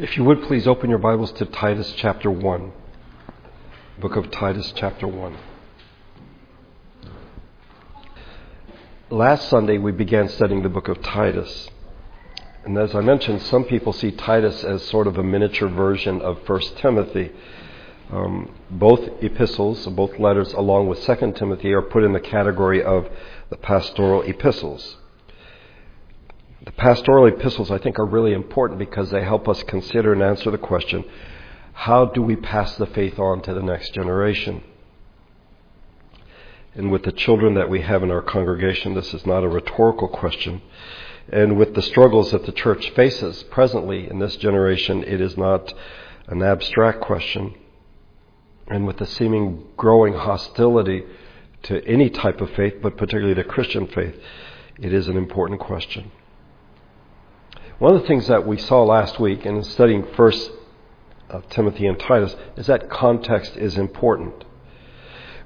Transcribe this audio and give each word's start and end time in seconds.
If 0.00 0.16
you 0.16 0.24
would 0.24 0.44
please 0.44 0.66
open 0.66 0.88
your 0.88 0.98
Bibles 0.98 1.30
to 1.32 1.44
Titus 1.44 1.92
chapter 1.94 2.30
1. 2.30 2.72
Book 3.98 4.16
of 4.16 4.30
Titus 4.30 4.72
chapter 4.74 5.06
1. 5.06 5.36
Last 9.10 9.50
Sunday 9.50 9.76
we 9.76 9.92
began 9.92 10.30
studying 10.30 10.62
the 10.62 10.70
book 10.70 10.88
of 10.88 11.02
Titus. 11.02 11.68
And 12.64 12.78
as 12.78 12.94
I 12.94 13.02
mentioned, 13.02 13.42
some 13.42 13.64
people 13.64 13.92
see 13.92 14.10
Titus 14.10 14.64
as 14.64 14.82
sort 14.84 15.06
of 15.06 15.18
a 15.18 15.22
miniature 15.22 15.68
version 15.68 16.22
of 16.22 16.48
1 16.48 16.60
Timothy. 16.76 17.32
Um, 18.10 18.54
both 18.70 19.06
epistles, 19.22 19.86
both 19.88 20.18
letters, 20.18 20.54
along 20.54 20.88
with 20.88 21.04
2 21.04 21.34
Timothy, 21.36 21.74
are 21.74 21.82
put 21.82 22.04
in 22.04 22.14
the 22.14 22.20
category 22.20 22.82
of 22.82 23.06
the 23.50 23.58
pastoral 23.58 24.22
epistles. 24.22 24.96
The 26.62 26.72
pastoral 26.72 27.26
epistles, 27.26 27.70
I 27.70 27.78
think, 27.78 27.98
are 27.98 28.04
really 28.04 28.32
important 28.32 28.78
because 28.78 29.10
they 29.10 29.22
help 29.22 29.48
us 29.48 29.62
consider 29.62 30.12
and 30.12 30.22
answer 30.22 30.50
the 30.50 30.58
question 30.58 31.04
how 31.72 32.04
do 32.04 32.20
we 32.20 32.36
pass 32.36 32.76
the 32.76 32.86
faith 32.86 33.18
on 33.18 33.40
to 33.42 33.54
the 33.54 33.62
next 33.62 33.94
generation? 33.94 34.62
And 36.74 36.92
with 36.92 37.04
the 37.04 37.12
children 37.12 37.54
that 37.54 37.70
we 37.70 37.80
have 37.80 38.02
in 38.02 38.10
our 38.10 38.20
congregation, 38.20 38.92
this 38.92 39.14
is 39.14 39.24
not 39.24 39.44
a 39.44 39.48
rhetorical 39.48 40.08
question. 40.08 40.60
And 41.32 41.56
with 41.56 41.74
the 41.74 41.80
struggles 41.80 42.32
that 42.32 42.44
the 42.44 42.52
church 42.52 42.90
faces 42.90 43.42
presently 43.44 44.10
in 44.10 44.18
this 44.18 44.36
generation, 44.36 45.02
it 45.04 45.22
is 45.22 45.38
not 45.38 45.72
an 46.26 46.42
abstract 46.42 47.00
question. 47.00 47.54
And 48.68 48.86
with 48.86 48.98
the 48.98 49.06
seeming 49.06 49.64
growing 49.78 50.12
hostility 50.12 51.04
to 51.62 51.82
any 51.86 52.10
type 52.10 52.42
of 52.42 52.50
faith, 52.50 52.74
but 52.82 52.98
particularly 52.98 53.34
the 53.34 53.44
Christian 53.44 53.86
faith, 53.86 54.20
it 54.78 54.92
is 54.92 55.08
an 55.08 55.16
important 55.16 55.60
question. 55.60 56.10
One 57.80 57.94
of 57.94 58.02
the 58.02 58.08
things 58.08 58.26
that 58.26 58.46
we 58.46 58.58
saw 58.58 58.82
last 58.82 59.18
week 59.18 59.46
in 59.46 59.64
studying 59.64 60.06
First 60.14 60.50
uh, 61.30 61.40
Timothy 61.48 61.86
and 61.86 61.98
Titus 61.98 62.36
is 62.54 62.66
that 62.66 62.90
context 62.90 63.56
is 63.56 63.78
important. 63.78 64.44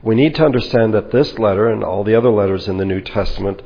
We 0.02 0.16
need 0.16 0.34
to 0.34 0.44
understand 0.44 0.94
that 0.94 1.12
this 1.12 1.38
letter 1.38 1.68
and 1.68 1.84
all 1.84 2.02
the 2.02 2.16
other 2.16 2.30
letters 2.30 2.66
in 2.66 2.76
the 2.76 2.84
New 2.84 3.00
Testament 3.02 3.62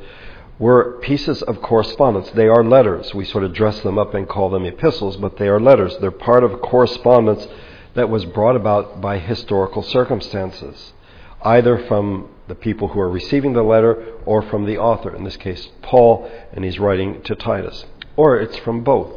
were 0.59 0.99
pieces 1.01 1.41
of 1.41 1.63
correspondence. 1.63 2.29
They 2.29 2.47
are 2.47 2.63
letters. 2.63 3.11
We 3.11 3.25
sort 3.25 3.43
of 3.43 3.55
dress 3.55 3.81
them 3.81 3.97
up 3.97 4.13
and 4.13 4.29
call 4.29 4.51
them 4.51 4.65
epistles, 4.65 5.17
but 5.17 5.37
they 5.37 5.47
are 5.47 5.59
letters. 5.59 5.97
They're 5.99 6.11
part 6.11 6.43
of 6.43 6.61
correspondence 6.61 7.47
that 7.95 8.11
was 8.11 8.23
brought 8.25 8.55
about 8.55 9.01
by 9.01 9.17
historical 9.17 9.81
circumstances, 9.81 10.93
either 11.41 11.87
from 11.87 12.29
the 12.47 12.53
people 12.53 12.89
who 12.89 12.99
are 12.99 13.09
receiving 13.09 13.53
the 13.53 13.63
letter 13.63 14.13
or 14.27 14.43
from 14.43 14.67
the 14.67 14.77
author, 14.77 15.15
in 15.15 15.23
this 15.23 15.37
case, 15.37 15.69
Paul, 15.81 16.29
and 16.53 16.63
he's 16.63 16.77
writing 16.77 17.23
to 17.23 17.33
Titus 17.33 17.83
or 18.19 18.37
it's 18.37 18.57
from 18.57 18.83
both. 18.83 19.13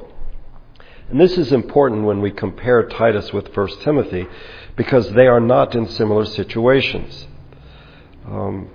And 1.11 1.20
this 1.20 1.36
is 1.36 1.50
important 1.50 2.05
when 2.05 2.20
we 2.22 2.31
compare 2.31 2.86
Titus 2.86 3.33
with 3.33 3.48
1 3.53 3.81
Timothy 3.81 4.28
because 4.77 5.11
they 5.11 5.27
are 5.27 5.41
not 5.41 5.75
in 5.75 5.89
similar 5.89 6.25
situations. 6.25 7.27
Um, 8.25 8.70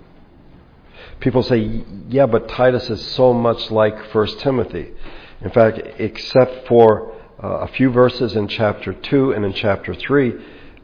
people 1.22 1.44
say, 1.44 1.81
yeah, 2.09 2.25
but 2.25 2.50
Titus 2.50 2.89
is 2.89 3.02
so 3.14 3.34
much 3.34 3.72
like 3.72 4.14
1 4.14 4.28
Timothy. 4.39 4.92
In 5.39 5.50
fact, 5.52 5.80
except 5.97 6.67
for 6.67 7.14
uh, 7.41 7.59
a 7.59 7.67
few 7.69 7.89
verses 7.89 8.36
in 8.36 8.50
chapter 8.50 8.91
2 8.91 9.31
and 9.31 9.45
in 9.45 9.53
chapter 9.53 9.95
3, 9.95 10.34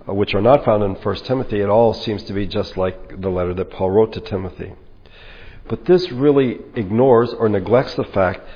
uh, 0.08 0.14
which 0.14 0.34
are 0.34 0.42
not 0.42 0.64
found 0.64 0.84
in 0.84 0.96
1 0.96 1.16
Timothy, 1.26 1.60
it 1.60 1.68
all 1.68 1.94
seems 1.94 2.24
to 2.24 2.34
be 2.34 2.48
just 2.48 2.78
like 2.78 3.20
the 3.20 3.30
letter 3.30 3.54
that 3.56 3.72
Paul 3.72 3.92
wrote 3.92 4.14
to 4.14 4.22
Timothy. 4.22 4.72
But 5.68 5.84
this 5.84 6.14
really 6.14 6.60
ignores 6.76 7.34
or 7.34 7.50
neglects 7.50 7.96
the 7.96 8.06
fact 8.06 8.48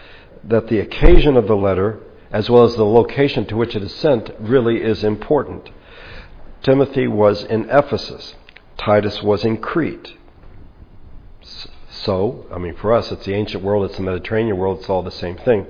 that 0.44 0.68
the 0.68 0.80
occasion 0.80 1.38
of 1.38 1.48
the 1.48 1.56
letter, 1.56 2.00
as 2.32 2.50
well 2.50 2.64
as 2.64 2.76
the 2.76 2.86
location 2.86 3.46
to 3.46 3.58
which 3.58 3.76
it 3.76 3.84
is 3.84 3.94
sent, 3.96 4.32
really 4.40 4.82
is 4.82 5.04
important. 5.04 5.70
Timothy 6.64 7.08
was 7.08 7.44
in 7.44 7.70
Ephesus, 7.70 8.36
Titus 8.78 9.22
was 9.24 9.46
in 9.46 9.58
Crete. 9.58 10.14
So, 11.90 12.46
I 12.54 12.58
mean, 12.58 12.76
for 12.76 12.94
us, 12.94 13.12
it's 13.12 13.26
the 13.26 13.34
ancient 13.34 13.64
world, 13.64 13.86
it's 13.86 13.98
the 13.98 14.04
Mediterranean 14.04 14.58
world, 14.58 14.80
it's 14.80 14.90
all 14.90 15.04
the 15.04 15.12
same 15.12 15.38
thing. 15.38 15.66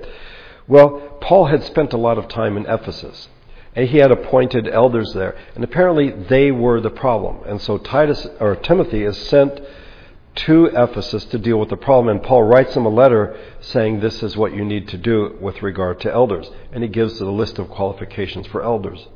Well, 0.66 1.18
Paul 1.20 1.46
had 1.46 1.64
spent 1.64 1.92
a 1.92 1.96
lot 1.96 2.18
of 2.18 2.28
time 2.28 2.56
in 2.56 2.66
Ephesus, 2.66 3.28
and 3.74 3.88
he 3.88 3.98
had 3.98 4.10
appointed 4.10 4.68
elders 4.68 5.12
there, 5.14 5.36
and 5.54 5.64
apparently 5.64 6.10
they 6.10 6.50
were 6.50 6.80
the 6.80 6.90
problem. 6.90 7.38
And 7.46 7.60
so 7.60 7.78
Titus 7.78 8.26
or 8.40 8.56
Timothy 8.56 9.04
is 9.04 9.16
sent 9.16 9.60
to 10.46 10.66
Ephesus 10.66 11.24
to 11.26 11.38
deal 11.38 11.58
with 11.58 11.68
the 11.68 11.76
problem. 11.76 12.16
And 12.16 12.24
Paul 12.24 12.44
writes 12.44 12.74
them 12.74 12.86
a 12.86 12.90
letter 12.90 13.38
saying 13.60 14.00
this 14.00 14.22
is 14.22 14.36
what 14.36 14.54
you 14.54 14.64
need 14.64 14.88
to 14.88 14.98
do 14.98 15.36
with 15.40 15.62
regard 15.62 16.00
to 16.00 16.12
elders. 16.12 16.50
And 16.72 16.82
he 16.82 16.88
gives 16.88 17.18
the 17.18 17.26
list 17.26 17.58
of 17.58 17.68
qualifications 17.68 18.46
for 18.46 18.62
elders. 18.62 19.08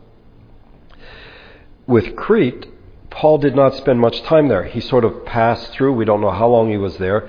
With 1.86 2.16
Crete, 2.16 2.66
Paul 3.10 3.38
did 3.38 3.54
not 3.54 3.74
spend 3.74 4.00
much 4.00 4.22
time 4.22 4.48
there. 4.48 4.64
He 4.64 4.80
sort 4.80 5.04
of 5.04 5.24
passed 5.24 5.72
through. 5.72 5.92
We 5.92 6.04
don't 6.04 6.20
know 6.20 6.30
how 6.30 6.48
long 6.48 6.70
he 6.70 6.78
was 6.78 6.96
there. 6.96 7.28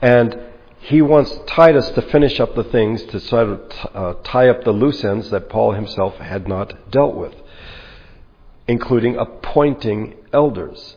And 0.00 0.38
he 0.80 1.00
wants 1.00 1.38
Titus 1.46 1.88
to 1.90 2.02
finish 2.02 2.40
up 2.40 2.54
the 2.54 2.64
things, 2.64 3.04
to 3.04 3.20
sort 3.20 3.48
of 3.48 3.60
uh, 3.94 4.14
tie 4.24 4.48
up 4.48 4.64
the 4.64 4.72
loose 4.72 5.04
ends 5.04 5.30
that 5.30 5.48
Paul 5.48 5.72
himself 5.72 6.16
had 6.16 6.48
not 6.48 6.90
dealt 6.90 7.14
with, 7.14 7.34
including 8.66 9.16
appointing 9.16 10.16
elders. 10.32 10.96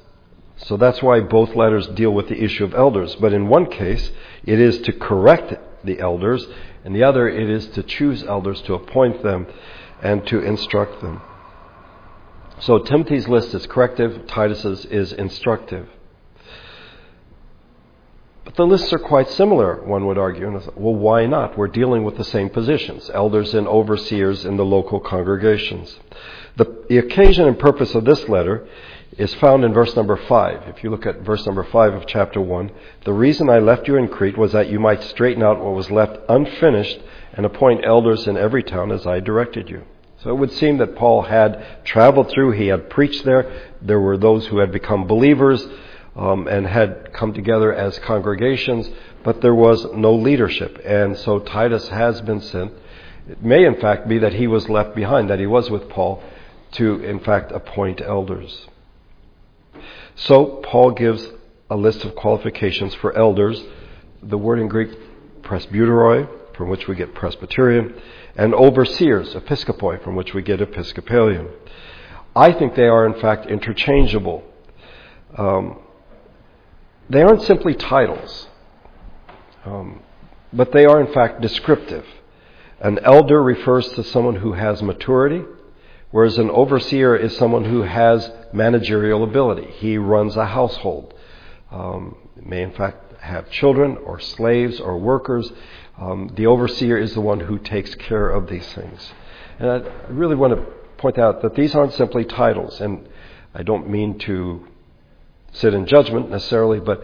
So 0.57 0.77
that's 0.77 1.01
why 1.01 1.19
both 1.19 1.55
letters 1.55 1.88
deal 1.88 2.11
with 2.11 2.29
the 2.29 2.41
issue 2.41 2.63
of 2.63 2.73
elders. 2.73 3.16
But 3.16 3.33
in 3.33 3.47
one 3.49 3.66
case, 3.66 4.11
it 4.45 4.59
is 4.59 4.79
to 4.81 4.93
correct 4.93 5.53
the 5.83 5.99
elders, 5.99 6.47
and 6.83 6.95
the 6.95 7.03
other, 7.03 7.27
it 7.27 7.49
is 7.49 7.67
to 7.69 7.83
choose 7.83 8.23
elders, 8.23 8.61
to 8.61 8.73
appoint 8.73 9.21
them, 9.21 9.47
and 10.01 10.25
to 10.27 10.39
instruct 10.39 11.01
them. 11.01 11.21
So 12.59 12.79
Timothy's 12.79 13.27
list 13.27 13.53
is 13.53 13.67
corrective, 13.67 14.27
Titus's 14.27 14.85
is 14.85 15.11
instructive. 15.11 15.89
But 18.45 18.55
the 18.55 18.66
lists 18.66 18.93
are 18.93 18.99
quite 18.99 19.29
similar, 19.31 19.83
one 19.83 20.05
would 20.05 20.17
argue. 20.17 20.49
Well, 20.75 20.95
why 20.95 21.25
not? 21.25 21.57
We're 21.57 21.67
dealing 21.67 22.03
with 22.03 22.16
the 22.16 22.23
same 22.23 22.49
positions 22.49 23.09
elders 23.13 23.53
and 23.53 23.67
overseers 23.67 24.45
in 24.45 24.55
the 24.55 24.66
local 24.66 24.99
congregations. 24.99 25.99
The, 26.55 26.85
the 26.87 26.99
occasion 26.99 27.47
and 27.47 27.59
purpose 27.59 27.93
of 27.95 28.05
this 28.05 28.29
letter 28.29 28.67
is 29.17 29.33
found 29.35 29.63
in 29.63 29.73
verse 29.73 29.95
number 29.95 30.17
5. 30.17 30.67
If 30.67 30.83
you 30.83 30.89
look 30.89 31.05
at 31.05 31.21
verse 31.21 31.45
number 31.45 31.63
5 31.63 31.93
of 31.93 32.05
chapter 32.05 32.41
1, 32.41 32.71
the 33.05 33.13
reason 33.13 33.49
I 33.49 33.59
left 33.59 33.88
you 33.88 33.95
in 33.95 34.07
Crete 34.07 34.38
was 34.38 34.51
that 34.51 34.69
you 34.69 34.79
might 34.79 35.03
straighten 35.03 35.43
out 35.43 35.63
what 35.63 35.73
was 35.73 35.89
left 35.89 36.19
unfinished 36.27 36.99
and 37.33 37.45
appoint 37.45 37.85
elders 37.85 38.27
in 38.27 38.38
every 38.38 38.63
town 38.63 38.91
as 38.91 39.05
I 39.05 39.19
directed 39.19 39.69
you. 39.69 39.83
So 40.17 40.31
it 40.31 40.39
would 40.39 40.51
seem 40.51 40.77
that 40.79 40.95
Paul 40.95 41.21
had 41.21 41.85
traveled 41.85 42.29
through, 42.29 42.51
he 42.51 42.67
had 42.67 42.89
preached 42.89 43.23
there. 43.25 43.69
There 43.81 43.99
were 43.99 44.17
those 44.17 44.47
who 44.47 44.57
had 44.57 44.71
become 44.71 45.05
believers 45.05 45.66
um, 46.16 46.47
and 46.47 46.66
had 46.66 47.13
come 47.13 47.33
together 47.33 47.73
as 47.73 47.99
congregations, 47.99 48.89
but 49.23 49.41
there 49.41 49.55
was 49.55 49.85
no 49.93 50.13
leadership. 50.16 50.81
And 50.83 51.17
so 51.17 51.39
Titus 51.39 51.87
has 51.89 52.22
been 52.22 52.41
sent. 52.41 52.73
It 53.29 53.43
may, 53.43 53.66
in 53.66 53.79
fact, 53.79 54.07
be 54.07 54.17
that 54.19 54.33
he 54.33 54.47
was 54.47 54.69
left 54.69 54.95
behind, 54.95 55.29
that 55.29 55.39
he 55.39 55.45
was 55.45 55.69
with 55.69 55.89
Paul 55.89 56.23
to, 56.73 57.03
in 57.03 57.19
fact, 57.19 57.51
appoint 57.51 58.01
elders. 58.01 58.67
So 60.15 60.61
Paul 60.63 60.91
gives 60.91 61.29
a 61.69 61.75
list 61.75 62.05
of 62.05 62.15
qualifications 62.15 62.93
for 62.95 63.15
elders. 63.17 63.61
The 64.23 64.37
word 64.37 64.59
in 64.59 64.67
Greek, 64.67 64.91
presbyteroi, 65.41 66.27
from 66.55 66.69
which 66.69 66.87
we 66.87 66.95
get 66.95 67.13
Presbyterian, 67.13 67.93
and 68.35 68.53
overseers, 68.53 69.33
episkopoi, 69.35 70.03
from 70.03 70.15
which 70.15 70.33
we 70.33 70.41
get 70.41 70.61
Episcopalian. 70.61 71.49
I 72.35 72.51
think 72.51 72.75
they 72.75 72.87
are, 72.87 73.05
in 73.05 73.19
fact, 73.19 73.45
interchangeable. 73.47 74.43
Um, 75.37 75.79
they 77.09 77.21
aren't 77.21 77.41
simply 77.43 77.75
titles, 77.75 78.47
um, 79.65 80.01
but 80.51 80.71
they 80.71 80.85
are, 80.85 80.99
in 80.99 81.13
fact, 81.13 81.41
descriptive. 81.41 82.05
An 82.79 82.99
elder 82.99 83.41
refers 83.41 83.87
to 83.89 84.03
someone 84.03 84.35
who 84.35 84.53
has 84.53 84.81
maturity, 84.81 85.43
whereas 86.16 86.38
an 86.38 86.50
overseer 86.50 87.14
is 87.14 87.35
someone 87.35 87.66
who 87.66 87.82
has 87.82 88.32
managerial 88.53 89.22
ability. 89.22 89.70
He 89.79 89.97
runs 89.97 90.38
a 90.38 90.46
household. 90.46 91.14
Um, 91.70 92.16
may, 92.41 92.62
in 92.62 92.72
fact, 92.72 93.20
have 93.20 93.50
children 93.50 93.97
or 93.97 94.22
slaves 94.22 94.79
or 94.79 94.97
workers. 94.97 95.52
Um, 95.97 96.32
the 96.38 96.47
overseer 96.47 96.97
is 96.97 97.16
the 97.16 97.20
one 97.20 97.41
who 97.41 97.59
takes 97.59 97.94
care 97.96 98.29
of 98.29 98.47
these 98.47 98.66
things. 98.66 99.12
And 99.59 99.70
I 99.70 99.78
really 100.08 100.38
want 100.38 100.56
to 100.56 100.62
point 100.96 101.17
out 101.17 101.41
that 101.41 101.53
these 101.53 101.76
aren't 101.76 101.91
simply 101.91 102.23
titles, 102.23 102.79
and 102.79 103.09
I 103.53 103.64
don't 103.64 103.90
mean 103.90 104.17
to 104.20 104.66
sit 105.52 105.73
in 105.73 105.85
judgment 105.85 106.32
necessarily, 106.32 106.79
but 106.79 107.03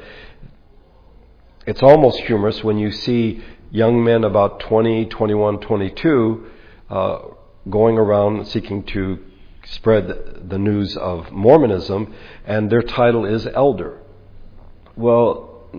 it's 1.68 1.84
almost 1.84 2.18
humorous 2.22 2.64
when 2.64 2.78
you 2.78 2.94
see 2.94 3.44
young 3.72 4.02
men 4.06 4.24
about 4.24 4.62
20, 4.62 5.08
21, 5.08 5.60
22 5.60 6.48
uh, 6.90 7.20
going 7.70 7.98
around 7.98 8.48
seeking 8.48 8.84
to 8.84 9.20
spread 9.66 10.50
the 10.50 10.58
news 10.58 10.98
of 10.98 11.32
Mormonism, 11.32 12.14
and 12.46 12.70
their 12.70 12.82
title 12.82 13.26
is 13.26 13.48
elder. 13.48 14.00
Well, 14.96 15.70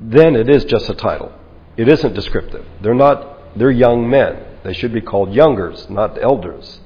then 0.00 0.36
it 0.36 0.48
is 0.48 0.64
just 0.64 0.90
a 0.90 0.94
title. 0.94 1.32
It 1.76 1.88
isn't 1.88 2.14
descriptive. 2.14 2.66
They're 2.82 2.94
not, 2.94 3.58
they're 3.58 3.70
young 3.70 4.08
men. 4.08 4.44
They 4.64 4.72
should 4.72 4.92
be 4.92 5.00
called 5.00 5.32
youngers, 5.32 5.88
not 5.88 6.20
elders. 6.20 6.80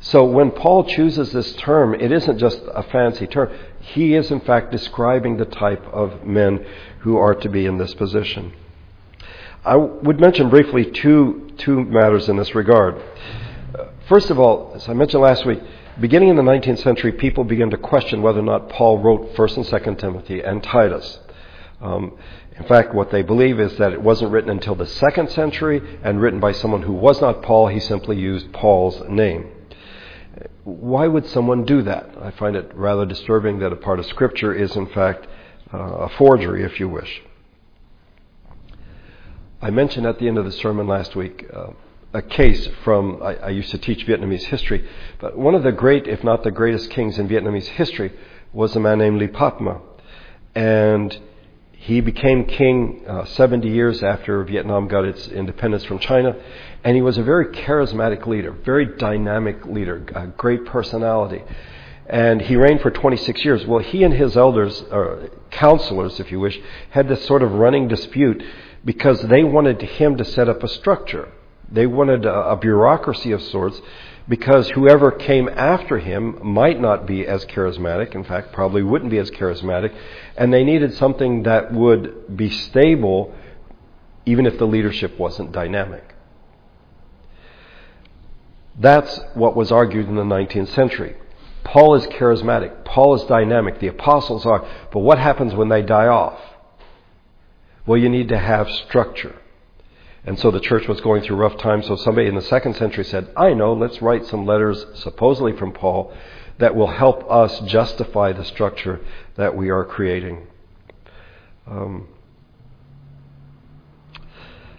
So 0.00 0.24
when 0.24 0.50
Paul 0.50 0.84
chooses 0.84 1.32
this 1.32 1.54
term, 1.54 1.94
it 1.94 2.10
isn't 2.10 2.38
just 2.38 2.60
a 2.74 2.82
fancy 2.82 3.28
term. 3.28 3.56
He 3.80 4.14
is, 4.14 4.32
in 4.32 4.40
fact, 4.40 4.72
describing 4.72 5.36
the 5.36 5.44
type 5.44 5.84
of 5.92 6.24
men 6.26 6.66
who 7.00 7.16
are 7.16 7.36
to 7.36 7.48
be 7.48 7.66
in 7.66 7.78
this 7.78 7.94
position. 7.94 8.52
I 9.64 9.76
would 9.76 10.18
mention 10.18 10.50
briefly 10.50 10.90
two, 10.90 11.51
two 11.62 11.84
matters 11.84 12.28
in 12.28 12.36
this 12.36 12.54
regard. 12.54 13.00
First 14.08 14.30
of 14.30 14.38
all, 14.38 14.72
as 14.74 14.88
I 14.88 14.92
mentioned 14.92 15.22
last 15.22 15.46
week, 15.46 15.60
beginning 16.00 16.28
in 16.28 16.36
the 16.36 16.42
19th 16.42 16.82
century, 16.82 17.12
people 17.12 17.44
began 17.44 17.70
to 17.70 17.78
question 17.78 18.20
whether 18.20 18.40
or 18.40 18.44
not 18.44 18.68
Paul 18.68 18.98
wrote 18.98 19.34
1st 19.34 19.56
and 19.58 19.66
2nd 19.66 19.98
Timothy 19.98 20.40
and 20.40 20.62
Titus. 20.62 21.20
Um, 21.80 22.16
in 22.56 22.64
fact, 22.64 22.94
what 22.94 23.10
they 23.10 23.22
believe 23.22 23.58
is 23.58 23.76
that 23.78 23.92
it 23.92 24.02
wasn't 24.02 24.32
written 24.32 24.50
until 24.50 24.74
the 24.74 24.86
second 24.86 25.30
century 25.30 25.80
and 26.02 26.20
written 26.20 26.40
by 26.40 26.52
someone 26.52 26.82
who 26.82 26.92
was 26.92 27.20
not 27.20 27.42
Paul. 27.42 27.68
He 27.68 27.80
simply 27.80 28.18
used 28.18 28.52
Paul's 28.52 29.00
name. 29.08 29.48
Why 30.64 31.06
would 31.06 31.26
someone 31.26 31.64
do 31.64 31.82
that? 31.82 32.10
I 32.20 32.30
find 32.32 32.56
it 32.56 32.70
rather 32.74 33.06
disturbing 33.06 33.60
that 33.60 33.72
a 33.72 33.76
part 33.76 33.98
of 33.98 34.06
Scripture 34.06 34.52
is, 34.52 34.76
in 34.76 34.86
fact, 34.86 35.26
uh, 35.72 35.78
a 35.78 36.08
forgery, 36.10 36.62
if 36.64 36.78
you 36.78 36.88
wish. 36.88 37.22
I 39.64 39.70
mentioned 39.70 40.06
at 40.06 40.18
the 40.18 40.26
end 40.26 40.38
of 40.38 40.44
the 40.44 40.50
sermon 40.50 40.88
last 40.88 41.14
week 41.14 41.46
uh, 41.54 41.68
a 42.12 42.20
case 42.20 42.68
from, 42.82 43.22
I, 43.22 43.36
I, 43.36 43.48
used 43.50 43.70
to 43.70 43.78
teach 43.78 44.04
Vietnamese 44.04 44.42
history, 44.42 44.88
but 45.20 45.38
one 45.38 45.54
of 45.54 45.62
the 45.62 45.70
great, 45.70 46.08
if 46.08 46.24
not 46.24 46.42
the 46.42 46.50
greatest 46.50 46.90
kings 46.90 47.16
in 47.16 47.28
Vietnamese 47.28 47.68
history 47.68 48.12
was 48.52 48.74
a 48.74 48.80
man 48.80 48.98
named 48.98 49.20
Li 49.20 49.28
Patma. 49.28 49.80
And 50.56 51.16
he 51.70 52.00
became 52.00 52.44
king 52.44 53.04
uh, 53.06 53.24
70 53.24 53.68
years 53.68 54.02
after 54.02 54.42
Vietnam 54.42 54.88
got 54.88 55.04
its 55.04 55.28
independence 55.28 55.84
from 55.84 56.00
China, 56.00 56.34
and 56.82 56.96
he 56.96 57.02
was 57.02 57.16
a 57.16 57.22
very 57.22 57.46
charismatic 57.46 58.26
leader, 58.26 58.50
very 58.50 58.96
dynamic 58.96 59.64
leader, 59.64 60.04
a 60.16 60.26
great 60.26 60.66
personality. 60.66 61.40
And 62.08 62.42
he 62.42 62.56
reigned 62.56 62.80
for 62.80 62.90
26 62.90 63.44
years. 63.44 63.64
Well, 63.64 63.78
he 63.78 64.02
and 64.02 64.12
his 64.12 64.36
elders, 64.36 64.82
or 64.90 65.30
counselors, 65.52 66.18
if 66.18 66.32
you 66.32 66.40
wish, 66.40 66.58
had 66.90 67.08
this 67.08 67.24
sort 67.26 67.44
of 67.44 67.52
running 67.52 67.86
dispute 67.86 68.42
because 68.84 69.22
they 69.22 69.44
wanted 69.44 69.80
him 69.82 70.16
to 70.16 70.24
set 70.24 70.48
up 70.48 70.62
a 70.62 70.68
structure. 70.68 71.28
They 71.70 71.86
wanted 71.86 72.24
a, 72.24 72.50
a 72.50 72.56
bureaucracy 72.56 73.32
of 73.32 73.42
sorts 73.42 73.80
because 74.28 74.70
whoever 74.70 75.10
came 75.10 75.48
after 75.48 75.98
him 75.98 76.38
might 76.46 76.80
not 76.80 77.06
be 77.06 77.26
as 77.26 77.44
charismatic, 77.46 78.14
in 78.14 78.24
fact, 78.24 78.52
probably 78.52 78.82
wouldn't 78.82 79.10
be 79.10 79.18
as 79.18 79.30
charismatic, 79.30 79.94
and 80.36 80.52
they 80.52 80.64
needed 80.64 80.94
something 80.94 81.42
that 81.42 81.72
would 81.72 82.36
be 82.36 82.48
stable 82.48 83.34
even 84.24 84.46
if 84.46 84.58
the 84.58 84.64
leadership 84.64 85.18
wasn't 85.18 85.50
dynamic. 85.50 86.14
That's 88.78 89.20
what 89.34 89.56
was 89.56 89.72
argued 89.72 90.08
in 90.08 90.14
the 90.14 90.22
19th 90.22 90.68
century. 90.74 91.16
Paul 91.64 91.94
is 91.94 92.06
charismatic. 92.06 92.84
Paul 92.84 93.14
is 93.14 93.22
dynamic. 93.24 93.80
The 93.80 93.88
apostles 93.88 94.46
are. 94.46 94.66
But 94.92 95.00
what 95.00 95.18
happens 95.18 95.54
when 95.54 95.68
they 95.68 95.82
die 95.82 96.06
off? 96.06 96.40
Well, 97.86 97.98
you 97.98 98.08
need 98.08 98.28
to 98.28 98.38
have 98.38 98.70
structure. 98.70 99.36
And 100.24 100.38
so 100.38 100.50
the 100.50 100.60
church 100.60 100.86
was 100.86 101.00
going 101.00 101.22
through 101.22 101.36
rough 101.36 101.58
times. 101.58 101.86
So 101.86 101.96
somebody 101.96 102.28
in 102.28 102.36
the 102.36 102.42
second 102.42 102.76
century 102.76 103.04
said, 103.04 103.28
I 103.36 103.54
know, 103.54 103.72
let's 103.72 104.00
write 104.00 104.24
some 104.26 104.46
letters, 104.46 104.84
supposedly 104.94 105.56
from 105.56 105.72
Paul, 105.72 106.12
that 106.58 106.76
will 106.76 106.86
help 106.86 107.28
us 107.28 107.58
justify 107.60 108.32
the 108.32 108.44
structure 108.44 109.00
that 109.36 109.56
we 109.56 109.70
are 109.70 109.84
creating. 109.84 110.46
Um, 111.66 112.06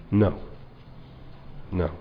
no. 0.09 0.39
No. 1.71 1.91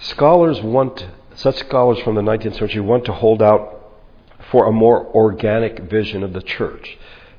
Scholars 0.00 0.60
want, 0.60 1.06
such 1.34 1.56
scholars 1.56 1.98
from 2.00 2.14
the 2.14 2.20
19th 2.20 2.58
century 2.58 2.80
want 2.80 3.06
to 3.06 3.12
hold 3.12 3.40
out 3.40 3.74
for 4.50 4.66
a 4.66 4.72
more 4.72 5.06
organic 5.06 5.78
vision 5.80 6.22
of 6.22 6.32
the 6.32 6.42
church. 6.42 6.98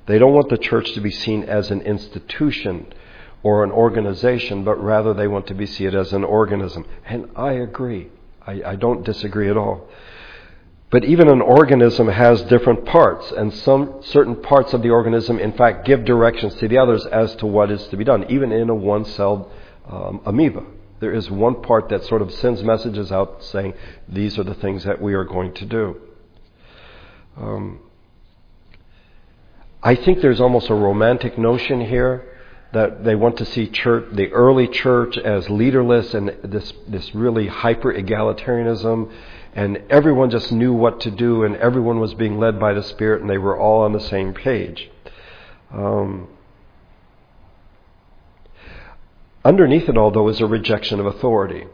They 0.09 0.17
don't 0.17 0.33
want 0.33 0.49
the 0.49 0.57
church 0.57 0.93
to 0.93 1.01
be 1.01 1.11
seen 1.11 1.43
as 1.43 1.69
an 1.69 1.81
institution 1.81 2.91
or 3.43 3.63
an 3.63 3.69
organization, 3.69 4.63
but 4.63 4.83
rather 4.83 5.13
they 5.13 5.27
want 5.27 5.45
to 5.47 5.53
be 5.53 5.67
seen 5.67 5.93
as 5.93 6.13
an 6.13 6.23
organism. 6.23 6.87
And 7.05 7.29
I 7.35 7.51
agree. 7.51 8.09
I, 8.45 8.53
I 8.65 8.75
don't 8.75 9.05
disagree 9.05 9.51
at 9.51 9.55
all. 9.55 9.87
But 10.89 11.05
even 11.05 11.29
an 11.29 11.41
organism 11.41 12.07
has 12.07 12.41
different 12.41 12.87
parts, 12.87 13.31
and 13.31 13.53
some 13.53 14.01
certain 14.01 14.41
parts 14.41 14.73
of 14.73 14.81
the 14.81 14.89
organism, 14.89 15.37
in 15.37 15.53
fact, 15.53 15.85
give 15.85 16.05
directions 16.05 16.55
to 16.55 16.67
the 16.67 16.79
others 16.79 17.05
as 17.05 17.35
to 17.35 17.45
what 17.45 17.69
is 17.69 17.85
to 17.89 17.95
be 17.95 18.03
done, 18.03 18.25
even 18.31 18.51
in 18.51 18.67
a 18.67 18.73
one 18.73 19.05
celled 19.05 19.51
um, 19.87 20.21
amoeba. 20.25 20.65
There 21.01 21.13
is 21.13 21.29
one 21.29 21.61
part 21.61 21.89
that 21.89 22.03
sort 22.05 22.23
of 22.23 22.33
sends 22.33 22.63
messages 22.63 23.11
out 23.11 23.43
saying, 23.43 23.75
these 24.07 24.39
are 24.39 24.43
the 24.43 24.55
things 24.55 24.85
that 24.85 24.99
we 24.99 25.13
are 25.13 25.23
going 25.23 25.53
to 25.53 25.65
do. 25.65 26.01
Um, 27.37 27.81
I 29.81 29.95
think 29.95 30.21
there's 30.21 30.41
almost 30.41 30.69
a 30.69 30.75
romantic 30.75 31.37
notion 31.37 31.81
here 31.81 32.25
that 32.73 33.03
they 33.03 33.15
want 33.15 33.37
to 33.37 33.45
see 33.45 33.67
church, 33.67 34.05
the 34.11 34.31
early 34.31 34.67
church 34.67 35.17
as 35.17 35.49
leaderless 35.49 36.13
and 36.13 36.35
this, 36.43 36.73
this 36.87 37.15
really 37.15 37.47
hyper 37.47 37.93
egalitarianism 37.93 39.11
and 39.53 39.81
everyone 39.89 40.29
just 40.29 40.51
knew 40.51 40.73
what 40.73 40.99
to 41.01 41.11
do 41.11 41.43
and 41.43 41.55
everyone 41.55 41.99
was 41.99 42.13
being 42.13 42.37
led 42.37 42.59
by 42.59 42.73
the 42.73 42.83
Spirit 42.83 43.21
and 43.21 43.29
they 43.29 43.37
were 43.37 43.57
all 43.57 43.81
on 43.81 43.93
the 43.93 43.99
same 43.99 44.33
page. 44.33 44.91
Um, 45.73 46.27
underneath 49.43 49.89
it 49.89 49.97
all, 49.97 50.11
though, 50.11 50.27
is 50.27 50.39
a 50.39 50.45
rejection 50.45 50.99
of 50.99 51.05
authority. 51.05 51.65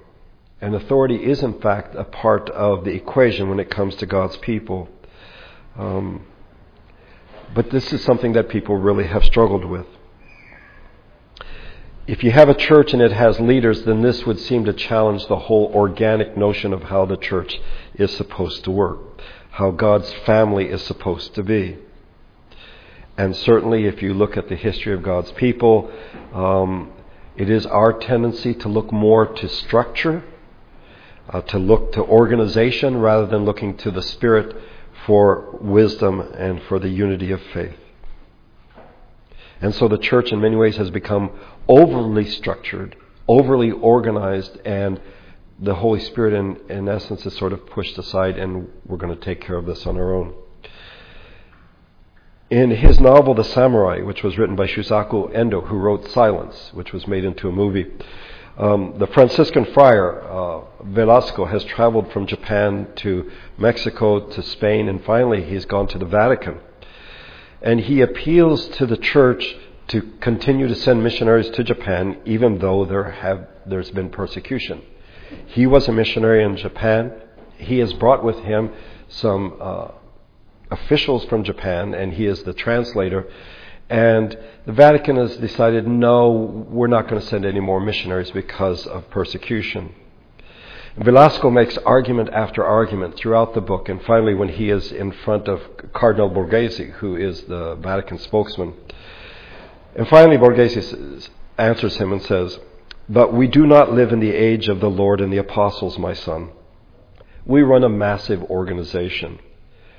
And 0.61 0.73
authority 0.73 1.17
is, 1.25 1.43
in 1.43 1.59
fact, 1.59 1.95
a 1.95 2.05
part 2.05 2.49
of 2.51 2.85
the 2.85 2.91
equation 2.91 3.49
when 3.49 3.59
it 3.59 3.69
comes 3.69 3.95
to 3.95 4.05
God's 4.05 4.37
people. 4.37 4.87
Um, 5.77 6.25
but 7.53 7.69
this 7.69 7.94
is 7.94 8.03
something 8.03 8.33
that 8.33 8.50
people 8.50 8.75
really 8.75 9.07
have 9.07 9.24
struggled 9.24 9.65
with. 9.65 9.86
If 12.07 12.24
you 12.24 12.31
have 12.31 12.50
a 12.50 12.53
church 12.53 12.94
and 12.94 13.01
it 13.01 13.12
has 13.12 13.39
leaders, 13.39 13.81
then 13.83 14.01
this 14.01 14.25
would 14.25 14.39
seem 14.39 14.65
to 14.65 14.74
challenge 14.74 15.25
the 15.27 15.39
whole 15.39 15.71
organic 15.74 16.38
notion 16.38 16.71
of 16.71 16.83
how 16.83 17.06
the 17.06 17.18
church 17.18 17.59
is 17.95 18.15
supposed 18.15 18.63
to 18.65 18.71
work, 18.71 19.00
how 19.50 19.71
God's 19.71 20.13
family 20.25 20.69
is 20.69 20.83
supposed 20.83 21.33
to 21.33 21.44
be. 21.44 21.77
And 23.18 23.36
certainly, 23.36 23.86
if 23.86 24.03
you 24.03 24.13
look 24.13 24.38
at 24.38 24.50
the 24.50 24.56
history 24.56 24.94
of 24.94 25.01
God's 25.01 25.31
people, 25.31 25.91
um, 26.33 26.91
it 27.38 27.50
is 27.50 27.65
our 27.65 27.94
tendency 27.94 28.53
to 28.53 28.68
look 28.68 28.91
more 28.91 29.25
to 29.25 29.50
structure, 29.50 30.24
uh, 31.29 31.41
to 31.41 31.58
look 31.58 31.93
to 31.93 32.03
organization 32.03 32.98
rather 32.98 33.25
than 33.25 33.46
looking 33.46 33.77
to 33.77 33.89
the 33.89 34.01
Spirit 34.01 34.55
for 35.05 35.57
wisdom 35.62 36.19
and 36.19 36.62
for 36.63 36.79
the 36.79 36.89
unity 36.89 37.31
of 37.31 37.41
faith. 37.53 37.77
And 39.62 39.74
so 39.74 39.88
the 39.88 39.97
church, 39.97 40.31
in 40.31 40.41
many 40.41 40.55
ways, 40.55 40.77
has 40.77 40.89
become 40.89 41.31
overly 41.67 42.25
structured, 42.25 42.95
overly 43.27 43.71
organized, 43.71 44.57
and 44.65 45.00
the 45.59 45.75
Holy 45.75 46.00
Spirit, 46.01 46.33
in, 46.33 46.57
in 46.69 46.89
essence, 46.89 47.25
is 47.25 47.35
sort 47.38 47.53
of 47.53 47.65
pushed 47.67 47.97
aside, 47.97 48.38
and 48.38 48.69
we're 48.85 48.97
going 48.97 49.15
to 49.17 49.24
take 49.24 49.41
care 49.41 49.55
of 49.55 49.65
this 49.65 49.85
on 49.85 49.95
our 49.97 50.13
own. 50.13 50.33
In 52.50 52.71
his 52.71 53.00
novel, 53.00 53.33
The 53.33 53.43
Samurai, 53.43 54.01
which 54.01 54.21
was 54.21 54.38
written 54.38 54.55
by 54.55 54.67
Shusaku 54.67 55.33
Endo, 55.33 55.62
who 55.62 55.77
wrote 55.77 56.07
Silence, 56.09 56.71
which 56.74 56.91
was 56.91 57.07
made 57.07 57.24
into 57.24 57.47
a 57.47 57.51
movie, 57.51 57.88
um, 58.57 58.95
the 58.97 59.07
Franciscan 59.07 59.65
friar 59.74 60.21
uh, 60.21 60.62
Velasco 60.83 61.45
has 61.45 61.63
traveled 61.65 62.12
from 62.12 62.25
Japan 62.25 62.88
to 62.97 63.31
Mexico 63.57 64.29
to 64.29 64.41
Spain, 64.41 64.88
and 64.88 65.03
finally 65.03 65.43
he's 65.43 65.65
gone 65.65 65.88
to 65.88 65.97
the 65.97 66.05
Vatican. 66.05 66.59
And 67.62 67.81
he 67.81 68.01
appeals 68.01 68.67
to 68.77 68.85
the 68.85 68.97
church 68.97 69.55
to 69.88 70.01
continue 70.19 70.67
to 70.67 70.75
send 70.75 71.03
missionaries 71.03 71.50
to 71.51 71.63
Japan, 71.63 72.19
even 72.25 72.59
though 72.59 72.85
there 72.85 73.12
have 73.12 73.47
there's 73.65 73.91
been 73.91 74.09
persecution. 74.09 74.81
He 75.47 75.65
was 75.67 75.88
a 75.88 75.91
missionary 75.91 76.43
in 76.43 76.55
Japan. 76.55 77.13
He 77.57 77.79
has 77.79 77.93
brought 77.93 78.24
with 78.24 78.39
him 78.39 78.71
some 79.07 79.57
uh, 79.59 79.88
officials 80.71 81.25
from 81.25 81.43
Japan, 81.43 81.93
and 81.93 82.13
he 82.13 82.25
is 82.25 82.43
the 82.43 82.53
translator. 82.53 83.27
And 83.89 84.38
the 84.65 84.72
Vatican 84.72 85.15
has 85.18 85.38
decided, 85.38 85.88
no, 85.88 86.32
we're 86.70 86.88
not 86.88 87.08
going 87.08 87.22
to 87.22 87.27
send 87.27 87.46
any 87.46 87.60
more 87.60 87.80
missionaries 87.80 88.32
because 88.32 88.88
of 88.88 89.10
persecution. 89.10 89.94
Velasco 90.98 91.50
makes 91.50 91.77
argument 91.80 92.30
after 92.30 92.63
argument 92.63 93.18
throughout 93.18 93.54
the 93.54 93.62
book, 93.62 93.89
and 93.89 94.01
finally, 94.04 94.34
when 94.34 94.48
he 94.48 94.70
is 94.70 94.92
in 94.92 95.12
front 95.12 95.48
of 95.48 95.62
Cardinal 95.94 96.30
Borghese, 96.30 96.89
who 96.94 97.18
is 97.18 97.42
the 97.44 97.75
Vatican 97.75 98.18
spokesman, 98.18 98.74
and 99.96 100.08
finally, 100.08 100.38
Borghese 100.38 101.30
answers 101.58 101.98
him 101.98 102.12
and 102.12 102.22
says, 102.22 102.60
But 103.08 103.34
we 103.34 103.48
do 103.48 103.65
not 103.65 103.94
live 103.94 104.12
in 104.12 104.20
the 104.20 104.34
age 104.34 104.68
of 104.68 104.80
the 104.80 104.89
Lord 104.89 105.22
and 105.22 105.32
the 105.32 105.38
apostles, 105.38 105.98
my 105.98 106.13
son. 106.13 106.51
We 107.46 107.62
run 107.62 107.84
a 107.84 107.89
massive 107.89 108.44
organization. 108.44 109.39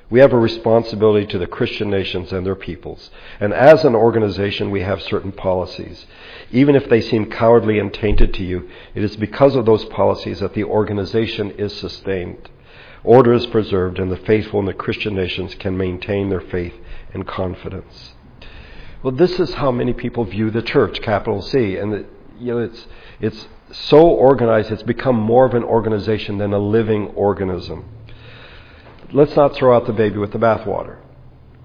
We 0.09 0.21
have 0.21 0.33
a 0.33 0.39
responsibility 0.39 1.27
to 1.27 1.39
the 1.39 1.49
Christian 1.49 1.91
nations 1.91 2.33
and 2.33 2.47
their 2.47 2.55
peoples. 2.55 3.11
And 3.41 3.53
as 3.53 3.85
an 3.85 3.97
organization, 3.97 4.71
we 4.71 4.83
have 4.83 5.03
certain 5.03 5.33
policies. 5.33 6.07
Even 6.53 6.77
if 6.77 6.89
they 6.89 7.01
seem 7.01 7.29
cowardly 7.29 7.81
and 7.81 7.93
tainted 7.93 8.33
to 8.35 8.45
you, 8.45 8.69
it 8.95 9.03
is 9.03 9.17
because 9.17 9.57
of 9.57 9.67
those 9.67 9.85
policies 9.87 10.39
that 10.39 10.55
the 10.55 10.63
organization 10.63 11.51
is 11.53 11.77
sustained. 11.77 12.51
Order 13.03 13.33
is 13.33 13.47
preserved, 13.47 13.99
and 13.99 14.11
the 14.11 14.17
faithful 14.17 14.61
in 14.61 14.67
the 14.67 14.75
Christian 14.75 15.15
nations 15.15 15.57
can 15.57 15.77
maintain 15.77 16.29
their 16.29 16.41
faith 16.41 16.75
and 17.13 17.27
confidence. 17.27 18.13
Well, 19.03 19.13
this 19.13 19.41
is 19.41 19.55
how 19.55 19.73
many 19.73 19.93
people 19.93 20.25
view 20.25 20.51
the 20.51 20.63
church, 20.63 21.03
capital 21.03 21.43
C. 21.43 21.77
And, 21.77 22.07
you 22.39 22.55
know, 22.55 22.59
it's, 22.59 22.87
it's 23.21 23.49
so 23.73 24.07
organized, 24.07 24.71
it's 24.71 24.85
become 24.85 25.17
more 25.17 25.47
of 25.47 25.55
an 25.55 25.65
organization 25.65 26.39
than 26.39 26.53
a 26.53 26.59
living 26.59 27.09
organism 27.09 27.85
let's 29.13 29.37
not 29.37 29.55
throw 29.55 29.77
out 29.77 29.87
the 29.87 29.93
baby 29.93 30.19
with 30.19 30.33
the 30.33 30.39
bathwater. 30.39 30.99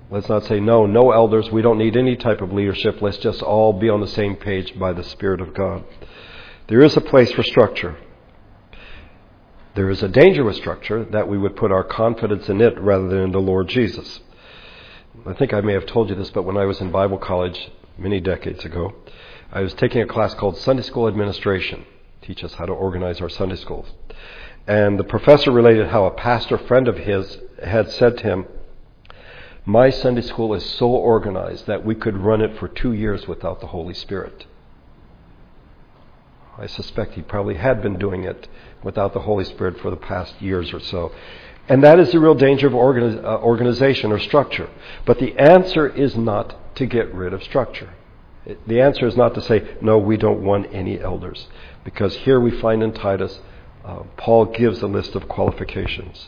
Let's 0.10 0.27
not 0.27 0.43
say, 0.43 0.60
no, 0.60 0.86
no 0.86 1.12
elders, 1.12 1.50
we 1.51 1.62
don't 1.62 1.77
need 1.77 1.95
any 1.95 2.17
type 2.17 2.41
of 2.41 2.51
leadership. 2.51 3.01
Let's 3.01 3.17
just 3.17 3.41
all 3.41 3.71
be 3.71 3.89
on 3.89 4.01
the 4.01 4.07
same 4.07 4.36
page 4.36 4.77
by 4.77 4.91
the 4.91 5.03
Spirit 5.03 5.39
of 5.39 5.53
God. 5.53 5.86
There 6.67 6.81
is 6.81 6.98
a 6.98 7.01
place 7.01 7.31
for 7.31 7.43
structure. 7.43 7.98
There 9.74 9.89
is 9.89 10.03
a 10.03 10.10
danger 10.10 10.43
with 10.43 10.57
structure 10.57 11.05
that 11.05 11.29
we 11.29 11.38
would 11.38 11.55
put 11.55 11.71
our 11.71 11.86
confidence 11.86 12.50
in 12.50 12.60
it 12.60 12.77
rather 12.77 13.07
than 13.07 13.19
in 13.19 13.31
the 13.31 13.39
Lord 13.39 13.69
Jesus. 13.69 14.19
I 15.25 15.33
think 15.33 15.53
I 15.53 15.62
may 15.62 15.74
have 15.74 15.86
told 15.86 16.10
you 16.10 16.15
this, 16.15 16.29
but 16.29 16.43
when 16.43 16.57
I 16.57 16.65
was 16.65 16.81
in 16.81 16.91
Bible 16.91 17.17
college 17.17 17.71
many 17.98 18.19
decades 18.19 18.65
ago, 18.65 18.93
I 19.51 19.62
was 19.62 19.74
taking 19.74 20.01
a 20.01 20.07
class 20.07 20.33
called 20.33 20.57
Sunday 20.57 20.83
School 20.83 21.07
Administration, 21.07 21.86
teach 22.21 22.43
us 22.43 22.53
how 22.53 22.65
to 22.65 22.74
organize 22.74 23.21
our 23.21 23.29
Sunday 23.29 23.55
schools. 23.55 23.88
And 24.68 25.00
the 25.00 25.03
professor 25.03 25.51
related 25.51 25.88
how 25.88 26.06
a 26.06 26.12
pastor 26.12 26.58
friend 26.58 26.88
of 26.88 26.98
his 26.98 27.39
had 27.63 27.89
said 27.91 28.18
to 28.20 28.24
him, 28.24 28.46
My 29.65 29.89
Sunday 29.89 30.22
school 30.22 30.53
is 30.53 30.63
so 30.63 30.88
organized 30.88 31.68
that 31.68 31.86
we 31.86 31.96
could 31.96 32.18
run 32.18 32.41
it 32.41 32.58
for 32.58 32.68
two 32.68 32.94
years 32.94 33.27
without 33.27 33.60
the 33.60 33.68
Holy 33.68 33.94
Spirit. 33.94 34.46
I 36.58 36.68
suspect 36.68 37.13
he 37.13 37.22
probably 37.22 37.56
had 37.56 37.82
been 37.82 37.98
doing 37.98 38.24
it 38.24 38.48
without 38.84 39.13
the 39.13 39.22
Holy 39.22 39.46
Spirit 39.46 39.80
for 39.80 39.89
the 39.89 39.98
past 39.98 40.39
years 40.41 40.74
or 40.74 40.80
so. 40.80 41.12
And 41.68 41.84
that 41.84 42.00
is 42.00 42.12
the 42.12 42.20
real 42.20 42.36
danger 42.36 42.68
of 42.68 42.75
uh, 42.75 43.38
organization 43.41 44.12
or 44.12 44.20
structure. 44.20 44.70
But 45.06 45.20
the 45.20 45.38
answer 45.38 45.88
is 45.88 46.15
not 46.15 46.75
to 46.75 46.86
get 46.86 47.13
rid 47.13 47.34
of 47.34 47.44
structure. 47.44 47.94
The 48.68 48.82
answer 48.82 49.08
is 49.08 49.15
not 49.15 49.36
to 49.36 49.41
say, 49.41 49.75
no, 49.82 49.98
we 49.98 50.18
don't 50.18 50.44
want 50.44 50.74
any 50.74 51.00
elders. 51.00 51.48
Because 51.84 52.15
here 52.18 52.39
we 52.39 52.51
find 52.51 52.84
in 52.84 52.91
Titus 52.91 53.39
uh, 53.83 54.03
Paul 54.17 54.45
gives 54.45 54.81
a 54.81 54.88
list 54.88 55.15
of 55.15 55.27
qualifications. 55.27 56.27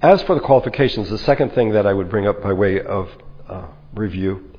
As 0.00 0.22
for 0.22 0.34
the 0.34 0.40
qualifications, 0.40 1.10
the 1.10 1.18
second 1.18 1.52
thing 1.52 1.72
that 1.72 1.86
I 1.86 1.92
would 1.92 2.08
bring 2.08 2.26
up 2.26 2.42
by 2.42 2.52
way 2.52 2.80
of 2.80 3.10
uh, 3.48 3.66
review 3.94 4.52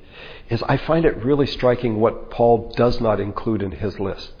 is 0.50 0.62
I 0.64 0.76
find 0.76 1.04
it 1.04 1.24
really 1.24 1.46
striking 1.46 1.98
what 1.98 2.30
Paul 2.30 2.72
does 2.76 3.00
not 3.00 3.20
include 3.20 3.62
in 3.62 3.70
his 3.72 3.98
list. 3.98 4.32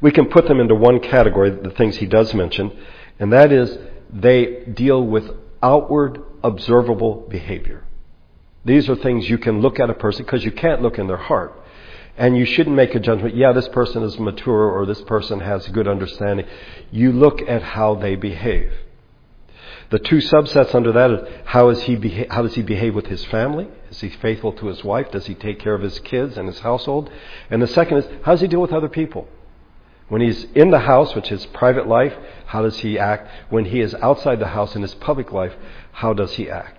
We 0.00 0.12
can 0.12 0.26
put 0.26 0.46
them 0.46 0.60
into 0.60 0.74
one 0.74 1.00
category, 1.00 1.50
the 1.50 1.70
things 1.70 1.96
he 1.96 2.06
does 2.06 2.32
mention, 2.32 2.78
and 3.18 3.32
that 3.32 3.50
is 3.50 3.76
they 4.12 4.64
deal 4.64 5.02
with 5.02 5.30
outward 5.62 6.22
observable 6.44 7.26
behavior. 7.28 7.84
These 8.64 8.88
are 8.88 8.96
things 8.96 9.28
you 9.28 9.38
can 9.38 9.60
look 9.60 9.80
at 9.80 9.90
a 9.90 9.94
person 9.94 10.24
because 10.24 10.44
you 10.44 10.52
can't 10.52 10.82
look 10.82 10.98
in 10.98 11.06
their 11.06 11.16
heart. 11.16 11.54
And 12.18 12.36
you 12.36 12.44
shouldn't 12.44 12.74
make 12.74 12.96
a 12.96 13.00
judgment, 13.00 13.36
yeah, 13.36 13.52
this 13.52 13.68
person 13.68 14.02
is 14.02 14.18
mature 14.18 14.70
or 14.70 14.84
this 14.86 15.00
person 15.02 15.38
has 15.38 15.68
good 15.68 15.86
understanding. 15.86 16.46
You 16.90 17.12
look 17.12 17.40
at 17.42 17.62
how 17.62 17.94
they 17.94 18.16
behave. 18.16 18.72
The 19.90 20.00
two 20.00 20.16
subsets 20.16 20.74
under 20.74 20.92
that 20.92 21.10
is 21.12 21.28
how, 21.44 21.68
is 21.68 21.80
he 21.82 21.94
beha- 21.94 22.26
how 22.28 22.42
does 22.42 22.56
he 22.56 22.62
behave 22.62 22.94
with 22.94 23.06
his 23.06 23.24
family? 23.26 23.68
Is 23.90 24.00
he 24.00 24.08
faithful 24.10 24.52
to 24.54 24.66
his 24.66 24.82
wife? 24.82 25.12
Does 25.12 25.26
he 25.26 25.34
take 25.34 25.60
care 25.60 25.74
of 25.74 25.80
his 25.80 25.98
kids 26.00 26.36
and 26.36 26.48
his 26.48 26.58
household? 26.58 27.08
And 27.50 27.62
the 27.62 27.68
second 27.68 27.98
is 27.98 28.06
how 28.22 28.32
does 28.32 28.40
he 28.40 28.48
deal 28.48 28.60
with 28.60 28.72
other 28.72 28.88
people? 28.88 29.28
When 30.08 30.20
he's 30.20 30.44
in 30.54 30.70
the 30.70 30.80
house, 30.80 31.14
which 31.14 31.30
is 31.30 31.46
private 31.46 31.86
life, 31.86 32.14
how 32.46 32.62
does 32.62 32.78
he 32.80 32.98
act? 32.98 33.30
When 33.50 33.66
he 33.66 33.80
is 33.80 33.94
outside 33.94 34.40
the 34.40 34.48
house 34.48 34.74
in 34.74 34.82
his 34.82 34.94
public 34.94 35.32
life, 35.32 35.54
how 35.92 36.14
does 36.14 36.32
he 36.32 36.50
act? 36.50 36.77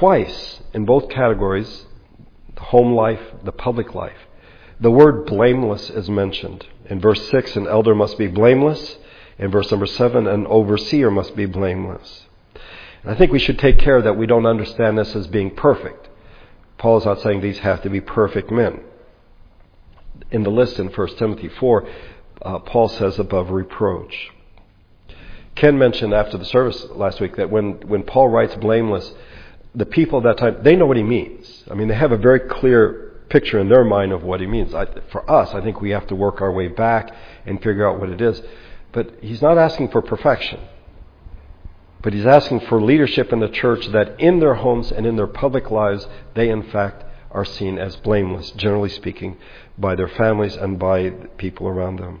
Twice 0.00 0.60
in 0.72 0.86
both 0.86 1.10
categories, 1.10 1.84
the 2.54 2.62
home 2.62 2.94
life, 2.94 3.20
the 3.44 3.52
public 3.52 3.94
life, 3.94 4.16
the 4.80 4.90
word 4.90 5.26
blameless 5.26 5.90
is 5.90 6.08
mentioned. 6.08 6.66
In 6.86 6.98
verse 7.00 7.28
6, 7.28 7.54
an 7.56 7.66
elder 7.66 7.94
must 7.94 8.16
be 8.16 8.26
blameless. 8.26 8.96
In 9.38 9.50
verse 9.50 9.70
number 9.70 9.84
7, 9.84 10.26
an 10.26 10.46
overseer 10.46 11.10
must 11.10 11.36
be 11.36 11.44
blameless. 11.44 12.24
And 13.02 13.12
I 13.12 13.14
think 13.14 13.30
we 13.30 13.38
should 13.38 13.58
take 13.58 13.78
care 13.78 14.00
that 14.00 14.16
we 14.16 14.24
don't 14.24 14.46
understand 14.46 14.96
this 14.96 15.14
as 15.14 15.26
being 15.26 15.54
perfect. 15.54 16.08
Paul 16.78 16.96
is 16.96 17.04
not 17.04 17.20
saying 17.20 17.42
these 17.42 17.58
have 17.58 17.82
to 17.82 17.90
be 17.90 18.00
perfect 18.00 18.50
men. 18.50 18.80
In 20.30 20.44
the 20.44 20.50
list 20.50 20.78
in 20.78 20.88
1 20.88 21.16
Timothy 21.16 21.48
4, 21.48 21.88
uh, 22.40 22.58
Paul 22.60 22.88
says 22.88 23.18
above 23.18 23.50
reproach. 23.50 24.30
Ken 25.56 25.78
mentioned 25.78 26.14
after 26.14 26.38
the 26.38 26.46
service 26.46 26.86
last 26.92 27.20
week 27.20 27.36
that 27.36 27.50
when, 27.50 27.86
when 27.86 28.02
Paul 28.02 28.28
writes 28.28 28.54
blameless, 28.54 29.12
the 29.74 29.86
people 29.86 30.18
at 30.18 30.24
that 30.24 30.38
time, 30.38 30.62
they 30.62 30.76
know 30.76 30.86
what 30.86 30.96
he 30.96 31.02
means. 31.02 31.64
I 31.70 31.74
mean, 31.74 31.88
they 31.88 31.94
have 31.94 32.12
a 32.12 32.16
very 32.16 32.40
clear 32.40 33.22
picture 33.28 33.58
in 33.58 33.68
their 33.68 33.84
mind 33.84 34.12
of 34.12 34.22
what 34.22 34.40
he 34.40 34.46
means. 34.46 34.74
I, 34.74 34.86
for 35.10 35.28
us, 35.30 35.54
I 35.54 35.60
think 35.60 35.80
we 35.80 35.90
have 35.90 36.06
to 36.08 36.14
work 36.14 36.40
our 36.40 36.52
way 36.52 36.68
back 36.68 37.14
and 37.46 37.62
figure 37.62 37.88
out 37.88 38.00
what 38.00 38.10
it 38.10 38.20
is. 38.20 38.42
But 38.92 39.14
he's 39.22 39.40
not 39.40 39.56
asking 39.56 39.90
for 39.90 40.02
perfection. 40.02 40.60
But 42.02 42.12
he's 42.12 42.26
asking 42.26 42.60
for 42.60 42.82
leadership 42.82 43.32
in 43.32 43.40
the 43.40 43.48
church 43.48 43.86
that 43.88 44.18
in 44.18 44.40
their 44.40 44.54
homes 44.54 44.90
and 44.90 45.06
in 45.06 45.16
their 45.16 45.26
public 45.26 45.70
lives, 45.70 46.06
they 46.34 46.48
in 46.48 46.64
fact 46.64 47.04
are 47.30 47.44
seen 47.44 47.78
as 47.78 47.94
blameless, 47.96 48.50
generally 48.52 48.88
speaking, 48.88 49.36
by 49.78 49.94
their 49.94 50.08
families 50.08 50.56
and 50.56 50.78
by 50.78 51.10
people 51.36 51.68
around 51.68 51.96
them. 51.96 52.20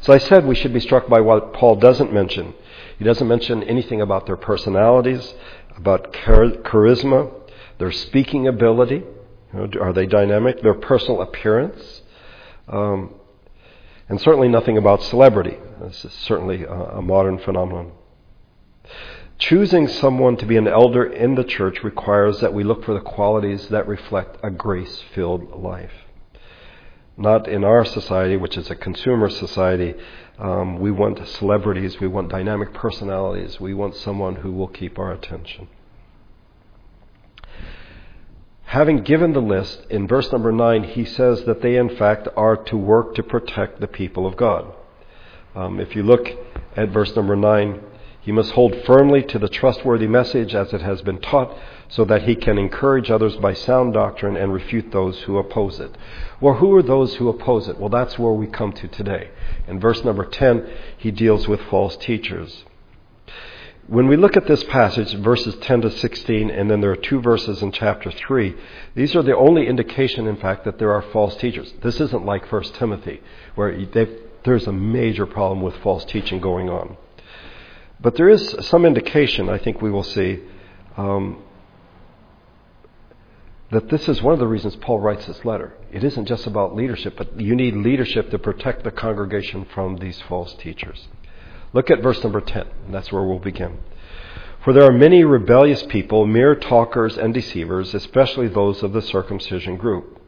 So 0.00 0.12
I 0.12 0.18
said 0.18 0.46
we 0.46 0.54
should 0.54 0.72
be 0.72 0.80
struck 0.80 1.08
by 1.08 1.20
what 1.20 1.52
Paul 1.52 1.76
doesn't 1.76 2.12
mention. 2.12 2.54
He 2.98 3.04
doesn't 3.04 3.28
mention 3.28 3.62
anything 3.62 4.00
about 4.00 4.26
their 4.26 4.36
personalities, 4.36 5.34
about 5.78 6.12
charisma, 6.12 7.32
their 7.78 7.92
speaking 7.92 8.46
ability. 8.46 9.02
You 9.54 9.66
know, 9.66 9.80
are 9.80 9.92
they 9.92 10.06
dynamic? 10.06 10.60
Their 10.62 10.74
personal 10.74 11.22
appearance. 11.22 12.02
Um, 12.68 13.14
and 14.08 14.20
certainly 14.20 14.48
nothing 14.48 14.76
about 14.76 15.02
celebrity. 15.02 15.58
This 15.80 16.04
is 16.04 16.12
certainly 16.12 16.64
a, 16.64 16.72
a 16.72 17.02
modern 17.02 17.38
phenomenon. 17.38 17.92
Choosing 19.38 19.86
someone 19.86 20.36
to 20.38 20.46
be 20.46 20.56
an 20.56 20.66
elder 20.66 21.04
in 21.04 21.36
the 21.36 21.44
church 21.44 21.84
requires 21.84 22.40
that 22.40 22.52
we 22.52 22.64
look 22.64 22.84
for 22.84 22.94
the 22.94 23.00
qualities 23.00 23.68
that 23.68 23.86
reflect 23.86 24.36
a 24.42 24.50
grace 24.50 25.04
filled 25.14 25.50
life. 25.52 25.92
Not 27.18 27.48
in 27.48 27.64
our 27.64 27.84
society, 27.84 28.36
which 28.36 28.56
is 28.56 28.70
a 28.70 28.76
consumer 28.76 29.28
society, 29.28 29.94
um, 30.38 30.78
we 30.78 30.92
want 30.92 31.26
celebrities, 31.26 31.98
we 31.98 32.06
want 32.06 32.28
dynamic 32.28 32.72
personalities, 32.72 33.58
we 33.58 33.74
want 33.74 33.96
someone 33.96 34.36
who 34.36 34.52
will 34.52 34.68
keep 34.68 35.00
our 35.00 35.12
attention. 35.12 35.66
Having 38.66 39.02
given 39.02 39.32
the 39.32 39.40
list, 39.40 39.84
in 39.90 40.06
verse 40.06 40.30
number 40.30 40.52
9, 40.52 40.84
he 40.84 41.04
says 41.04 41.42
that 41.44 41.60
they, 41.60 41.74
in 41.76 41.96
fact, 41.96 42.28
are 42.36 42.56
to 42.56 42.76
work 42.76 43.16
to 43.16 43.24
protect 43.24 43.80
the 43.80 43.88
people 43.88 44.24
of 44.24 44.36
God. 44.36 44.72
Um, 45.56 45.80
if 45.80 45.96
you 45.96 46.04
look 46.04 46.28
at 46.76 46.90
verse 46.90 47.16
number 47.16 47.34
9, 47.34 47.80
he 48.20 48.32
must 48.32 48.52
hold 48.52 48.74
firmly 48.84 49.22
to 49.22 49.38
the 49.38 49.48
trustworthy 49.48 50.06
message 50.06 50.54
as 50.54 50.72
it 50.72 50.82
has 50.82 51.02
been 51.02 51.20
taught, 51.20 51.56
so 51.88 52.04
that 52.04 52.24
he 52.24 52.34
can 52.34 52.58
encourage 52.58 53.10
others 53.10 53.36
by 53.36 53.54
sound 53.54 53.94
doctrine 53.94 54.36
and 54.36 54.52
refute 54.52 54.92
those 54.92 55.20
who 55.20 55.38
oppose 55.38 55.80
it. 55.80 55.96
Well, 56.40 56.54
who 56.54 56.74
are 56.74 56.82
those 56.82 57.14
who 57.14 57.28
oppose 57.30 57.68
it? 57.68 57.78
Well, 57.78 57.88
that's 57.88 58.18
where 58.18 58.32
we 58.32 58.46
come 58.46 58.72
to 58.72 58.88
today. 58.88 59.30
In 59.66 59.80
verse 59.80 60.04
number 60.04 60.26
10, 60.26 60.68
he 60.98 61.10
deals 61.10 61.48
with 61.48 61.62
false 61.62 61.96
teachers. 61.96 62.64
When 63.86 64.06
we 64.06 64.18
look 64.18 64.36
at 64.36 64.46
this 64.46 64.64
passage, 64.64 65.14
verses 65.14 65.56
10 65.62 65.80
to 65.80 65.90
16, 65.90 66.50
and 66.50 66.70
then 66.70 66.82
there 66.82 66.90
are 66.90 66.96
two 66.96 67.22
verses 67.22 67.62
in 67.62 67.72
chapter 67.72 68.10
3, 68.10 68.54
these 68.94 69.16
are 69.16 69.22
the 69.22 69.34
only 69.34 69.66
indication, 69.66 70.26
in 70.26 70.36
fact, 70.36 70.66
that 70.66 70.78
there 70.78 70.92
are 70.92 71.00
false 71.00 71.36
teachers. 71.36 71.72
This 71.82 71.98
isn't 71.98 72.26
like 72.26 72.52
1 72.52 72.64
Timothy, 72.74 73.22
where 73.54 73.74
there's 74.44 74.66
a 74.66 74.72
major 74.72 75.24
problem 75.24 75.62
with 75.62 75.74
false 75.76 76.04
teaching 76.04 76.38
going 76.38 76.68
on. 76.68 76.98
But 78.00 78.16
there 78.16 78.28
is 78.28 78.54
some 78.66 78.84
indication, 78.84 79.48
I 79.48 79.58
think 79.58 79.82
we 79.82 79.90
will 79.90 80.04
see, 80.04 80.40
um, 80.96 81.42
that 83.70 83.88
this 83.90 84.08
is 84.08 84.22
one 84.22 84.32
of 84.32 84.38
the 84.38 84.46
reasons 84.46 84.76
Paul 84.76 85.00
writes 85.00 85.26
this 85.26 85.44
letter. 85.44 85.74
It 85.92 86.04
isn't 86.04 86.26
just 86.26 86.46
about 86.46 86.74
leadership, 86.74 87.16
but 87.16 87.38
you 87.40 87.54
need 87.54 87.74
leadership 87.74 88.30
to 88.30 88.38
protect 88.38 88.84
the 88.84 88.90
congregation 88.90 89.66
from 89.66 89.98
these 89.98 90.20
false 90.22 90.54
teachers. 90.54 91.08
Look 91.72 91.90
at 91.90 92.02
verse 92.02 92.22
number 92.22 92.40
10, 92.40 92.66
and 92.86 92.94
that's 92.94 93.12
where 93.12 93.24
we'll 93.24 93.40
begin. 93.40 93.78
For 94.64 94.72
there 94.72 94.84
are 94.84 94.92
many 94.92 95.22
rebellious 95.24 95.82
people, 95.82 96.26
mere 96.26 96.54
talkers 96.54 97.18
and 97.18 97.34
deceivers, 97.34 97.94
especially 97.94 98.48
those 98.48 98.82
of 98.82 98.92
the 98.92 99.02
circumcision 99.02 99.76
group. 99.76 100.20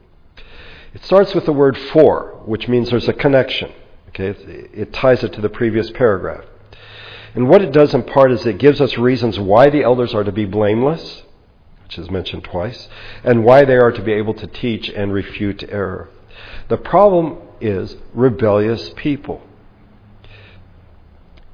It 0.92 1.04
starts 1.04 1.34
with 1.34 1.46
the 1.46 1.52
word 1.52 1.78
for, 1.78 2.42
which 2.44 2.68
means 2.68 2.90
there's 2.90 3.08
a 3.08 3.12
connection. 3.12 3.72
Okay, 4.08 4.28
it, 4.28 4.70
it 4.74 4.92
ties 4.92 5.22
it 5.22 5.32
to 5.34 5.40
the 5.40 5.48
previous 5.48 5.90
paragraph. 5.92 6.44
And 7.34 7.48
what 7.48 7.62
it 7.62 7.72
does 7.72 7.94
in 7.94 8.02
part 8.02 8.32
is 8.32 8.44
it 8.44 8.58
gives 8.58 8.80
us 8.80 8.98
reasons 8.98 9.38
why 9.38 9.70
the 9.70 9.82
elders 9.82 10.14
are 10.14 10.24
to 10.24 10.32
be 10.32 10.44
blameless, 10.44 11.22
which 11.84 11.98
is 11.98 12.10
mentioned 12.10 12.44
twice, 12.44 12.88
and 13.22 13.44
why 13.44 13.64
they 13.64 13.76
are 13.76 13.92
to 13.92 14.02
be 14.02 14.12
able 14.12 14.34
to 14.34 14.46
teach 14.46 14.88
and 14.88 15.12
refute 15.12 15.62
error. 15.68 16.08
The 16.68 16.76
problem 16.76 17.38
is 17.60 17.96
rebellious 18.14 18.92
people. 18.96 19.42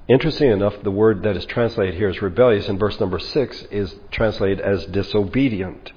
Interesting 0.09 0.52
enough, 0.52 0.83
the 0.83 0.90
word 0.90 1.25
that 1.25 1.37
is 1.37 1.45
translated 1.47 1.95
here 1.97 2.09
as 2.09 2.23
rebellious 2.23 2.68
in 2.68 2.78
verse 2.78 3.00
number 3.00 3.18
6 3.18 3.62
is 3.73 3.97
translated 4.11 4.61
as 4.61 4.87
disobedient. 4.87 5.92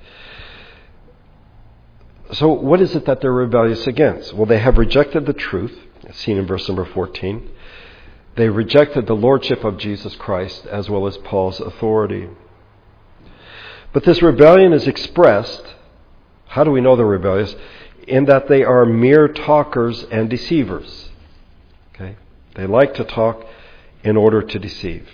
So, 2.31 2.49
what 2.49 2.81
is 2.81 2.95
it 2.95 3.05
that 3.05 3.21
they're 3.21 3.31
rebellious 3.31 3.85
against? 3.87 4.33
Well, 4.33 4.45
they 4.45 4.59
have 4.59 4.77
rejected 4.77 5.25
the 5.25 5.33
truth, 5.33 5.77
seen 6.13 6.37
in 6.37 6.47
verse 6.47 6.67
number 6.67 6.85
14. 6.85 7.49
They 8.35 8.49
rejected 8.49 9.07
the 9.07 9.15
lordship 9.15 9.63
of 9.63 9.77
Jesus 9.77 10.15
Christ 10.15 10.65
as 10.65 10.89
well 10.89 11.07
as 11.07 11.17
Paul's 11.17 11.59
authority. 11.59 12.29
But 13.91 14.03
this 14.03 14.21
rebellion 14.21 14.71
is 14.71 14.87
expressed, 14.87 15.63
how 16.47 16.63
do 16.63 16.71
we 16.71 16.81
know 16.81 16.95
they're 16.95 17.05
rebellious? 17.05 17.55
In 18.07 18.25
that 18.25 18.47
they 18.47 18.63
are 18.63 18.85
mere 18.85 19.27
talkers 19.27 20.03
and 20.11 20.29
deceivers. 20.29 21.09
Okay? 21.93 22.15
They 22.55 22.65
like 22.65 22.93
to 22.95 23.03
talk 23.03 23.45
in 24.03 24.15
order 24.15 24.41
to 24.41 24.59
deceive. 24.59 25.07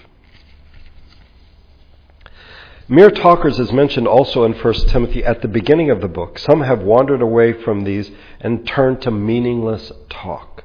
Mere 2.87 3.09
talkers 3.09 3.59
is 3.59 3.71
mentioned 3.71 4.07
also 4.07 4.43
in 4.43 4.53
1 4.53 4.73
Timothy 4.89 5.23
at 5.25 5.41
the 5.41 5.47
beginning 5.47 5.89
of 5.89 6.01
the 6.01 6.07
book. 6.07 6.37
Some 6.37 6.61
have 6.61 6.81
wandered 6.81 7.21
away 7.21 7.53
from 7.53 7.83
these 7.83 8.11
and 8.39 8.67
turned 8.67 9.01
to 9.01 9.11
meaningless 9.11 9.91
talk. 10.07 10.63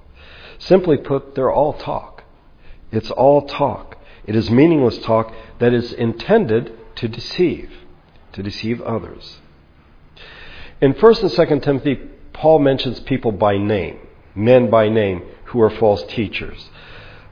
Simply 0.58 0.98
put, 0.98 1.34
they're 1.34 1.50
all 1.50 1.72
talk. 1.72 2.09
It's 2.92 3.10
all 3.10 3.46
talk. 3.46 3.98
It 4.26 4.36
is 4.36 4.50
meaningless 4.50 4.98
talk 4.98 5.34
that 5.58 5.72
is 5.72 5.92
intended 5.92 6.76
to 6.96 7.08
deceive, 7.08 7.70
to 8.32 8.42
deceive 8.42 8.80
others. 8.82 9.38
In 10.80 10.94
1st 10.94 11.22
and 11.22 11.30
2nd 11.30 11.62
Timothy, 11.62 12.00
Paul 12.32 12.60
mentions 12.60 13.00
people 13.00 13.32
by 13.32 13.58
name, 13.58 13.98
men 14.34 14.70
by 14.70 14.88
name, 14.88 15.22
who 15.46 15.60
are 15.60 15.70
false 15.70 16.02
teachers. 16.04 16.68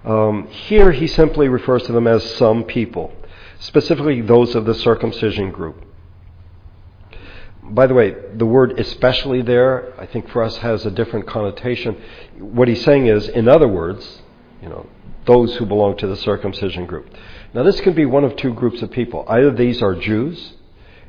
Um, 0.05 0.49
here 0.49 0.93
he 0.93 1.07
simply 1.07 1.49
refers 1.49 1.83
to 1.85 1.93
them 1.93 2.07
as 2.07 2.35
some 2.37 2.65
people 2.65 3.12
specifically 3.59 4.21
those 4.21 4.55
of 4.55 4.65
the 4.65 4.75
circumcision 4.75 5.50
group. 5.50 5.85
By 7.62 7.87
the 7.87 7.95
way, 7.95 8.15
the 8.35 8.47
word 8.47 8.79
especially 8.79 9.43
there, 9.43 9.93
I 10.00 10.07
think 10.07 10.29
for 10.31 10.43
us 10.43 10.57
has 10.59 10.87
a 10.87 10.91
different 10.91 11.27
connotation. 11.27 12.00
What 12.38 12.69
he's 12.69 12.83
saying 12.83 13.09
is, 13.09 13.29
in 13.29 13.49
other 13.49 13.69
words, 13.69 14.23
you 14.62 14.69
know, 14.69 14.87
those 15.27 15.57
who 15.57 15.67
belong 15.67 15.97
to 15.99 16.07
the 16.07 16.17
circumcision 16.17 16.87
group. 16.87 17.15
Now, 17.55 17.63
this 17.63 17.81
can 17.81 17.95
be 17.95 18.07
one 18.07 18.25
of 18.25 18.37
two 18.37 18.53
groups 18.55 18.83
of 18.83 18.91
people. 18.91 19.25
Either 19.29 19.51
these 19.51 19.83
are 19.83 19.95
Jews, 19.95 20.55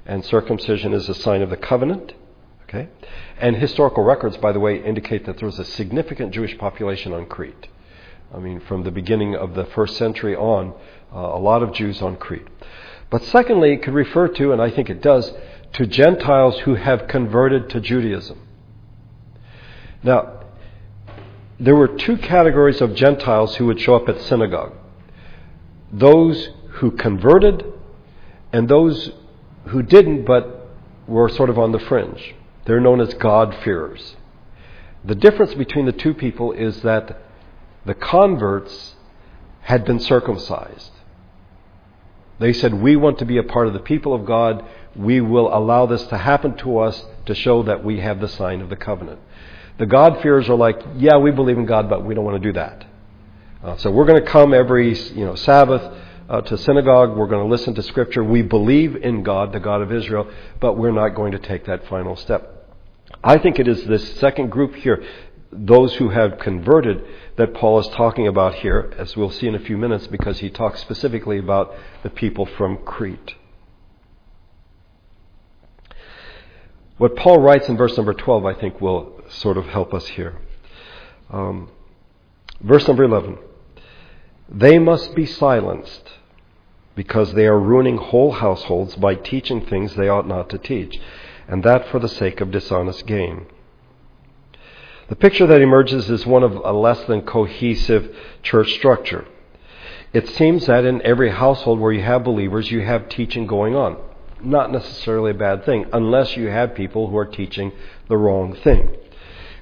and 0.05 0.25
circumcision 0.25 0.93
is 0.93 1.07
a 1.07 1.13
sign 1.13 1.41
of 1.41 1.49
the 1.49 1.57
covenant, 1.57 2.13
okay? 2.63 2.89
And 3.39 3.55
historical 3.55 4.03
records, 4.03 4.37
by 4.37 4.51
the 4.51 4.59
way, 4.59 4.83
indicate 4.83 5.25
that 5.25 5.37
there 5.37 5.45
was 5.45 5.59
a 5.59 5.65
significant 5.65 6.33
Jewish 6.33 6.57
population 6.57 7.13
on 7.13 7.27
Crete. 7.27 7.67
I 8.33 8.39
mean, 8.39 8.59
from 8.59 8.83
the 8.83 8.91
beginning 8.91 9.35
of 9.35 9.53
the 9.53 9.65
first 9.65 9.97
century 9.97 10.35
on, 10.35 10.73
uh, 11.13 11.17
a 11.19 11.39
lot 11.39 11.63
of 11.63 11.73
Jews 11.73 12.01
on 12.01 12.15
Crete. 12.15 12.47
But 13.09 13.23
secondly, 13.23 13.73
it 13.73 13.83
could 13.83 13.93
refer 13.93 14.27
to, 14.27 14.51
and 14.51 14.61
I 14.61 14.69
think 14.69 14.89
it 14.89 15.01
does, 15.01 15.31
to 15.73 15.85
Gentiles 15.85 16.59
who 16.59 16.75
have 16.75 17.07
converted 17.07 17.69
to 17.71 17.79
Judaism. 17.79 18.39
Now, 20.03 20.38
there 21.59 21.75
were 21.75 21.87
two 21.87 22.17
categories 22.17 22.81
of 22.81 22.95
Gentiles 22.95 23.55
who 23.55 23.65
would 23.65 23.79
show 23.79 23.95
up 23.95 24.07
at 24.07 24.21
synagogue 24.21 24.73
those 25.91 26.49
who 26.73 26.91
converted 26.91 27.65
and 28.53 28.69
those 28.69 29.11
who 29.65 29.81
didn't 29.81 30.23
but 30.25 30.69
were 31.07 31.29
sort 31.29 31.49
of 31.49 31.57
on 31.57 31.71
the 31.71 31.79
fringe. 31.79 32.35
They're 32.65 32.79
known 32.79 33.01
as 33.01 33.13
God-fearers. 33.15 34.15
The 35.03 35.15
difference 35.15 35.53
between 35.55 35.85
the 35.85 35.91
two 35.91 36.13
people 36.13 36.51
is 36.51 36.81
that 36.83 37.19
the 37.85 37.95
converts 37.95 38.95
had 39.61 39.85
been 39.85 39.99
circumcised. 39.99 40.91
They 42.39 42.53
said, 42.53 42.73
We 42.73 42.95
want 42.95 43.19
to 43.19 43.25
be 43.25 43.37
a 43.37 43.43
part 43.43 43.67
of 43.67 43.73
the 43.73 43.79
people 43.79 44.13
of 44.13 44.25
God. 44.25 44.63
We 44.95 45.21
will 45.21 45.55
allow 45.55 45.85
this 45.85 46.03
to 46.07 46.17
happen 46.17 46.55
to 46.57 46.79
us 46.79 47.05
to 47.25 47.35
show 47.35 47.63
that 47.63 47.83
we 47.83 47.99
have 47.99 48.19
the 48.19 48.27
sign 48.27 48.61
of 48.61 48.69
the 48.69 48.75
covenant. 48.75 49.19
The 49.79 49.85
God-fearers 49.85 50.49
are 50.49 50.55
like, 50.55 50.81
Yeah, 50.97 51.17
we 51.17 51.31
believe 51.31 51.57
in 51.57 51.65
God, 51.65 51.89
but 51.89 52.05
we 52.05 52.13
don't 52.13 52.25
want 52.25 52.41
to 52.41 52.47
do 52.47 52.53
that. 52.53 52.85
Uh, 53.63 53.77
so 53.77 53.89
we're 53.91 54.05
going 54.05 54.23
to 54.23 54.29
come 54.29 54.53
every 54.53 54.97
you 55.11 55.25
know, 55.25 55.35
Sabbath 55.35 55.81
uh, 56.29 56.41
to 56.41 56.57
synagogue. 56.57 57.17
We're 57.17 57.27
going 57.27 57.43
to 57.43 57.49
listen 57.49 57.73
to 57.75 57.83
Scripture. 57.83 58.23
We 58.23 58.41
believe 58.41 58.95
in 58.95 59.23
God, 59.23 59.51
the 59.51 59.59
God 59.59 59.81
of 59.81 59.91
Israel, 59.91 60.29
but 60.59 60.77
we're 60.77 60.91
not 60.91 61.09
going 61.09 61.31
to 61.31 61.39
take 61.39 61.65
that 61.65 61.87
final 61.87 62.15
step. 62.15 62.69
I 63.23 63.37
think 63.37 63.59
it 63.59 63.67
is 63.67 63.83
this 63.85 64.17
second 64.19 64.49
group 64.49 64.75
here, 64.75 65.03
those 65.51 65.95
who 65.95 66.09
have 66.09 66.39
converted, 66.39 67.03
that 67.37 67.53
Paul 67.53 67.79
is 67.79 67.87
talking 67.89 68.27
about 68.27 68.55
here, 68.55 68.93
as 68.97 69.17
we'll 69.17 69.31
see 69.31 69.47
in 69.47 69.55
a 69.55 69.59
few 69.59 69.77
minutes, 69.77 70.07
because 70.07 70.39
he 70.39 70.49
talks 70.49 70.79
specifically 70.81 71.39
about 71.39 71.73
the 72.03 72.09
people 72.09 72.45
from 72.45 72.77
Crete. 72.77 73.35
What 76.97 77.15
Paul 77.15 77.39
writes 77.39 77.67
in 77.69 77.77
verse 77.77 77.95
number 77.95 78.13
12, 78.13 78.45
I 78.45 78.53
think, 78.53 78.81
will 78.81 79.18
sort 79.29 79.57
of 79.57 79.67
help 79.67 79.93
us 79.93 80.07
here. 80.07 80.35
Um, 81.29 81.69
verse 82.61 82.87
number 82.87 83.03
11 83.03 83.37
They 84.49 84.79
must 84.79 85.15
be 85.15 85.25
silenced 85.25 86.09
because 86.95 87.33
they 87.33 87.47
are 87.47 87.59
ruining 87.59 87.97
whole 87.97 88.31
households 88.31 88.95
by 88.95 89.15
teaching 89.15 89.65
things 89.65 89.95
they 89.95 90.09
ought 90.09 90.27
not 90.27 90.49
to 90.49 90.57
teach, 90.57 90.99
and 91.47 91.63
that 91.63 91.87
for 91.87 91.99
the 91.99 92.09
sake 92.09 92.41
of 92.41 92.51
dishonest 92.51 93.05
gain. 93.05 93.45
The 95.07 95.15
picture 95.15 95.47
that 95.47 95.61
emerges 95.61 96.09
is 96.09 96.25
one 96.25 96.43
of 96.43 96.55
a 96.55 96.71
less 96.71 97.03
than 97.05 97.21
cohesive 97.21 98.15
church 98.43 98.73
structure. 98.73 99.25
It 100.13 100.27
seems 100.27 100.65
that 100.65 100.85
in 100.85 101.01
every 101.03 101.31
household 101.31 101.79
where 101.79 101.91
you 101.91 102.01
have 102.01 102.23
believers, 102.23 102.69
you 102.69 102.81
have 102.81 103.09
teaching 103.09 103.47
going 103.47 103.75
on. 103.75 103.97
Not 104.41 104.71
necessarily 104.71 105.31
a 105.31 105.35
bad 105.35 105.65
thing, 105.65 105.85
unless 105.91 106.37
you 106.37 106.47
have 106.47 106.75
people 106.75 107.07
who 107.07 107.17
are 107.17 107.25
teaching 107.25 107.71
the 108.07 108.17
wrong 108.17 108.55
thing. 108.55 108.95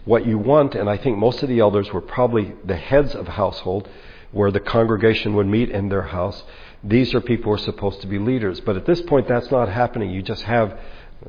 What 0.08 0.26
you 0.26 0.38
want, 0.38 0.74
and 0.74 0.90
I 0.90 0.98
think 0.98 1.18
most 1.18 1.44
of 1.44 1.50
the 1.50 1.60
elders 1.60 1.92
were 1.92 2.02
probably 2.02 2.54
the 2.66 2.78
heads 2.78 3.14
of 3.14 3.28
household, 3.28 3.88
where 4.32 4.52
the 4.52 4.60
congregation 4.60 5.36
would 5.36 5.48
meet 5.48 5.70
in 5.70 5.90
their 5.90 6.02
house. 6.02 6.44
These 6.84 7.14
are 7.14 7.22
people 7.22 7.52
who 7.52 7.56
are 7.56 7.64
supposed 7.72 8.02
to 8.02 8.08
be 8.08 8.18
leaders. 8.18 8.60
But 8.62 8.78
at 8.78 8.86
this 8.86 9.02
point, 9.02 9.28
that's 9.28 9.52
not 9.52 9.70
happening. 9.70 10.10
You 10.10 10.22
just 10.22 10.44
have, 10.44 10.80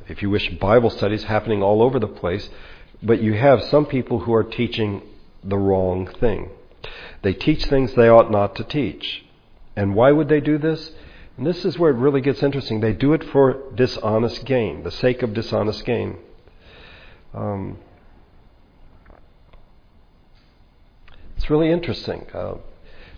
if 0.08 0.22
you 0.22 0.30
wish, 0.30 0.48
Bible 0.58 0.90
studies 0.90 1.24
happening 1.24 1.62
all 1.62 1.82
over 1.82 1.98
the 1.98 2.08
place 2.08 2.48
but 3.02 3.22
you 3.22 3.34
have 3.34 3.62
some 3.64 3.86
people 3.86 4.20
who 4.20 4.34
are 4.34 4.44
teaching 4.44 5.02
the 5.44 5.56
wrong 5.56 6.06
thing. 6.06 6.50
They 7.22 7.32
teach 7.32 7.64
things 7.66 7.94
they 7.94 8.08
ought 8.08 8.30
not 8.30 8.56
to 8.56 8.64
teach. 8.64 9.24
And 9.76 9.94
why 9.94 10.12
would 10.12 10.28
they 10.28 10.40
do 10.40 10.58
this? 10.58 10.92
And 11.36 11.46
this 11.46 11.64
is 11.64 11.78
where 11.78 11.90
it 11.90 11.96
really 11.96 12.20
gets 12.20 12.42
interesting. 12.42 12.80
They 12.80 12.92
do 12.92 13.12
it 13.12 13.22
for 13.24 13.70
dishonest 13.74 14.44
gain, 14.44 14.82
the 14.82 14.90
sake 14.90 15.22
of 15.22 15.34
dishonest 15.34 15.84
gain. 15.84 16.18
Um, 17.32 17.78
it's 21.38 21.48
really 21.48 21.70
interesting. 21.70 22.27
Uh, 22.35 22.55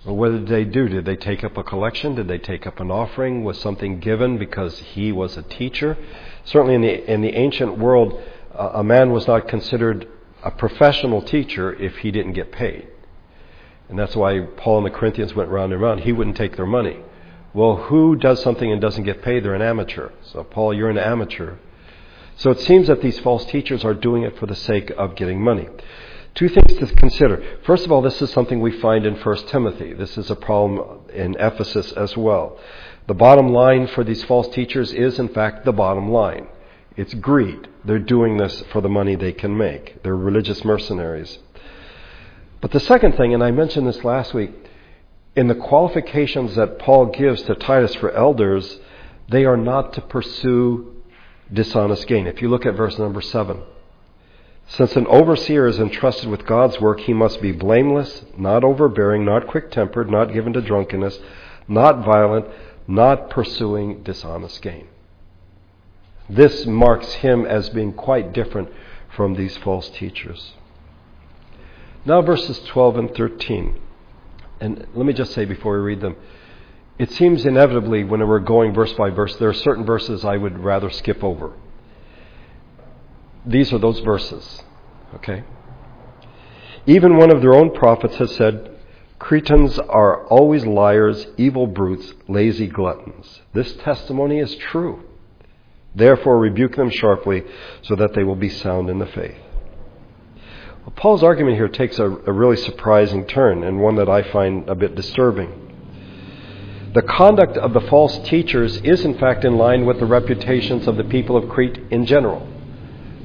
what 0.05 0.31
did 0.31 0.47
they 0.47 0.65
do? 0.65 0.89
Did 0.89 1.07
they 1.07 1.17
take 1.17 1.43
up 1.43 1.57
a 1.57 1.65
collection? 1.65 2.15
Did 2.15 2.29
they 2.29 2.39
take 2.39 2.67
up 2.67 2.79
an 2.79 2.91
offering? 2.91 3.45
Was 3.45 3.59
something 3.59 3.99
given 3.99 4.37
because 4.37 4.79
he 4.79 5.11
was 5.11 5.39
a 5.39 5.43
teacher? 5.43 5.97
Certainly, 6.45 6.75
in 6.75 6.83
the 6.83 7.13
in 7.13 7.21
the 7.23 7.35
ancient 7.35 7.79
world, 7.79 8.23
a 8.55 8.85
man 8.85 9.11
was 9.11 9.27
not 9.27 9.49
considered 9.49 10.07
a 10.43 10.51
professional 10.51 11.23
teacher 11.23 11.73
if 11.73 11.97
he 11.99 12.11
didn't 12.11 12.35
get 12.35 12.53
paid. 12.53 12.89
And 13.89 13.99
that's 13.99 14.15
why 14.15 14.41
Paul 14.41 14.79
and 14.79 14.87
the 14.87 14.99
Corinthians 14.99 15.35
went 15.35 15.49
round 15.49 15.73
and 15.73 15.81
round. 15.81 16.01
He 16.01 16.13
wouldn't 16.13 16.37
take 16.37 16.57
their 16.57 16.67
money. 16.67 16.99
Well, 17.55 17.77
who 17.77 18.17
does 18.17 18.43
something 18.43 18.71
and 18.71 18.81
doesn't 18.81 19.05
get 19.05 19.23
paid? 19.23 19.45
They're 19.45 19.55
an 19.55 19.63
amateur. 19.63 20.11
So, 20.23 20.45
Paul, 20.45 20.75
you're 20.75 20.91
an 20.91 20.99
amateur. 20.99 21.57
So 22.37 22.51
it 22.51 22.61
seems 22.61 22.87
that 22.87 23.03
these 23.03 23.19
false 23.19 23.45
teachers 23.47 23.85
are 23.85 23.93
doing 23.93 24.23
it 24.23 24.39
for 24.39 24.47
the 24.47 24.55
sake 24.55 24.91
of 24.97 25.17
getting 25.17 25.43
money. 25.43 25.69
Two 26.35 26.49
things 26.49 26.79
to 26.79 26.95
consider. 26.95 27.43
First 27.65 27.85
of 27.85 27.93
all, 27.93 28.03
this 28.03 28.23
is 28.23 28.31
something 28.31 28.61
we 28.61 28.79
find 28.81 29.05
in 29.05 29.15
1 29.15 29.37
Timothy. 29.49 29.93
This 29.93 30.17
is 30.17 30.31
a 30.31 30.37
problem 30.37 31.01
in 31.13 31.37
Ephesus 31.39 31.93
as 31.93 32.17
well. 32.17 32.59
The 33.09 33.15
bottom 33.15 33.49
line 33.49 33.89
for 33.89 34.05
these 34.05 34.23
false 34.25 34.49
teachers 34.49 34.93
is, 34.93 35.19
in 35.19 35.29
fact, 35.29 35.65
the 35.65 35.73
bottom 35.73 36.11
line. 36.11 36.47
It's 36.97 37.15
greed. 37.15 37.69
They're 37.85 37.99
doing 37.99 38.37
this 38.37 38.63
for 38.73 38.81
the 38.81 38.89
money 38.89 39.17
they 39.17 39.33
can 39.33 39.57
make. 39.57 40.03
They're 40.03 40.17
religious 40.17 40.65
mercenaries. 40.65 41.39
But 42.61 42.73
the 42.73 42.81
second 42.81 43.17
thing, 43.17 43.35
and 43.35 43.43
I 43.43 43.51
mentioned 43.51 43.87
this 43.87 44.05
last 44.05 44.35
week, 44.35 44.53
in 45.35 45.49
the 45.49 45.55
qualifications 45.55 46.55
that 46.57 46.79
Paul 46.79 47.07
gives 47.07 47.43
to 47.43 47.55
Titus 47.55 47.95
for 47.95 48.13
elders, 48.13 48.79
they 49.29 49.45
are 49.45 49.57
not 49.57 49.93
to 49.95 50.01
pursue 50.01 51.03
dishonest 51.53 52.07
gain. 52.07 52.27
If 52.27 52.43
you 52.43 52.49
look 52.49 52.67
at 52.67 52.75
verse 52.75 52.99
number 52.99 53.21
7, 53.21 53.61
Since 54.71 54.95
an 54.95 55.09
overseer 55.09 55.67
is 55.67 55.81
entrusted 55.81 56.29
with 56.29 56.47
God's 56.47 56.81
work, 56.81 57.01
he 57.01 57.13
must 57.13 57.43
be 57.43 57.51
blameless, 57.51 58.25
not 58.39 58.63
overbearing, 58.63 59.25
not 59.25 59.49
quick 59.49 59.73
tempered, 59.73 60.09
not 60.09 60.33
given 60.33 60.53
to 60.53 60.61
drunkenness, 60.61 61.19
not 61.67 62.05
violent, 62.05 62.47
not 62.87 63.31
pursuing 63.31 64.05
dishonest 64.05 64.63
gain. 64.63 64.87
This 66.29 66.67
marks 66.67 67.15
him 67.15 67.45
as 67.47 67.69
being 67.71 67.93
quite 67.93 68.33
different 68.33 68.69
from 69.17 69.35
these 69.35 69.57
false 69.57 69.91
teachers. 69.91 70.53
Now, 72.05 72.23
verses 72.23 72.61
12 72.69 72.97
and 72.97 73.15
13. 73.15 73.77
And 74.61 74.87
let 74.95 75.05
me 75.05 75.13
just 75.13 75.33
say 75.33 75.45
before 75.45 75.75
we 75.75 75.81
read 75.81 76.01
them, 76.01 76.15
it 76.97 77.11
seems 77.11 77.45
inevitably 77.45 78.05
when 78.05 78.27
we're 78.27 78.39
going 78.39 78.73
verse 78.73 78.93
by 78.93 79.11
verse, 79.11 79.35
there 79.37 79.49
are 79.49 79.55
certain 79.55 79.85
verses 79.85 80.25
I 80.25 80.37
would 80.37 80.61
rather 80.61 80.91
skip 80.91 81.25
over. 81.25 81.55
These 83.47 83.73
are 83.73 83.79
those 83.79 84.01
verses. 84.01 84.63
Okay? 85.15 85.45
Even 86.87 87.17
one 87.17 87.31
of 87.31 87.41
their 87.41 87.55
own 87.55 87.75
prophets 87.75 88.17
has 88.17 88.35
said, 88.37 88.77
Cretans 89.19 89.79
are 89.79 90.27
always 90.29 90.65
liars, 90.65 91.27
evil 91.37 91.67
brutes, 91.67 92.15
lazy 92.27 92.67
gluttons. 92.67 93.41
This 93.53 93.73
testimony 93.77 94.39
is 94.39 94.55
true. 94.57 95.05
Therefore, 95.95 96.39
rebuke 96.39 96.77
them 96.77 96.91
sharply 96.91 97.45
so 97.83 97.97
that 97.97 98.15
they 98.15 98.25
will 98.25 98.37
be 98.37 98.49
sound 98.49 98.89
in 98.89 98.99
the 98.99 99.07
faith. 99.07 99.37
Well, 100.83 100.95
Paul's 100.97 101.23
argument 101.23 101.57
here 101.57 101.69
takes 101.69 101.99
a, 101.99 102.05
a 102.05 102.33
really 102.33 102.57
surprising 102.57 103.27
turn 103.27 103.63
and 103.65 103.81
one 103.81 103.97
that 103.97 104.09
I 104.09 104.23
find 104.23 104.69
a 104.69 104.75
bit 104.75 104.95
disturbing. 104.95 105.69
The 106.95 107.03
conduct 107.03 107.57
of 107.57 107.75
the 107.75 107.83
false 107.83 108.19
teachers 108.29 108.79
is, 108.79 109.05
in 109.05 109.19
fact, 109.19 109.45
in 109.45 109.59
line 109.59 109.85
with 109.85 110.01
the 110.01 110.07
reputations 110.07 110.89
of 110.89 110.97
the 110.97 111.05
people 111.05 111.37
of 111.37 111.49
Crete 111.49 111.79
in 111.91 112.07
general. 112.07 112.50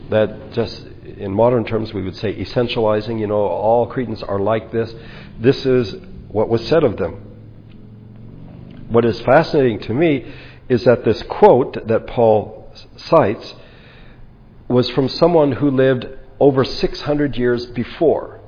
That 0.10 0.54
just 0.54 0.86
in 1.04 1.32
modern 1.32 1.65
terms 1.65 1.94
we 1.94 2.04
would 2.04 2.15
say 2.15 2.36
essentializing, 2.36 3.20
you 3.20 3.28
know, 3.28 3.36
all 3.36 3.88
Cretans 3.88 4.24
are 4.24 4.39
like 4.39 4.72
this. 4.72 4.94
This 5.39 5.65
is 5.65 5.96
what 6.28 6.50
was 6.50 6.65
said 6.68 6.84
of 6.84 6.98
them. 6.98 7.22
What 8.89 9.06
is 9.06 9.20
fascinating 9.22 9.80
to 9.82 9.94
me 9.94 10.32
is 10.70 10.84
that 10.84 11.06
this 11.06 11.22
quote 11.24 11.88
that 11.88 12.08
Paul 12.08 12.72
cites 12.96 13.56
was 14.68 14.89
from 14.89 15.08
someone 15.08 15.54
who 15.54 15.72
lived 15.72 16.08
over 16.39 16.63
600 16.63 17.38
years 17.38 17.65
before. 17.68 18.41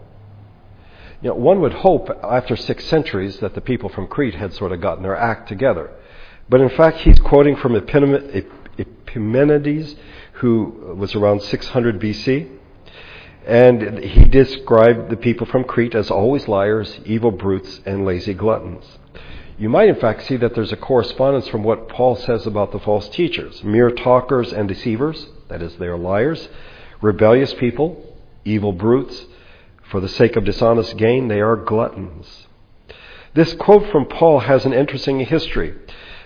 You 1.21 1.29
know, 1.29 1.35
one 1.35 1.61
would 1.61 1.73
hope 1.73 2.09
after 2.23 2.55
six 2.55 2.85
centuries 2.85 3.39
that 3.39 3.55
the 3.55 3.61
people 3.61 3.89
from 3.89 4.07
Crete 4.07 4.35
had 4.35 4.53
sort 4.53 4.71
of 4.71 4.81
gotten 4.81 5.03
their 5.03 5.15
act 5.15 5.47
together. 5.47 5.91
But 6.49 6.61
in 6.61 6.69
fact, 6.69 6.99
he's 6.99 7.19
quoting 7.19 7.55
from 7.55 7.75
Epimenides, 7.75 9.95
who 10.37 10.95
was 10.97 11.15
around 11.15 11.41
600 11.41 11.99
BC. 11.99 12.49
And 13.45 13.99
he 13.99 14.25
described 14.25 15.09
the 15.09 15.15
people 15.15 15.47
from 15.47 15.63
Crete 15.63 15.95
as 15.95 16.11
always 16.11 16.47
liars, 16.47 16.99
evil 17.05 17.31
brutes, 17.31 17.79
and 17.85 18.05
lazy 18.05 18.33
gluttons. 18.33 18.85
You 19.57 19.69
might, 19.69 19.89
in 19.89 19.95
fact, 19.95 20.23
see 20.23 20.35
that 20.37 20.53
there's 20.53 20.73
a 20.73 20.77
correspondence 20.77 21.47
from 21.47 21.63
what 21.63 21.89
Paul 21.89 22.15
says 22.15 22.45
about 22.45 22.71
the 22.71 22.79
false 22.79 23.09
teachers 23.09 23.63
mere 23.63 23.89
talkers 23.89 24.53
and 24.53 24.67
deceivers, 24.67 25.27
that 25.47 25.61
is, 25.61 25.75
they 25.77 25.87
are 25.87 25.97
liars, 25.97 26.49
rebellious 27.01 27.53
people, 27.55 28.15
evil 28.45 28.73
brutes, 28.73 29.25
for 29.89 29.99
the 29.99 30.09
sake 30.09 30.35
of 30.35 30.43
dishonest 30.43 30.97
gain, 30.97 31.27
they 31.27 31.39
are 31.39 31.55
gluttons. 31.55 32.47
This 33.33 33.53
quote 33.53 33.89
from 33.91 34.05
Paul 34.05 34.41
has 34.41 34.65
an 34.65 34.73
interesting 34.73 35.19
history. 35.21 35.73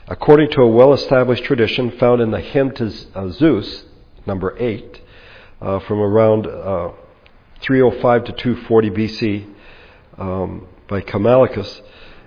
According 0.08 0.52
to 0.52 0.62
a 0.62 0.68
well 0.68 0.94
established 0.94 1.44
tradition 1.44 1.92
found 1.92 2.22
in 2.22 2.32
the 2.32 2.40
hymn 2.40 2.72
to 2.76 2.92
uh, 3.16 3.30
Zeus, 3.30 3.84
number 4.26 4.56
8, 4.58 5.02
uh, 5.62 5.80
from 5.80 6.00
around 6.00 6.48
uh, 6.48 6.92
305 7.62 8.26
to 8.26 8.32
240 8.32 8.90
BC 8.90 9.54
um, 10.18 10.68
by 10.88 11.02
Callimachus, 11.02 11.82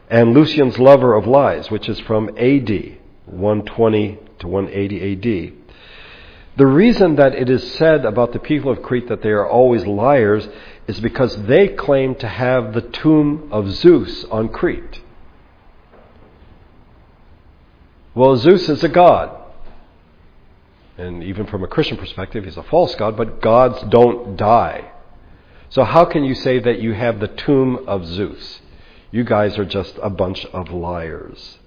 and 0.09 0.33
Lucian's 0.33 0.79
Lover 0.79 1.15
of 1.15 1.27
Lies, 1.27 1.71
which 1.71 1.89
is 1.89 1.99
from 2.01 2.29
AD 2.39 2.99
120 3.27 4.19
to 4.41 4.49
180 4.49 5.13
AD. 5.13 5.53
The 6.57 6.67
reason 6.67 7.17
that 7.17 7.35
it 7.35 7.51
is 7.51 7.73
said 7.73 8.05
about 8.05 8.33
the 8.33 8.39
people 8.39 8.71
of 8.71 8.83
Crete 8.83 9.09
that 9.09 9.23
they 9.23 9.31
are 9.31 9.49
always 9.49 9.87
liars 9.87 10.49
is 10.87 11.01
because 11.01 11.37
they 11.45 11.69
claim 11.69 12.15
to 12.17 12.29
have 12.29 12.75
the 12.75 12.83
tomb 12.83 13.49
of 13.51 13.73
Zeus 13.73 14.25
on 14.27 14.49
Crete. 14.51 15.01
Well, 18.15 18.37
Zeus 18.37 18.69
is 18.69 18.85
a 18.85 18.89
god. 18.89 19.44
And 20.97 21.25
even 21.25 21.47
from 21.47 21.65
a 21.65 21.69
Christian 21.69 21.97
perspective, 21.97 22.45
he's 22.45 22.57
a 22.57 22.63
false 22.63 22.95
god, 22.95 23.17
but 23.17 23.41
gods 23.41 23.83
don't 23.89 24.37
die. 24.37 24.93
So 25.71 25.83
how 25.83 26.05
can 26.05 26.25
you 26.25 26.35
say 26.35 26.61
that 26.61 26.81
you 26.81 26.93
have 26.93 27.19
the 27.19 27.29
tomb 27.29 27.85
of 27.89 28.07
Zeus? 28.07 28.61
You 29.11 29.25
guys 29.25 29.59
are 29.59 29.65
just 29.65 29.99
a 30.03 30.11
bunch 30.11 30.45
of 30.47 30.71
liars. 30.71 31.59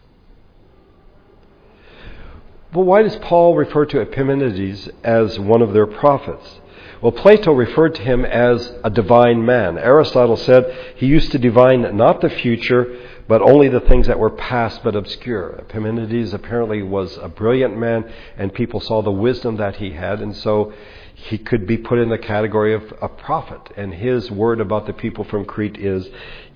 Well, 2.78 2.86
why 2.86 3.02
does 3.02 3.16
Paul 3.16 3.56
refer 3.56 3.88
to 3.88 4.02
Epimenides 4.02 4.88
as 5.04 5.40
one 5.40 5.63
of 5.63 5.74
their 5.74 5.88
prophets? 5.88 6.60
Well, 7.02 7.12
Plato 7.12 7.52
referred 7.52 7.96
to 7.96 8.04
him 8.04 8.24
as 8.24 8.72
a 8.84 8.92
divine 8.92 9.44
man. 9.44 9.80
Aristotle 9.80 10.38
said 10.38 10.94
he 10.96 11.08
used 11.08 11.32
to 11.32 11.40
divine 11.40 11.98
not 11.98 12.22
the 12.22 12.30
future, 12.30 13.00
but 13.28 13.42
only 13.42 13.68
the 13.68 13.80
things 13.80 14.06
that 14.06 14.20
were 14.20 14.30
past 14.30 14.84
but 14.84 14.96
obscure. 14.96 15.56
Epimenides 15.62 16.36
apparently 16.36 16.84
was 16.84 17.18
a 17.18 17.28
brilliant 17.28 17.76
man, 17.76 18.13
and 18.38 18.54
people 18.54 18.80
saw 18.80 19.02
the 19.02 19.10
wisdom 19.10 19.58
that 19.58 19.78
he 19.78 19.94
had, 19.94 20.22
and 20.22 20.36
so 20.36 20.72
he 21.16 21.40
could 21.40 21.66
be 21.66 21.80
put 21.80 21.98
in 21.98 22.10
the 22.10 22.20
category 22.20 22.76
of 22.76 22.94
a 23.02 23.10
prophet. 23.10 23.72
And 23.76 23.92
his 23.92 24.30
word 24.30 24.62
about 24.62 24.86
the 24.86 24.94
people 24.94 25.24
from 25.24 25.46
Crete 25.46 25.80
is, 25.80 26.08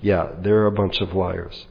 yeah, 0.02 0.34
they're 0.38 0.68
a 0.68 0.72
bunch 0.72 1.02
of 1.02 1.16
liars. 1.16 1.66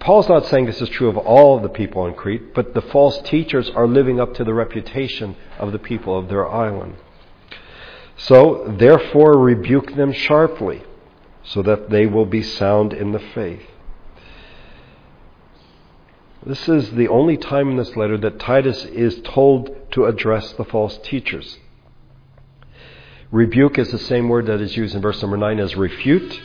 Paul's 0.00 0.28
not 0.28 0.46
saying 0.46 0.66
this 0.66 0.80
is 0.80 0.88
true 0.88 1.08
of 1.08 1.16
all 1.16 1.56
of 1.56 1.62
the 1.62 1.68
people 1.68 2.02
on 2.02 2.14
Crete, 2.14 2.54
but 2.54 2.74
the 2.74 2.80
false 2.80 3.20
teachers 3.22 3.70
are 3.70 3.86
living 3.86 4.20
up 4.20 4.34
to 4.34 4.44
the 4.44 4.54
reputation 4.54 5.36
of 5.58 5.72
the 5.72 5.78
people 5.78 6.18
of 6.18 6.28
their 6.28 6.48
island. 6.48 6.96
So, 8.16 8.74
therefore, 8.78 9.38
rebuke 9.38 9.94
them 9.96 10.12
sharply, 10.12 10.84
so 11.42 11.62
that 11.62 11.90
they 11.90 12.06
will 12.06 12.26
be 12.26 12.42
sound 12.42 12.92
in 12.92 13.12
the 13.12 13.18
faith. 13.18 13.66
This 16.46 16.68
is 16.68 16.90
the 16.92 17.08
only 17.08 17.36
time 17.36 17.70
in 17.70 17.76
this 17.76 17.96
letter 17.96 18.18
that 18.18 18.38
Titus 18.38 18.84
is 18.84 19.20
told 19.24 19.92
to 19.92 20.04
address 20.04 20.52
the 20.52 20.64
false 20.64 20.98
teachers. 21.02 21.58
Rebuke 23.30 23.78
is 23.78 23.90
the 23.90 23.98
same 23.98 24.28
word 24.28 24.46
that 24.46 24.60
is 24.60 24.76
used 24.76 24.94
in 24.94 25.02
verse 25.02 25.20
number 25.22 25.36
9 25.36 25.58
as 25.58 25.74
refute. 25.74 26.40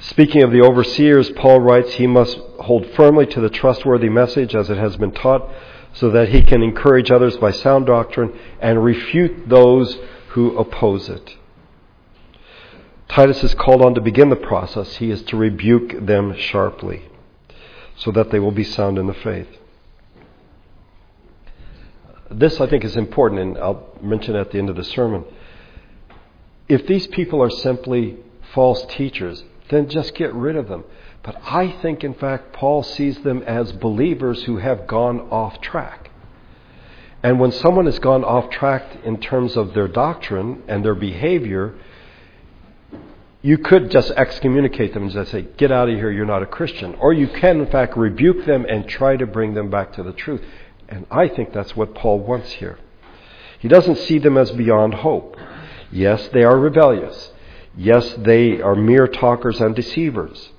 Speaking 0.00 0.42
of 0.42 0.52
the 0.52 0.62
overseers, 0.62 1.30
Paul 1.30 1.60
writes 1.60 1.94
he 1.94 2.06
must 2.06 2.38
hold 2.60 2.86
firmly 2.90 3.26
to 3.26 3.40
the 3.40 3.50
trustworthy 3.50 4.08
message 4.08 4.54
as 4.54 4.70
it 4.70 4.78
has 4.78 4.96
been 4.96 5.12
taught, 5.12 5.50
so 5.92 6.10
that 6.10 6.28
he 6.28 6.42
can 6.42 6.62
encourage 6.62 7.10
others 7.10 7.36
by 7.36 7.50
sound 7.50 7.86
doctrine 7.86 8.38
and 8.60 8.84
refute 8.84 9.48
those 9.48 9.98
who 10.28 10.56
oppose 10.56 11.08
it. 11.08 11.36
Titus 13.08 13.42
is 13.42 13.54
called 13.54 13.82
on 13.82 13.94
to 13.94 14.00
begin 14.00 14.28
the 14.28 14.36
process. 14.36 14.96
He 14.96 15.10
is 15.10 15.22
to 15.22 15.36
rebuke 15.36 16.06
them 16.06 16.36
sharply 16.36 17.04
so 17.96 18.12
that 18.12 18.30
they 18.30 18.38
will 18.38 18.52
be 18.52 18.64
sound 18.64 18.98
in 18.98 19.06
the 19.06 19.14
faith. 19.14 19.48
This, 22.30 22.60
I 22.60 22.68
think, 22.68 22.84
is 22.84 22.96
important, 22.96 23.40
and 23.40 23.58
I'll 23.58 23.88
mention 24.02 24.36
at 24.36 24.52
the 24.52 24.58
end 24.58 24.68
of 24.70 24.76
the 24.76 24.84
sermon. 24.84 25.24
If 26.68 26.86
these 26.86 27.06
people 27.06 27.42
are 27.42 27.50
simply 27.50 28.18
false 28.52 28.84
teachers, 28.90 29.42
then 29.70 29.88
just 29.88 30.14
get 30.14 30.32
rid 30.34 30.56
of 30.56 30.68
them. 30.68 30.84
But 31.22 31.40
I 31.44 31.70
think, 31.82 32.04
in 32.04 32.14
fact, 32.14 32.52
Paul 32.52 32.82
sees 32.82 33.18
them 33.22 33.42
as 33.42 33.72
believers 33.72 34.44
who 34.44 34.58
have 34.58 34.86
gone 34.86 35.20
off 35.30 35.60
track. 35.60 36.10
And 37.22 37.40
when 37.40 37.52
someone 37.52 37.86
has 37.86 37.98
gone 37.98 38.24
off 38.24 38.50
track 38.50 39.04
in 39.04 39.20
terms 39.20 39.56
of 39.56 39.74
their 39.74 39.88
doctrine 39.88 40.62
and 40.68 40.84
their 40.84 40.94
behavior, 40.94 41.74
you 43.42 43.58
could 43.58 43.90
just 43.90 44.10
excommunicate 44.12 44.94
them 44.94 45.04
and 45.04 45.12
just 45.12 45.32
say, 45.32 45.42
Get 45.56 45.72
out 45.72 45.88
of 45.88 45.96
here, 45.96 46.10
you're 46.10 46.26
not 46.26 46.42
a 46.42 46.46
Christian. 46.46 46.94
Or 46.94 47.12
you 47.12 47.28
can, 47.28 47.60
in 47.60 47.66
fact, 47.70 47.96
rebuke 47.96 48.46
them 48.46 48.64
and 48.68 48.88
try 48.88 49.16
to 49.16 49.26
bring 49.26 49.54
them 49.54 49.70
back 49.70 49.92
to 49.94 50.02
the 50.02 50.12
truth. 50.12 50.42
And 50.88 51.06
I 51.10 51.28
think 51.28 51.52
that's 51.52 51.76
what 51.76 51.94
Paul 51.94 52.20
wants 52.20 52.52
here. 52.52 52.78
He 53.58 53.68
doesn't 53.68 53.96
see 53.96 54.18
them 54.18 54.36
as 54.36 54.50
beyond 54.52 54.94
hope. 54.94 55.36
Yes, 55.90 56.28
they 56.32 56.44
are 56.44 56.58
rebellious. 56.58 57.32
Yes, 57.78 58.12
they 58.18 58.60
are 58.60 58.74
mere 58.74 59.06
talkers 59.06 59.60
and 59.60 59.72
deceivers. 59.72 60.50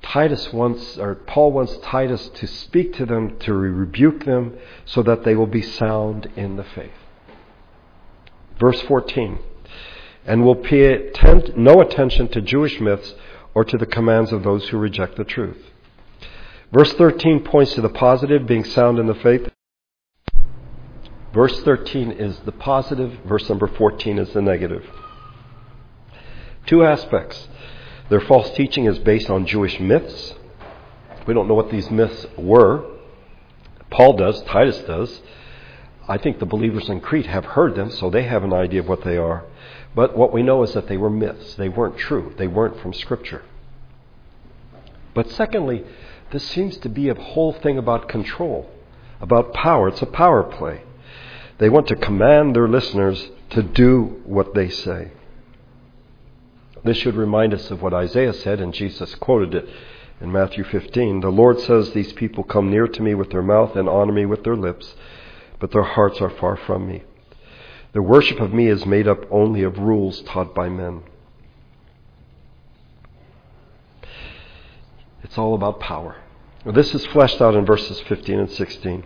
Titus 0.00 0.52
wants, 0.52 0.96
or 0.96 1.16
Paul 1.16 1.50
wants 1.50 1.76
Titus 1.78 2.28
to 2.36 2.46
speak 2.46 2.94
to 2.94 3.04
them, 3.04 3.36
to 3.40 3.52
rebuke 3.52 4.24
them, 4.24 4.56
so 4.84 5.02
that 5.02 5.24
they 5.24 5.34
will 5.34 5.48
be 5.48 5.60
sound 5.60 6.30
in 6.36 6.54
the 6.54 6.62
faith. 6.62 6.92
Verse 8.60 8.80
14, 8.82 9.40
and 10.24 10.44
will 10.44 10.54
pay 10.54 11.10
no 11.56 11.80
attention 11.80 12.28
to 12.28 12.40
Jewish 12.40 12.78
myths 12.80 13.12
or 13.54 13.64
to 13.64 13.76
the 13.76 13.86
commands 13.86 14.32
of 14.32 14.44
those 14.44 14.68
who 14.68 14.78
reject 14.78 15.16
the 15.16 15.24
truth. 15.24 15.58
Verse 16.72 16.92
13 16.92 17.42
points 17.42 17.74
to 17.74 17.80
the 17.80 17.88
positive, 17.88 18.46
being 18.46 18.62
sound 18.62 19.00
in 19.00 19.06
the 19.06 19.14
faith. 19.16 19.48
Verse 21.36 21.60
13 21.64 22.12
is 22.12 22.38
the 22.46 22.52
positive, 22.52 23.12
verse 23.26 23.46
number 23.50 23.66
14 23.66 24.18
is 24.18 24.32
the 24.32 24.40
negative. 24.40 24.86
Two 26.64 26.82
aspects. 26.82 27.46
Their 28.08 28.22
false 28.22 28.48
teaching 28.52 28.86
is 28.86 28.98
based 28.98 29.28
on 29.28 29.44
Jewish 29.44 29.78
myths. 29.78 30.32
We 31.26 31.34
don't 31.34 31.46
know 31.46 31.52
what 31.52 31.70
these 31.70 31.90
myths 31.90 32.24
were. 32.38 32.86
Paul 33.90 34.14
does, 34.14 34.40
Titus 34.44 34.78
does. 34.78 35.20
I 36.08 36.16
think 36.16 36.38
the 36.38 36.46
believers 36.46 36.88
in 36.88 37.00
Crete 37.00 37.26
have 37.26 37.44
heard 37.44 37.74
them, 37.74 37.90
so 37.90 38.08
they 38.08 38.22
have 38.22 38.42
an 38.42 38.54
idea 38.54 38.80
of 38.80 38.88
what 38.88 39.04
they 39.04 39.18
are. 39.18 39.44
But 39.94 40.16
what 40.16 40.32
we 40.32 40.42
know 40.42 40.62
is 40.62 40.72
that 40.72 40.88
they 40.88 40.96
were 40.96 41.10
myths. 41.10 41.54
They 41.56 41.68
weren't 41.68 41.98
true. 41.98 42.32
They 42.38 42.46
weren't 42.46 42.80
from 42.80 42.94
Scripture. 42.94 43.42
But 45.12 45.30
secondly, 45.32 45.84
this 46.30 46.48
seems 46.48 46.78
to 46.78 46.88
be 46.88 47.10
a 47.10 47.14
whole 47.14 47.52
thing 47.52 47.76
about 47.76 48.08
control, 48.08 48.70
about 49.20 49.52
power. 49.52 49.88
It's 49.88 50.00
a 50.00 50.06
power 50.06 50.42
play. 50.42 50.80
They 51.58 51.68
want 51.68 51.88
to 51.88 51.96
command 51.96 52.54
their 52.54 52.68
listeners 52.68 53.30
to 53.50 53.62
do 53.62 54.20
what 54.24 54.54
they 54.54 54.68
say. 54.68 55.12
This 56.84 56.98
should 56.98 57.14
remind 57.14 57.54
us 57.54 57.70
of 57.70 57.82
what 57.82 57.94
Isaiah 57.94 58.34
said, 58.34 58.60
and 58.60 58.74
Jesus 58.74 59.14
quoted 59.16 59.54
it 59.54 59.68
in 60.20 60.30
Matthew 60.30 60.64
15. 60.64 61.20
The 61.20 61.28
Lord 61.28 61.58
says, 61.60 61.90
These 61.90 62.12
people 62.12 62.44
come 62.44 62.70
near 62.70 62.86
to 62.86 63.02
me 63.02 63.14
with 63.14 63.30
their 63.30 63.42
mouth 63.42 63.74
and 63.74 63.88
honor 63.88 64.12
me 64.12 64.26
with 64.26 64.44
their 64.44 64.56
lips, 64.56 64.94
but 65.58 65.72
their 65.72 65.82
hearts 65.82 66.20
are 66.20 66.30
far 66.30 66.56
from 66.56 66.86
me. 66.86 67.02
Their 67.92 68.02
worship 68.02 68.40
of 68.40 68.52
me 68.52 68.68
is 68.68 68.84
made 68.84 69.08
up 69.08 69.24
only 69.30 69.62
of 69.62 69.78
rules 69.78 70.20
taught 70.22 70.54
by 70.54 70.68
men. 70.68 71.02
It's 75.22 75.38
all 75.38 75.54
about 75.54 75.80
power. 75.80 76.16
This 76.66 76.94
is 76.94 77.06
fleshed 77.06 77.40
out 77.40 77.54
in 77.54 77.64
verses 77.64 77.98
15 78.00 78.38
and 78.38 78.50
16. 78.50 79.04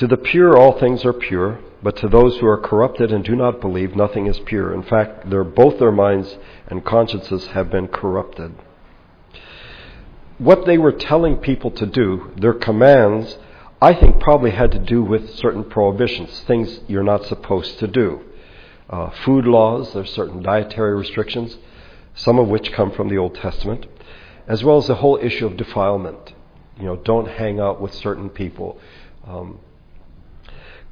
To 0.00 0.06
the 0.06 0.16
pure, 0.16 0.56
all 0.56 0.78
things 0.78 1.04
are 1.04 1.12
pure, 1.12 1.60
but 1.82 1.94
to 1.96 2.08
those 2.08 2.38
who 2.38 2.46
are 2.46 2.56
corrupted 2.56 3.12
and 3.12 3.22
do 3.22 3.36
not 3.36 3.60
believe, 3.60 3.94
nothing 3.94 4.28
is 4.28 4.38
pure. 4.38 4.72
In 4.72 4.82
fact, 4.82 5.28
both 5.28 5.78
their 5.78 5.92
minds 5.92 6.38
and 6.68 6.82
consciences 6.82 7.48
have 7.48 7.70
been 7.70 7.86
corrupted. 7.86 8.54
What 10.38 10.64
they 10.64 10.78
were 10.78 10.92
telling 10.92 11.36
people 11.36 11.70
to 11.72 11.84
do, 11.84 12.32
their 12.34 12.54
commands, 12.54 13.36
I 13.82 13.92
think 13.92 14.20
probably 14.20 14.52
had 14.52 14.72
to 14.72 14.78
do 14.78 15.02
with 15.02 15.34
certain 15.34 15.64
prohibitions, 15.64 16.44
things 16.46 16.80
you're 16.88 17.02
not 17.02 17.26
supposed 17.26 17.78
to 17.80 17.86
do. 17.86 18.22
Uh, 18.88 19.10
food 19.10 19.44
laws, 19.44 19.92
there's 19.92 20.14
certain 20.14 20.42
dietary 20.42 20.96
restrictions, 20.96 21.58
some 22.14 22.38
of 22.38 22.48
which 22.48 22.72
come 22.72 22.90
from 22.90 23.10
the 23.10 23.18
Old 23.18 23.34
Testament, 23.34 23.84
as 24.48 24.64
well 24.64 24.78
as 24.78 24.86
the 24.86 24.94
whole 24.94 25.18
issue 25.20 25.44
of 25.44 25.58
defilement. 25.58 26.32
You 26.78 26.86
know, 26.86 26.96
don't 26.96 27.28
hang 27.28 27.60
out 27.60 27.82
with 27.82 27.92
certain 27.92 28.30
people. 28.30 28.80
Um, 29.26 29.58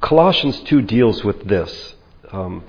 Colossians 0.01 0.61
2 0.61 0.81
deals 0.83 1.23
with 1.25 1.43
this. 1.43 1.95
Um, 2.31 2.63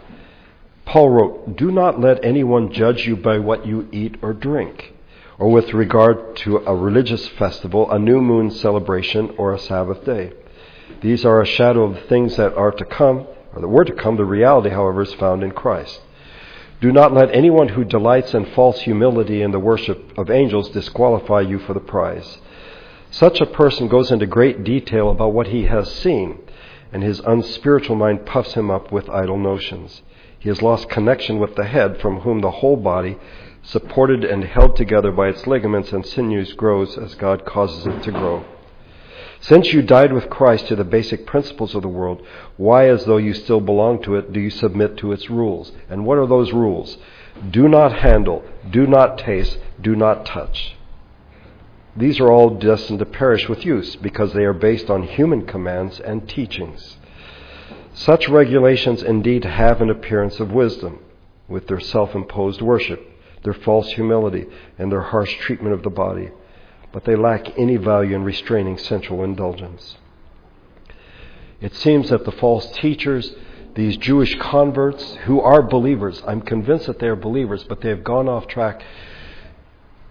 Paul 0.84 1.10
wrote, 1.10 1.56
Do 1.56 1.70
not 1.70 2.00
let 2.00 2.24
anyone 2.24 2.72
judge 2.72 3.06
you 3.06 3.16
by 3.16 3.38
what 3.38 3.64
you 3.64 3.88
eat 3.92 4.16
or 4.20 4.32
drink, 4.32 4.92
or 5.38 5.48
with 5.50 5.72
regard 5.72 6.34
to 6.38 6.56
a 6.58 6.74
religious 6.74 7.28
festival, 7.28 7.88
a 7.90 7.98
new 8.00 8.20
moon 8.20 8.50
celebration, 8.50 9.32
or 9.38 9.54
a 9.54 9.58
Sabbath 9.60 10.04
day. 10.04 10.32
These 11.02 11.24
are 11.24 11.40
a 11.40 11.46
shadow 11.46 11.84
of 11.84 11.94
the 11.94 12.00
things 12.00 12.36
that 12.36 12.54
are 12.56 12.72
to 12.72 12.84
come, 12.84 13.28
or 13.54 13.60
that 13.60 13.68
were 13.68 13.84
to 13.84 13.94
come. 13.94 14.16
The 14.16 14.24
reality, 14.24 14.70
however, 14.70 15.02
is 15.02 15.14
found 15.14 15.44
in 15.44 15.52
Christ. 15.52 16.00
Do 16.80 16.90
not 16.90 17.12
let 17.12 17.32
anyone 17.32 17.68
who 17.68 17.84
delights 17.84 18.34
in 18.34 18.46
false 18.46 18.80
humility 18.80 19.40
and 19.42 19.54
the 19.54 19.60
worship 19.60 20.18
of 20.18 20.30
angels 20.30 20.70
disqualify 20.70 21.42
you 21.42 21.60
for 21.60 21.74
the 21.74 21.80
prize. 21.80 22.38
Such 23.12 23.40
a 23.40 23.46
person 23.46 23.86
goes 23.86 24.10
into 24.10 24.26
great 24.26 24.64
detail 24.64 25.10
about 25.10 25.32
what 25.32 25.48
he 25.48 25.64
has 25.64 25.94
seen 25.94 26.40
and 26.92 27.02
his 27.02 27.20
unspiritual 27.20 27.96
mind 27.96 28.26
puffs 28.26 28.54
him 28.54 28.70
up 28.70 28.90
with 28.90 29.08
idle 29.08 29.38
notions. 29.38 30.02
He 30.38 30.48
has 30.48 30.62
lost 30.62 30.88
connection 30.88 31.38
with 31.38 31.54
the 31.54 31.64
head, 31.64 32.00
from 32.00 32.20
whom 32.20 32.40
the 32.40 32.50
whole 32.50 32.76
body, 32.76 33.18
supported 33.62 34.24
and 34.24 34.44
held 34.44 34.74
together 34.76 35.12
by 35.12 35.28
its 35.28 35.46
ligaments 35.46 35.92
and 35.92 36.04
sinews, 36.04 36.54
grows 36.54 36.96
as 36.96 37.14
God 37.14 37.44
causes 37.44 37.86
it 37.86 38.02
to 38.04 38.10
grow. 38.10 38.44
Since 39.40 39.72
you 39.72 39.82
died 39.82 40.12
with 40.12 40.28
Christ 40.28 40.66
to 40.68 40.76
the 40.76 40.84
basic 40.84 41.26
principles 41.26 41.74
of 41.74 41.82
the 41.82 41.88
world, 41.88 42.26
why, 42.56 42.88
as 42.88 43.04
though 43.04 43.16
you 43.16 43.32
still 43.32 43.60
belong 43.60 44.02
to 44.02 44.16
it, 44.16 44.32
do 44.32 44.40
you 44.40 44.50
submit 44.50 44.98
to 44.98 45.12
its 45.12 45.30
rules? 45.30 45.72
And 45.88 46.04
what 46.04 46.18
are 46.18 46.26
those 46.26 46.52
rules? 46.52 46.98
Do 47.50 47.68
not 47.68 47.92
handle, 47.92 48.44
do 48.70 48.86
not 48.86 49.18
taste, 49.18 49.58
do 49.80 49.96
not 49.96 50.26
touch. 50.26 50.76
These 51.96 52.20
are 52.20 52.30
all 52.30 52.50
destined 52.50 53.00
to 53.00 53.06
perish 53.06 53.48
with 53.48 53.64
use 53.64 53.96
because 53.96 54.32
they 54.32 54.44
are 54.44 54.52
based 54.52 54.90
on 54.90 55.02
human 55.02 55.46
commands 55.46 56.00
and 56.00 56.28
teachings. 56.28 56.96
Such 57.94 58.28
regulations 58.28 59.02
indeed 59.02 59.44
have 59.44 59.80
an 59.80 59.90
appearance 59.90 60.38
of 60.38 60.52
wisdom 60.52 61.00
with 61.48 61.66
their 61.66 61.80
self 61.80 62.14
imposed 62.14 62.62
worship, 62.62 63.04
their 63.42 63.52
false 63.52 63.90
humility, 63.90 64.46
and 64.78 64.90
their 64.90 65.02
harsh 65.02 65.36
treatment 65.40 65.74
of 65.74 65.82
the 65.82 65.90
body, 65.90 66.30
but 66.92 67.04
they 67.04 67.16
lack 67.16 67.58
any 67.58 67.76
value 67.76 68.14
in 68.14 68.22
restraining 68.22 68.78
sensual 68.78 69.24
indulgence. 69.24 69.96
It 71.60 71.74
seems 71.74 72.10
that 72.10 72.24
the 72.24 72.32
false 72.32 72.70
teachers, 72.76 73.34
these 73.74 73.96
Jewish 73.96 74.38
converts 74.38 75.16
who 75.24 75.40
are 75.40 75.62
believers, 75.62 76.22
I'm 76.26 76.40
convinced 76.40 76.86
that 76.86 77.00
they 77.00 77.08
are 77.08 77.16
believers, 77.16 77.64
but 77.64 77.80
they 77.80 77.88
have 77.88 78.04
gone 78.04 78.28
off 78.28 78.46
track 78.46 78.82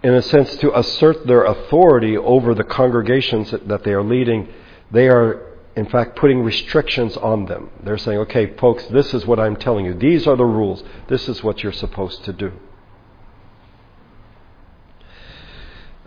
in 0.02 0.14
a 0.14 0.22
sense, 0.22 0.56
to 0.56 0.76
assert 0.78 1.26
their 1.26 1.44
authority 1.44 2.16
over 2.16 2.54
the 2.54 2.64
congregations 2.64 3.50
that 3.50 3.84
they 3.84 3.92
are 3.92 4.02
leading, 4.02 4.48
they 4.90 5.08
are, 5.08 5.58
in 5.76 5.86
fact, 5.86 6.16
putting 6.16 6.42
restrictions 6.42 7.16
on 7.18 7.44
them. 7.46 7.70
They're 7.82 7.98
saying, 7.98 8.18
okay, 8.20 8.56
folks, 8.56 8.84
this 8.86 9.12
is 9.12 9.26
what 9.26 9.38
I'm 9.38 9.56
telling 9.56 9.84
you. 9.84 9.94
These 9.94 10.26
are 10.26 10.36
the 10.36 10.44
rules. 10.44 10.82
This 11.08 11.28
is 11.28 11.42
what 11.42 11.62
you're 11.62 11.72
supposed 11.72 12.24
to 12.24 12.32
do. 12.32 12.52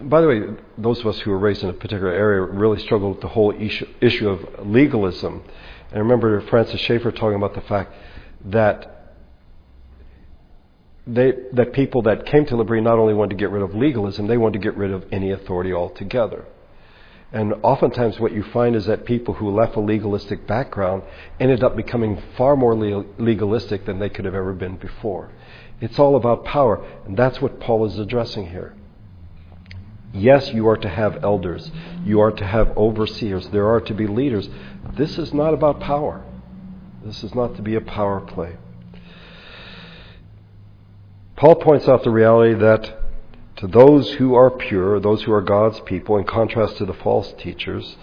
By 0.01 0.21
the 0.21 0.27
way, 0.27 0.41
those 0.77 0.99
of 0.99 1.07
us 1.07 1.19
who 1.19 1.29
were 1.29 1.37
raised 1.37 1.63
in 1.63 1.69
a 1.69 1.73
particular 1.73 2.11
area 2.11 2.41
really 2.41 2.79
struggled 2.79 3.11
with 3.11 3.21
the 3.21 3.29
whole 3.29 3.53
issue 3.53 4.27
of 4.27 4.67
legalism. 4.67 5.43
And 5.89 5.97
I 5.97 5.99
remember 5.99 6.41
Francis 6.47 6.81
Schaeffer 6.81 7.11
talking 7.11 7.35
about 7.35 7.53
the 7.53 7.61
fact 7.61 7.93
that 8.45 8.92
they, 11.05 11.33
that 11.53 11.73
people 11.73 12.03
that 12.03 12.25
came 12.25 12.45
to 12.45 12.55
L'Abri 12.55 12.81
not 12.81 12.97
only 12.97 13.13
wanted 13.13 13.31
to 13.31 13.35
get 13.35 13.49
rid 13.49 13.61
of 13.61 13.75
legalism, 13.75 14.27
they 14.27 14.37
wanted 14.37 14.61
to 14.61 14.63
get 14.63 14.77
rid 14.77 14.91
of 14.91 15.05
any 15.11 15.31
authority 15.31 15.73
altogether. 15.73 16.45
And 17.33 17.53
oftentimes, 17.63 18.19
what 18.19 18.31
you 18.31 18.43
find 18.43 18.75
is 18.75 18.85
that 18.85 19.05
people 19.05 19.33
who 19.33 19.49
left 19.49 19.75
a 19.75 19.79
legalistic 19.79 20.45
background 20.45 21.01
ended 21.39 21.63
up 21.63 21.75
becoming 21.75 22.21
far 22.37 22.55
more 22.55 22.75
legalistic 22.75 23.85
than 23.85 23.97
they 23.97 24.09
could 24.09 24.25
have 24.25 24.35
ever 24.35 24.53
been 24.53 24.77
before. 24.77 25.31
It's 25.81 25.97
all 25.97 26.15
about 26.15 26.45
power, 26.45 26.85
and 27.05 27.17
that's 27.17 27.41
what 27.41 27.59
Paul 27.59 27.85
is 27.85 27.97
addressing 27.97 28.49
here. 28.49 28.75
Yes, 30.13 30.53
you 30.53 30.67
are 30.67 30.77
to 30.77 30.87
have 30.87 31.23
elders, 31.23 31.71
you 32.05 32.21
are 32.21 32.31
to 32.31 32.45
have 32.45 32.77
overseers, 32.77 33.49
there 33.49 33.67
are 33.67 33.81
to 33.81 33.93
be 33.95 34.05
leaders. 34.05 34.47
This 34.95 35.17
is 35.17 35.33
not 35.33 35.55
about 35.55 35.79
power. 35.79 36.23
This 37.03 37.23
is 37.23 37.33
not 37.33 37.55
to 37.55 37.63
be 37.63 37.73
a 37.75 37.81
power 37.81 38.21
play. 38.21 38.57
Paul 41.35 41.55
points 41.55 41.87
out 41.87 42.03
the 42.03 42.11
reality 42.11 42.53
that 42.55 42.99
to 43.57 43.67
those 43.67 44.11
who 44.13 44.35
are 44.35 44.51
pure, 44.51 44.99
those 44.99 45.23
who 45.23 45.31
are 45.31 45.41
God's 45.41 45.79
people, 45.81 46.17
in 46.17 46.25
contrast 46.25 46.77
to 46.77 46.85
the 46.85 46.93
false 46.93 47.33
teachers, 47.37 47.95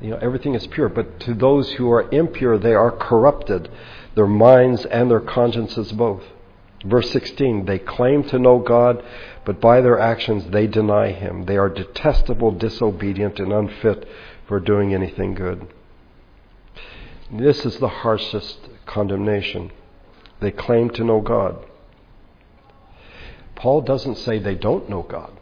you 0.00 0.10
know, 0.10 0.18
everything 0.20 0.54
is 0.54 0.66
pure. 0.66 0.88
But 0.88 1.20
to 1.20 1.34
those 1.34 1.72
who 1.72 1.90
are 1.90 2.10
impure, 2.10 2.58
they 2.58 2.74
are 2.74 2.90
corrupted, 2.90 3.70
their 4.14 4.26
minds 4.26 4.84
and 4.86 5.10
their 5.10 5.20
consciences 5.20 5.92
both. 5.92 6.22
Verse 6.84 7.10
16, 7.10 7.64
they 7.64 7.78
claim 7.78 8.24
to 8.24 8.38
know 8.38 8.58
God, 8.58 9.02
but 9.44 9.60
by 9.60 9.80
their 9.80 9.98
actions 9.98 10.50
they 10.50 10.66
deny 10.66 11.12
Him. 11.12 11.46
They 11.46 11.56
are 11.56 11.70
detestable, 11.70 12.50
disobedient, 12.50 13.38
and 13.38 13.52
unfit 13.52 14.06
for 14.46 14.60
doing 14.60 14.92
anything 14.92 15.34
good. 15.34 15.66
This 17.32 17.64
is 17.64 17.78
the 17.78 17.88
harshest 17.88 18.58
condemnation. 18.84 19.70
They 20.40 20.50
claim 20.50 20.90
to 20.90 21.04
know 21.04 21.20
God. 21.20 21.64
Paul 23.56 23.82
doesn't 23.82 24.16
say 24.16 24.38
they 24.38 24.54
don't 24.54 24.88
know 24.88 25.02
God. 25.02 25.32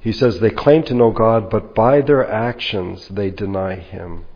He 0.00 0.12
says 0.12 0.38
they 0.38 0.50
claim 0.50 0.82
to 0.84 0.94
know 0.94 1.10
God, 1.10 1.48
but 1.50 1.74
by 1.74 2.02
their 2.02 2.30
actions 2.30 3.08
they 3.08 3.30
deny 3.30 3.76
Him. 3.76 4.26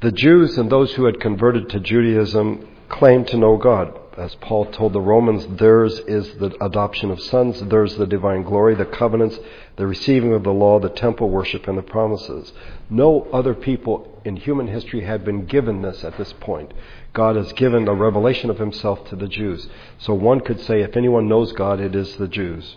The 0.00 0.12
Jews 0.12 0.58
and 0.58 0.70
those 0.70 0.94
who 0.94 1.06
had 1.06 1.18
converted 1.20 1.70
to 1.70 1.80
Judaism 1.80 2.68
claimed 2.88 3.28
to 3.28 3.36
know 3.36 3.56
God. 3.56 3.97
As 4.18 4.34
Paul 4.34 4.66
told 4.66 4.94
the 4.94 5.00
Romans, 5.00 5.46
theirs 5.46 6.00
is 6.00 6.34
the 6.38 6.52
adoption 6.60 7.12
of 7.12 7.20
sons, 7.20 7.60
theirs 7.60 7.94
the 7.96 8.06
divine 8.06 8.42
glory, 8.42 8.74
the 8.74 8.84
covenants, 8.84 9.38
the 9.76 9.86
receiving 9.86 10.32
of 10.32 10.42
the 10.42 10.52
law, 10.52 10.80
the 10.80 10.88
temple 10.88 11.30
worship, 11.30 11.68
and 11.68 11.78
the 11.78 11.82
promises. 11.82 12.52
No 12.90 13.28
other 13.32 13.54
people 13.54 14.20
in 14.24 14.34
human 14.34 14.66
history 14.66 15.02
had 15.02 15.24
been 15.24 15.46
given 15.46 15.82
this 15.82 16.02
at 16.02 16.18
this 16.18 16.32
point. 16.40 16.74
God 17.12 17.36
has 17.36 17.52
given 17.52 17.86
a 17.86 17.94
revelation 17.94 18.50
of 18.50 18.58
himself 18.58 19.08
to 19.10 19.14
the 19.14 19.28
Jews. 19.28 19.68
So 19.98 20.14
one 20.14 20.40
could 20.40 20.58
say 20.62 20.80
if 20.80 20.96
anyone 20.96 21.28
knows 21.28 21.52
God, 21.52 21.78
it 21.78 21.94
is 21.94 22.16
the 22.16 22.26
Jews. 22.26 22.76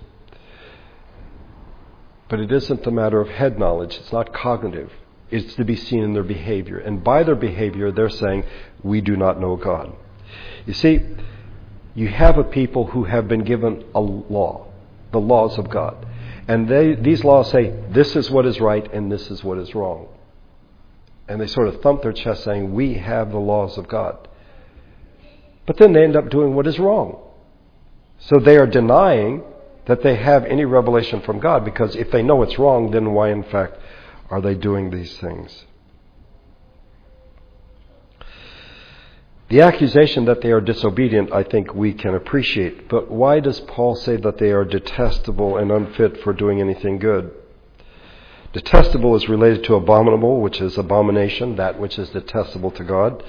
But 2.30 2.40
it 2.40 2.52
isn't 2.52 2.86
a 2.86 2.92
matter 2.92 3.20
of 3.20 3.30
head 3.30 3.58
knowledge, 3.58 3.98
it's 3.98 4.14
not 4.14 4.32
cognitive. 4.32 4.92
It's 5.32 5.56
to 5.56 5.66
be 5.66 5.76
seen 5.76 6.04
in 6.04 6.14
their 6.14 6.24
behavior. 6.24 6.78
And 6.78 7.04
by 7.04 7.24
their 7.24 7.36
behavior, 7.36 7.92
they're 7.92 8.10
saying, 8.10 8.44
We 8.84 9.02
do 9.02 9.18
not 9.18 9.40
know 9.42 9.56
God. 9.56 9.96
You 10.66 10.74
see, 10.74 11.02
you 11.96 12.08
have 12.08 12.38
a 12.38 12.44
people 12.44 12.88
who 12.88 13.04
have 13.06 13.28
been 13.28 13.44
given 13.44 13.84
a 13.94 14.00
law, 14.00 14.68
the 15.12 15.20
laws 15.20 15.58
of 15.58 15.70
God. 15.70 16.06
And 16.48 16.68
they, 16.68 16.96
these 16.96 17.24
laws 17.24 17.52
say, 17.52 17.74
this 17.90 18.16
is 18.16 18.30
what 18.32 18.46
is 18.46 18.60
right 18.60 18.92
and 18.94 19.12
this 19.12 19.30
is 19.30 19.44
what 19.44 19.58
is 19.58 19.76
wrong. 19.76 20.08
And 21.28 21.40
they 21.40 21.48
sort 21.48 21.68
of 21.68 21.82
thump 21.82 22.02
their 22.02 22.14
chest 22.14 22.44
saying, 22.44 22.74
we 22.74 22.96
have 22.96 23.32
the 23.32 23.40
laws 23.40 23.78
of 23.78 23.88
God. 23.88 24.28
But 25.66 25.78
then 25.78 25.94
they 25.94 26.04
end 26.04 26.16
up 26.16 26.30
doing 26.30 26.56
what 26.56 26.68
is 26.68 26.80
wrong. 26.80 27.22
So 28.20 28.40
they 28.40 28.58
are 28.58 28.68
denying 28.68 29.44
that 29.86 30.04
they 30.04 30.16
have 30.16 30.46
any 30.46 30.66
revelation 30.66 31.22
from 31.22 31.40
God 31.40 31.66
because 31.66 31.96
if 31.96 32.12
they 32.12 32.24
know 32.24 32.44
it's 32.44 32.60
wrong, 32.60 32.92
then 32.92 33.14
why 33.14 33.32
in 33.32 33.44
fact 33.44 33.78
are 34.30 34.42
they 34.42 34.56
doing 34.56 34.90
these 34.90 35.18
things? 35.18 35.66
The 39.52 39.60
accusation 39.60 40.24
that 40.26 40.40
they 40.40 40.52
are 40.54 40.62
disobedient, 40.62 41.34
I 41.34 41.44
think 41.44 41.74
we 41.74 41.92
can 41.92 42.16
appreciate. 42.16 42.88
But 42.88 43.12
why 43.12 43.42
does 43.42 43.60
Paul 43.60 43.96
say 43.96 44.16
that 44.16 44.38
they 44.38 44.52
are 44.52 44.64
detestable 44.64 45.58
and 45.58 45.70
unfit 45.70 46.22
for 46.22 46.32
doing 46.32 46.62
anything 46.62 47.00
good? 47.00 47.32
Detestable 48.54 49.14
is 49.14 49.28
related 49.28 49.66
to 49.66 49.76
abominable, 49.76 50.40
which 50.40 50.62
is 50.62 50.78
abomination, 50.78 51.58
that 51.58 51.78
which 51.78 52.00
is 52.00 52.10
detestable 52.12 52.72
to 52.72 52.86
God. 52.86 53.26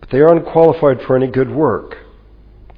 But 0.00 0.10
they 0.10 0.20
are 0.20 0.30
unqualified 0.30 1.00
for 1.00 1.16
any 1.16 1.28
good 1.28 1.50
work. 1.50 1.96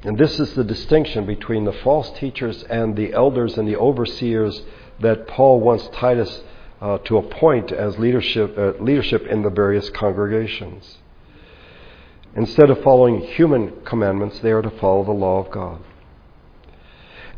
And 0.04 0.16
this 0.16 0.38
is 0.38 0.54
the 0.54 0.62
distinction 0.62 1.26
between 1.26 1.64
the 1.64 1.72
false 1.72 2.12
teachers 2.12 2.62
and 2.70 2.94
the 2.94 3.12
elders 3.12 3.59
and 3.59 3.66
the 3.66 3.76
overseers 3.76 4.62
that 5.00 5.26
Paul 5.26 5.59
wants 5.59 5.88
Titus 5.88 6.42
uh, 6.80 6.98
to 6.98 7.18
appoint 7.18 7.72
as 7.72 7.98
leadership, 7.98 8.56
uh, 8.56 8.80
leadership 8.80 9.26
in 9.26 9.42
the 9.42 9.50
various 9.50 9.90
congregations. 9.90 10.98
Instead 12.37 12.68
of 12.68 12.83
following 12.83 13.22
human 13.22 13.81
commandments, 13.85 14.38
they 14.40 14.53
are 14.53 14.61
to 14.61 14.70
follow 14.70 15.03
the 15.03 15.11
law 15.11 15.42
of 15.42 15.51
God. 15.51 15.81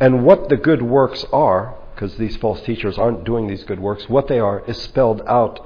And 0.00 0.24
what 0.24 0.48
the 0.48 0.56
good 0.56 0.82
works 0.82 1.24
are, 1.32 1.76
because 1.94 2.16
these 2.16 2.36
false 2.36 2.60
teachers 2.62 2.98
aren't 2.98 3.24
doing 3.24 3.46
these 3.46 3.62
good 3.62 3.78
works, 3.78 4.08
what 4.08 4.26
they 4.26 4.40
are 4.40 4.64
is 4.66 4.80
spelled 4.82 5.22
out 5.26 5.64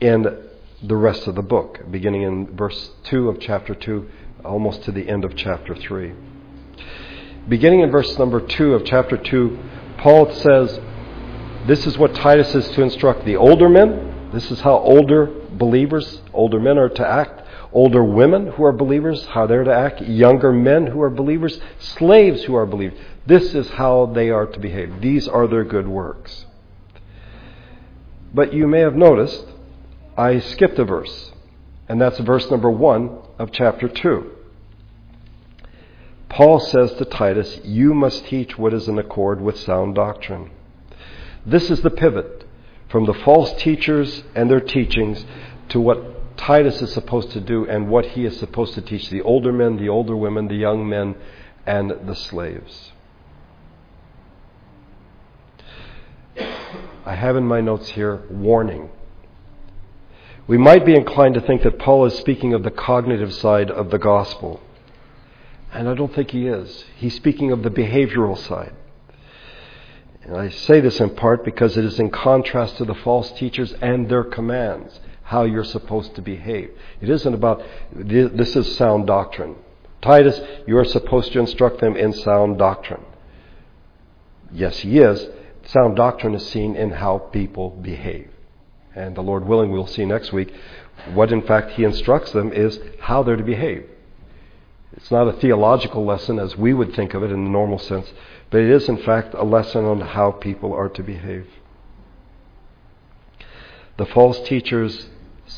in 0.00 0.48
the 0.82 0.96
rest 0.96 1.28
of 1.28 1.36
the 1.36 1.42
book, 1.42 1.80
beginning 1.92 2.22
in 2.22 2.56
verse 2.56 2.90
2 3.04 3.28
of 3.28 3.38
chapter 3.38 3.72
2, 3.72 4.08
almost 4.44 4.82
to 4.82 4.90
the 4.92 5.08
end 5.08 5.24
of 5.24 5.36
chapter 5.36 5.76
3. 5.76 6.12
Beginning 7.48 7.80
in 7.80 7.90
verse 7.90 8.18
number 8.18 8.40
2 8.40 8.74
of 8.74 8.84
chapter 8.84 9.16
2, 9.16 9.58
Paul 9.98 10.32
says, 10.32 10.80
This 11.68 11.86
is 11.86 11.96
what 11.96 12.16
Titus 12.16 12.52
is 12.56 12.68
to 12.70 12.82
instruct 12.82 13.24
the 13.24 13.36
older 13.36 13.68
men. 13.68 14.30
This 14.32 14.50
is 14.50 14.60
how 14.60 14.78
older 14.78 15.26
believers, 15.52 16.20
older 16.32 16.58
men 16.58 16.78
are 16.78 16.88
to 16.88 17.06
act 17.06 17.41
older 17.72 18.04
women 18.04 18.48
who 18.48 18.64
are 18.64 18.72
believers, 18.72 19.24
how 19.26 19.46
they're 19.46 19.64
to 19.64 19.74
act, 19.74 20.02
younger 20.02 20.52
men 20.52 20.86
who 20.86 21.00
are 21.00 21.10
believers, 21.10 21.58
slaves 21.78 22.44
who 22.44 22.54
are 22.54 22.66
believers. 22.66 22.98
This 23.26 23.54
is 23.54 23.68
how 23.70 24.06
they 24.06 24.30
are 24.30 24.46
to 24.46 24.58
behave. 24.58 25.00
These 25.00 25.28
are 25.28 25.46
their 25.46 25.64
good 25.64 25.88
works. 25.88 26.46
But 28.34 28.52
you 28.52 28.66
may 28.66 28.80
have 28.80 28.94
noticed 28.94 29.44
I 30.16 30.40
skipped 30.40 30.78
a 30.78 30.84
verse, 30.84 31.32
and 31.88 32.00
that's 32.00 32.18
verse 32.18 32.50
number 32.50 32.70
1 32.70 33.18
of 33.38 33.52
chapter 33.52 33.88
2. 33.88 34.30
Paul 36.28 36.60
says 36.60 36.94
to 36.94 37.04
Titus, 37.04 37.60
You 37.62 37.94
must 37.94 38.26
teach 38.26 38.56
what 38.56 38.72
is 38.72 38.88
in 38.88 38.98
accord 38.98 39.40
with 39.40 39.58
sound 39.58 39.94
doctrine. 39.94 40.50
This 41.44 41.70
is 41.70 41.82
the 41.82 41.90
pivot 41.90 42.44
from 42.88 43.04
the 43.04 43.14
false 43.14 43.52
teachers 43.60 44.22
and 44.34 44.50
their 44.50 44.60
teachings 44.60 45.24
to 45.70 45.80
what 45.80 46.21
Titus 46.42 46.82
is 46.82 46.92
supposed 46.92 47.30
to 47.30 47.40
do 47.40 47.68
and 47.68 47.88
what 47.88 48.04
he 48.04 48.24
is 48.24 48.36
supposed 48.36 48.74
to 48.74 48.80
teach 48.80 49.08
the 49.10 49.22
older 49.22 49.52
men, 49.52 49.76
the 49.76 49.88
older 49.88 50.16
women, 50.16 50.48
the 50.48 50.56
young 50.56 50.88
men, 50.88 51.14
and 51.64 51.92
the 52.04 52.16
slaves. 52.16 52.90
I 57.06 57.14
have 57.14 57.36
in 57.36 57.46
my 57.46 57.60
notes 57.60 57.90
here 57.90 58.24
warning. 58.28 58.90
We 60.48 60.58
might 60.58 60.84
be 60.84 60.96
inclined 60.96 61.34
to 61.34 61.40
think 61.40 61.62
that 61.62 61.78
Paul 61.78 62.06
is 62.06 62.18
speaking 62.18 62.54
of 62.54 62.64
the 62.64 62.72
cognitive 62.72 63.32
side 63.34 63.70
of 63.70 63.92
the 63.92 63.98
gospel. 63.98 64.60
And 65.72 65.88
I 65.88 65.94
don't 65.94 66.12
think 66.12 66.32
he 66.32 66.48
is. 66.48 66.84
He's 66.96 67.14
speaking 67.14 67.52
of 67.52 67.62
the 67.62 67.70
behavioral 67.70 68.36
side. 68.36 68.74
And 70.22 70.36
I 70.36 70.48
say 70.48 70.80
this 70.80 70.98
in 70.98 71.10
part 71.10 71.44
because 71.44 71.76
it 71.76 71.84
is 71.84 72.00
in 72.00 72.10
contrast 72.10 72.78
to 72.78 72.84
the 72.84 72.96
false 72.96 73.30
teachers 73.30 73.72
and 73.74 74.08
their 74.08 74.24
commands 74.24 74.98
how 75.32 75.44
you're 75.44 75.64
supposed 75.64 76.14
to 76.14 76.20
behave. 76.20 76.70
It 77.00 77.08
isn't 77.08 77.34
about, 77.34 77.62
this 77.94 78.54
is 78.54 78.76
sound 78.76 79.06
doctrine. 79.06 79.56
Titus, 80.02 80.38
you 80.66 80.76
are 80.76 80.84
supposed 80.84 81.32
to 81.32 81.40
instruct 81.40 81.80
them 81.80 81.96
in 81.96 82.12
sound 82.12 82.58
doctrine. 82.58 83.04
Yes, 84.52 84.80
he 84.80 84.98
is. 84.98 85.26
Sound 85.64 85.96
doctrine 85.96 86.34
is 86.34 86.46
seen 86.50 86.76
in 86.76 86.90
how 86.90 87.16
people 87.18 87.70
behave. 87.70 88.28
And 88.94 89.16
the 89.16 89.22
Lord 89.22 89.46
willing, 89.46 89.72
we'll 89.72 89.86
see 89.86 90.04
next 90.04 90.32
week 90.32 90.52
what 91.14 91.32
in 91.32 91.42
fact 91.42 91.70
he 91.72 91.84
instructs 91.84 92.32
them 92.32 92.52
is 92.52 92.78
how 93.00 93.22
they're 93.22 93.36
to 93.36 93.42
behave. 93.42 93.88
It's 94.92 95.10
not 95.10 95.28
a 95.28 95.32
theological 95.32 96.04
lesson 96.04 96.38
as 96.38 96.58
we 96.58 96.74
would 96.74 96.94
think 96.94 97.14
of 97.14 97.22
it 97.22 97.32
in 97.32 97.44
the 97.44 97.50
normal 97.50 97.78
sense, 97.78 98.12
but 98.50 98.60
it 98.60 98.70
is 98.70 98.86
in 98.86 98.98
fact 98.98 99.32
a 99.32 99.44
lesson 99.44 99.86
on 99.86 100.02
how 100.02 100.30
people 100.32 100.74
are 100.74 100.90
to 100.90 101.02
behave. 101.02 101.46
The 103.96 104.06
false 104.06 104.38
teachers 104.46 105.06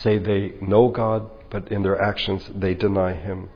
say 0.03 0.19
they 0.19 0.55
know 0.61 0.89
God, 0.89 1.31
but 1.51 1.71
in 1.71 1.83
their 1.83 2.01
actions 2.01 2.51
they 2.55 2.75
deny 2.75 3.15
Him. 3.15 3.49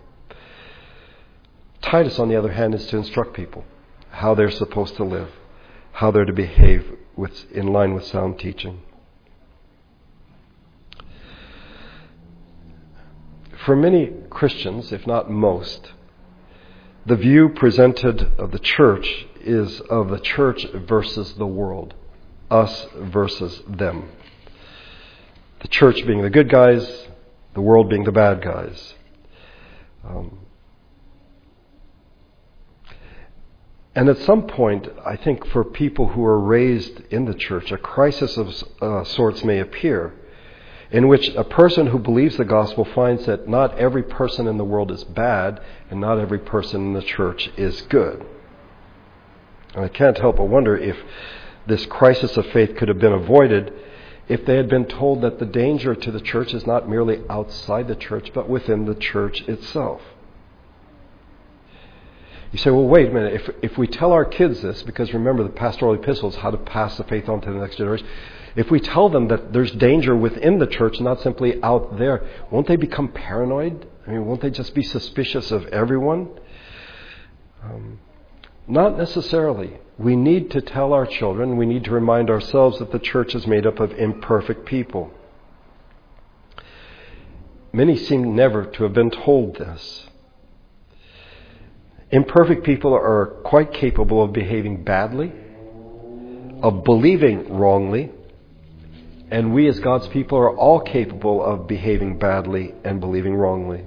Titus, 1.83 2.19
on 2.19 2.29
the 2.29 2.37
other 2.37 2.53
hand, 2.53 2.75
is 2.75 2.87
to 2.87 2.97
instruct 2.97 3.35
people 3.35 3.65
how 4.11 4.35
they're 4.35 4.51
supposed 4.51 4.97
to 4.97 5.05
live, 5.05 5.31
how 5.93 6.11
they're 6.11 6.25
to 6.25 6.33
behave 6.33 6.85
with, 7.17 7.51
in 7.53 7.67
line 7.69 7.95
with 7.95 8.05
sound 8.05 8.39
teaching. 8.39 8.81
For 13.65 13.77
many 13.77 14.13
Christians, 14.31 14.93
if 14.93 15.07
not 15.07 15.31
most, 15.31 15.93
the 17.05 17.17
view 17.17 17.49
presented 17.49 18.23
of 18.39 18.51
the 18.51 18.59
church 18.59 19.27
is 19.41 19.81
of 19.83 20.09
the 20.09 20.21
church 20.21 20.67
versus 20.73 21.35
the 21.35 21.47
world, 21.47 21.95
us 22.51 22.87
versus 22.97 23.63
them. 23.69 24.11
The 25.61 25.69
church 25.69 26.07
being 26.07 26.23
the 26.23 26.31
good 26.31 26.49
guys, 26.49 27.07
the 27.55 27.61
world 27.61 27.89
being 27.89 28.05
the 28.05 28.13
bad 28.13 28.43
guys. 28.43 28.95
Um, 30.05 30.39
and 33.95 34.09
at 34.09 34.19
some 34.19 34.47
point, 34.47 34.89
I 35.05 35.17
think 35.17 35.45
for 35.47 35.65
people 35.65 36.09
who 36.09 36.25
are 36.25 36.39
raised 36.39 37.01
in 37.11 37.25
the 37.25 37.35
church, 37.35 37.73
a 37.73 37.79
crisis 37.79 38.37
of 38.37 38.65
uh, 38.81 39.05
sorts 39.05 39.43
may 39.43 39.59
appear 39.59 40.15
in 40.91 41.09
which 41.09 41.29
a 41.31 41.45
person 41.45 41.89
who 41.89 41.99
believes 41.99 42.37
the 42.37 42.45
gospel 42.45 42.85
finds 42.85 43.27
that 43.27 43.49
not 43.49 43.77
every 43.79 44.03
person 44.03 44.47
in 44.47 44.57
the 44.57 44.65
world 44.65 44.91
is 44.91 45.05
bad 45.05 45.61
and 45.91 46.01
not 46.01 46.19
every 46.19 46.39
person 46.39 46.81
in 46.87 46.93
the 46.95 47.03
church 47.03 47.51
is 47.57 47.83
good. 47.83 48.25
And 49.75 49.85
I 49.85 49.89
can't 49.89 50.17
help 50.17 50.37
but 50.37 50.45
wonder 50.45 50.77
if 50.77 50.97
this 51.67 51.85
crisis 51.87 52.37
of 52.37 52.47
faith 52.47 52.75
could 52.77 52.89
have 52.89 52.99
been 52.99 53.13
avoided 53.13 53.73
if 54.29 54.45
they 54.45 54.57
had 54.57 54.69
been 54.69 54.85
told 54.85 55.23
that 55.23 55.39
the 55.39 55.47
danger 55.47 55.95
to 55.95 56.11
the 56.11 56.21
church 56.21 56.53
is 56.53 56.67
not 56.67 56.89
merely 56.89 57.23
outside 57.31 57.89
the 57.89 57.97
church, 57.97 58.31
but 58.35 58.49
within 58.49 58.85
the 58.85 58.95
church 58.95 59.41
itself. 59.49 60.03
You 62.53 62.59
say, 62.59 62.71
well, 62.71 62.87
wait 62.87 63.09
a 63.09 63.13
minute. 63.13 63.35
If, 63.35 63.51
if 63.63 63.79
we 63.79 63.87
tell 63.87 64.13
our 64.13 64.25
kids 64.25 64.63
this, 64.63 64.83
because 64.83 65.13
remember 65.13 65.43
the 65.43 65.51
pastoral 65.51 65.95
epistles, 65.95 66.37
how 66.37 66.51
to 66.51 66.57
pass 66.57 66.97
the 66.97 67.05
faith 67.05 67.29
on 67.29 67.41
to 67.43 67.53
the 67.53 67.59
next 67.59 67.77
generation, 67.77 68.07
if 68.57 68.71
we 68.71 68.81
tell 68.81 69.09
them 69.09 69.29
that 69.29 69.53
there's 69.53 69.71
danger 69.73 70.17
within 70.17 70.59
the 70.59 70.67
church, 70.67 70.99
not 71.01 71.21
simply 71.21 71.63
out 71.63 71.99
there, 71.99 72.27
won't 72.51 72.67
they 72.67 72.77
become 72.77 73.09
paranoid? 73.09 73.87
I 74.07 74.13
mean, 74.13 74.27
won't 74.27 74.41
they 74.41 74.51
just 74.51 74.75
be 74.75 74.83
suspicious 74.83 75.51
of 75.51 75.67
everyone? 75.67 76.29
Um, 77.63 78.01
not 78.67 78.97
necessarily. 78.97 79.79
We 79.99 80.15
need 80.15 80.53
to 80.53 80.61
tell 80.61 80.93
our 80.93 81.07
children, 81.07 81.57
we 81.57 81.67
need 81.67 81.85
to 81.85 81.91
remind 81.91 82.31
ourselves 82.31 82.79
that 82.79 82.93
the 82.93 83.01
church 83.01 83.35
is 83.35 83.49
made 83.49 83.67
up 83.67 83.81
of 83.81 83.93
imperfect 83.93 84.65
people. 84.65 85.13
Many 87.73 87.97
seem 87.97 88.37
never 88.37 88.65
to 88.65 88.85
have 88.85 88.93
been 88.93 89.11
told 89.11 89.57
this. 89.57 90.07
Imperfect 92.13 92.65
people 92.65 92.95
are 92.95 93.27
quite 93.45 93.73
capable 93.73 94.23
of 94.23 94.33
behaving 94.33 94.85
badly, 94.85 95.33
of 96.63 96.85
believing 96.85 97.53
wrongly, 97.53 98.11
and 99.31 99.53
we 99.53 99.67
as 99.67 99.81
God's 99.81 100.07
people 100.09 100.39
are 100.39 100.57
all 100.57 100.81
capable 100.81 101.45
of 101.45 101.67
behaving 101.67 102.19
badly 102.19 102.73
and 102.85 103.01
believing 103.01 103.35
wrongly. 103.35 103.85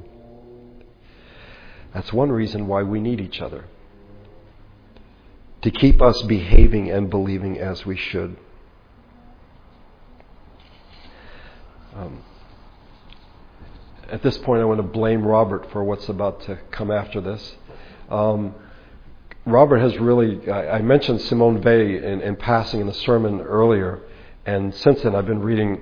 That's 1.94 2.12
one 2.12 2.32
reason 2.32 2.68
why 2.68 2.84
we 2.84 3.00
need 3.00 3.22
each 3.22 3.42
other 3.42 3.66
to 5.62 5.72
keep 5.72 6.02
us 6.02 6.22
behaving 6.24 6.90
and 6.90 7.10
believing 7.10 7.60
as 7.60 7.86
we 7.86 7.96
should. 7.96 8.36
Um, 11.96 12.24
at 14.10 14.24
this 14.24 14.38
point, 14.40 14.62
I 14.62 14.66
want 14.66 14.80
to 14.80 14.84
blame 14.84 15.24
Robert 15.24 15.72
for 15.72 15.84
what's 15.84 16.10
about 16.10 16.42
to 16.44 16.58
come 16.72 16.90
after 16.90 17.22
this. 17.22 17.56
Um, 18.10 18.56
Robert 19.46 19.78
has 19.78 19.98
really, 19.98 20.50
I, 20.50 20.78
I 20.78 20.82
mentioned 20.82 21.22
Simone 21.22 21.62
Weil 21.62 22.04
in, 22.04 22.22
in, 22.22 22.36
passing 22.36 22.82
in 22.82 22.88
the 22.88 22.94
sermon 22.94 23.42
earlier, 23.42 24.02
and 24.46 24.74
since 24.76 25.02
then 25.02 25.16
I've 25.16 25.26
been 25.26 25.42
reading 25.42 25.82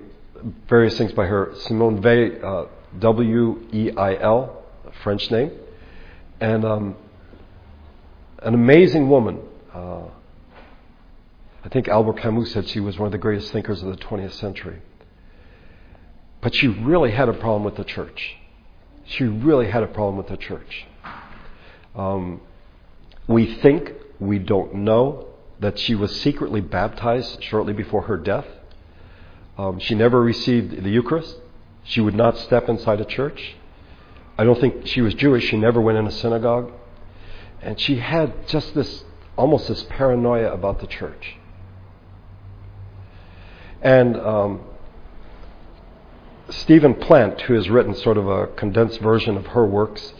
various 0.67 0.97
things 0.97 1.11
by 1.13 1.25
her. 1.25 1.53
Simone 1.55 2.01
Weil, 2.01 2.45
uh, 2.45 2.67
W 2.99 3.67
E 3.71 3.91
I 3.91 4.15
L, 4.15 4.63
French 5.03 5.29
name, 5.29 5.51
and 6.39 6.65
um, 6.65 6.95
an 8.39 8.53
amazing 8.53 9.09
woman 9.09 9.41
uh, 9.73 10.07
I 11.63 11.69
think 11.69 11.87
Albert 11.87 12.17
Camus 12.21 12.51
said 12.51 12.67
she 12.67 12.79
was 12.79 12.97
one 12.97 13.07
of 13.07 13.11
the 13.11 13.17
greatest 13.17 13.51
thinkers 13.51 13.83
of 13.83 13.89
the 13.89 13.97
20th 13.97 14.33
century. 14.33 14.81
But 16.41 16.55
she 16.55 16.67
really 16.67 17.11
had 17.11 17.27
a 17.27 17.33
problem 17.33 17.63
with 17.63 17.75
the 17.75 17.83
church. 17.83 18.35
She 19.05 19.25
really 19.25 19.69
had 19.69 19.83
a 19.83 19.87
problem 19.87 20.17
with 20.17 20.27
the 20.27 20.37
church. 20.37 20.85
Um, 21.95 22.41
we 23.27 23.55
think, 23.55 23.93
we 24.19 24.39
don't 24.39 24.73
know, 24.75 25.27
that 25.59 25.77
she 25.77 25.95
was 25.95 26.21
secretly 26.21 26.61
baptized 26.61 27.43
shortly 27.43 27.73
before 27.73 28.03
her 28.03 28.17
death. 28.17 28.45
Um, 29.57 29.79
she 29.79 29.95
never 29.95 30.21
received 30.21 30.83
the 30.83 30.89
Eucharist. 30.89 31.35
She 31.83 31.99
would 31.99 32.15
not 32.15 32.37
step 32.37 32.69
inside 32.69 33.01
a 33.01 33.05
church. 33.05 33.55
I 34.37 34.45
don't 34.45 34.59
think 34.59 34.87
she 34.87 35.01
was 35.01 35.13
Jewish. 35.15 35.49
She 35.49 35.57
never 35.57 35.81
went 35.81 35.97
in 35.97 36.07
a 36.07 36.11
synagogue. 36.11 36.71
And 37.61 37.79
she 37.79 37.97
had 37.97 38.47
just 38.47 38.73
this, 38.73 39.03
almost 39.39 39.69
this 39.69 39.83
paranoia 39.83 40.51
about 40.51 40.81
the 40.81 40.87
church. 40.87 41.37
And 43.81 44.17
um, 44.17 44.59
Stephen 46.49 46.93
Plant, 46.93 47.39
who 47.41 47.53
has 47.53 47.69
written 47.69 47.95
sort 47.95 48.17
of 48.17 48.27
a 48.27 48.47
condensed 48.47 48.99
version 48.99 49.37
of 49.37 49.47
her 49.47 49.65
works, 49.65 50.13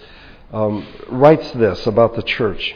um, 0.54 0.88
writes 1.10 1.52
this 1.52 1.86
about 1.86 2.16
the 2.16 2.24
church. 2.24 2.76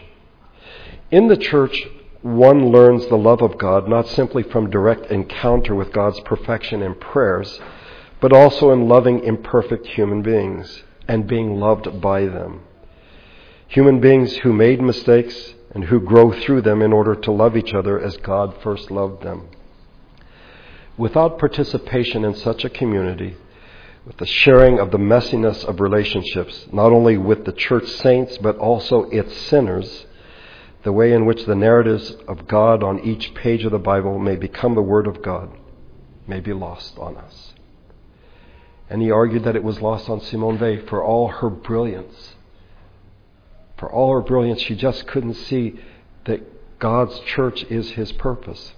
In 1.11 1.29
the 1.29 1.37
church, 1.37 1.87
one 2.21 2.71
learns 2.71 3.07
the 3.07 3.15
love 3.15 3.41
of 3.41 3.57
God 3.57 3.87
not 3.87 4.07
simply 4.07 4.43
from 4.43 4.69
direct 4.69 5.09
encounter 5.11 5.73
with 5.73 5.93
God's 5.93 6.19
perfection 6.21 6.81
in 6.81 6.95
prayers, 6.95 7.59
but 8.19 8.33
also 8.33 8.71
in 8.71 8.89
loving 8.89 9.23
imperfect 9.23 9.87
human 9.87 10.21
beings 10.21 10.83
and 11.07 11.25
being 11.25 11.57
loved 11.57 12.01
by 12.01 12.25
them. 12.25 12.61
Human 13.67 14.01
beings 14.01 14.37
who 14.37 14.51
made 14.51 14.81
mistakes 14.81 15.53
and 15.73 15.85
who 15.85 15.99
grow 15.99 16.31
through 16.31 16.61
them 16.61 16.81
in 16.81 16.93
order 16.93 17.15
to 17.15 17.31
love 17.31 17.57
each 17.57 17.73
other 17.73 17.99
as 17.99 18.17
God 18.17 18.55
first 18.61 18.91
loved 18.91 19.23
them. 19.23 19.49
Without 20.97 21.39
participation 21.39 22.23
in 22.23 22.35
such 22.35 22.63
a 22.63 22.69
community, 22.69 23.35
with 24.05 24.17
the 24.17 24.25
sharing 24.25 24.79
of 24.79 24.91
the 24.91 24.97
messiness 24.97 25.63
of 25.63 25.79
relationships, 25.79 26.67
not 26.71 26.91
only 26.91 27.17
with 27.17 27.45
the 27.45 27.51
church 27.53 27.87
saints, 27.87 28.37
but 28.37 28.57
also 28.57 29.03
its 29.09 29.35
sinners, 29.47 30.05
the 30.83 30.91
way 30.91 31.13
in 31.13 31.25
which 31.25 31.45
the 31.45 31.55
narratives 31.55 32.11
of 32.27 32.47
God 32.47 32.83
on 32.83 32.99
each 32.99 33.33
page 33.33 33.63
of 33.63 33.71
the 33.71 33.79
Bible 33.79 34.19
may 34.19 34.35
become 34.35 34.75
the 34.75 34.81
Word 34.81 35.07
of 35.07 35.21
God 35.21 35.49
may 36.27 36.39
be 36.39 36.53
lost 36.53 36.97
on 36.97 37.17
us. 37.17 37.53
And 38.89 39.01
he 39.01 39.11
argued 39.11 39.43
that 39.45 39.55
it 39.55 39.63
was 39.63 39.81
lost 39.81 40.09
on 40.09 40.21
Simone 40.21 40.59
Weil 40.59 40.85
for 40.87 41.03
all 41.03 41.27
her 41.29 41.49
brilliance. 41.49 42.35
For 43.83 43.91
all 43.91 44.13
her 44.13 44.21
brilliance, 44.21 44.61
she 44.61 44.75
just 44.75 45.05
couldn't 45.07 45.33
see 45.33 45.77
that 46.23 46.79
God's 46.79 47.19
church 47.25 47.63
is 47.63 47.91
his 47.91 48.13
purpose. 48.13 48.71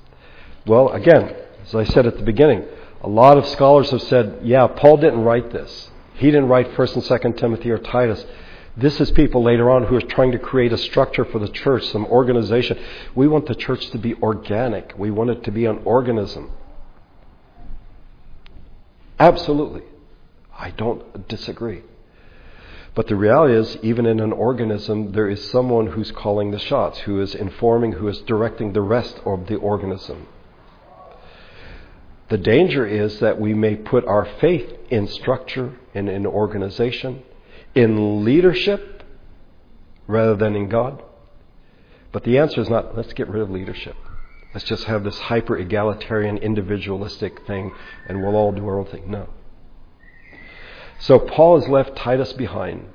Well, 0.65 0.89
again, 0.89 1.31
as 1.63 1.75
I 1.75 1.83
said 1.83 2.07
at 2.07 2.17
the 2.17 2.23
beginning, 2.23 2.65
a 3.03 3.07
lot 3.07 3.37
of 3.37 3.45
scholars 3.45 3.91
have 3.91 4.01
said, 4.01 4.39
yeah, 4.41 4.65
Paul 4.65 4.97
didn't 4.97 5.21
write 5.21 5.51
this. 5.51 5.91
He 6.15 6.31
didn't 6.31 6.47
write 6.47 6.71
1st 6.71 6.95
and 6.95 7.03
2nd 7.03 7.37
Timothy 7.37 7.69
or 7.69 7.77
Titus. 7.77 8.25
This 8.75 8.99
is 8.99 9.11
people 9.11 9.43
later 9.43 9.69
on 9.69 9.83
who 9.83 9.95
are 9.95 10.01
trying 10.01 10.31
to 10.31 10.39
create 10.39 10.73
a 10.73 10.77
structure 10.79 11.23
for 11.23 11.37
the 11.37 11.49
church, 11.49 11.85
some 11.89 12.07
organization. 12.07 12.79
We 13.13 13.27
want 13.27 13.45
the 13.45 13.53
church 13.53 13.87
to 13.91 13.99
be 13.99 14.15
organic. 14.15 14.97
We 14.97 15.11
want 15.11 15.29
it 15.29 15.43
to 15.43 15.51
be 15.51 15.65
an 15.65 15.81
organism. 15.85 16.49
Absolutely. 19.19 19.83
I 20.57 20.71
don't 20.71 21.27
disagree. 21.27 21.83
But 22.95 23.07
the 23.07 23.15
reality 23.17 23.53
is, 23.53 23.77
even 23.83 24.05
in 24.05 24.21
an 24.21 24.31
organism, 24.31 25.11
there 25.11 25.29
is 25.29 25.51
someone 25.51 25.87
who's 25.87 26.11
calling 26.11 26.51
the 26.51 26.59
shots, 26.59 26.99
who 26.99 27.21
is 27.21 27.35
informing, 27.35 27.91
who 27.91 28.07
is 28.07 28.19
directing 28.19 28.71
the 28.71 28.81
rest 28.81 29.19
of 29.25 29.47
the 29.47 29.57
organism. 29.57 30.27
The 32.29 32.37
danger 32.37 32.87
is 32.87 33.19
that 33.19 33.39
we 33.39 33.53
may 33.53 33.75
put 33.75 34.05
our 34.05 34.25
faith 34.39 34.73
in 34.89 35.07
structure, 35.07 35.73
and 35.93 36.07
in 36.07 36.25
organization, 36.25 37.23
in 37.75 38.23
leadership, 38.23 39.03
rather 40.07 40.35
than 40.35 40.55
in 40.55 40.69
God. 40.69 41.03
But 42.13 42.23
the 42.23 42.37
answer 42.37 42.61
is 42.61 42.69
not, 42.69 42.95
let's 42.95 43.11
get 43.11 43.27
rid 43.27 43.41
of 43.41 43.51
leadership. 43.51 43.97
Let's 44.53 44.65
just 44.65 44.85
have 44.85 45.03
this 45.03 45.19
hyper 45.19 45.57
egalitarian, 45.57 46.37
individualistic 46.37 47.45
thing, 47.45 47.73
and 48.07 48.23
we'll 48.23 48.37
all 48.37 48.53
do 48.53 48.65
our 48.65 48.79
own 48.79 48.85
thing. 48.85 49.11
No. 49.11 49.27
So 50.99 51.19
Paul 51.19 51.59
has 51.59 51.69
left 51.69 51.95
Titus 51.95 52.33
behind 52.33 52.89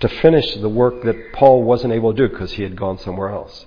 to 0.00 0.08
finish 0.08 0.54
the 0.56 0.68
work 0.68 1.02
that 1.04 1.32
Paul 1.32 1.62
wasn't 1.62 1.92
able 1.92 2.12
to 2.12 2.16
do 2.16 2.28
because 2.28 2.52
he 2.52 2.62
had 2.62 2.76
gone 2.76 2.98
somewhere 2.98 3.30
else. 3.30 3.66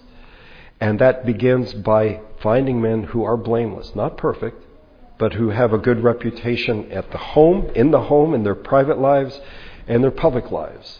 And 0.79 0.99
that 0.99 1.25
begins 1.25 1.73
by 1.73 2.21
finding 2.41 2.81
men 2.81 3.03
who 3.03 3.23
are 3.23 3.37
blameless, 3.37 3.95
not 3.95 4.17
perfect, 4.17 4.61
but 5.17 5.33
who 5.33 5.51
have 5.51 5.71
a 5.71 5.77
good 5.77 6.03
reputation 6.03 6.91
at 6.91 7.11
the 7.11 7.17
home, 7.17 7.69
in 7.75 7.91
the 7.91 8.01
home, 8.01 8.33
in 8.33 8.43
their 8.43 8.55
private 8.55 8.99
lives, 8.99 9.39
and 9.87 10.03
their 10.03 10.11
public 10.11 10.51
lives. 10.51 10.99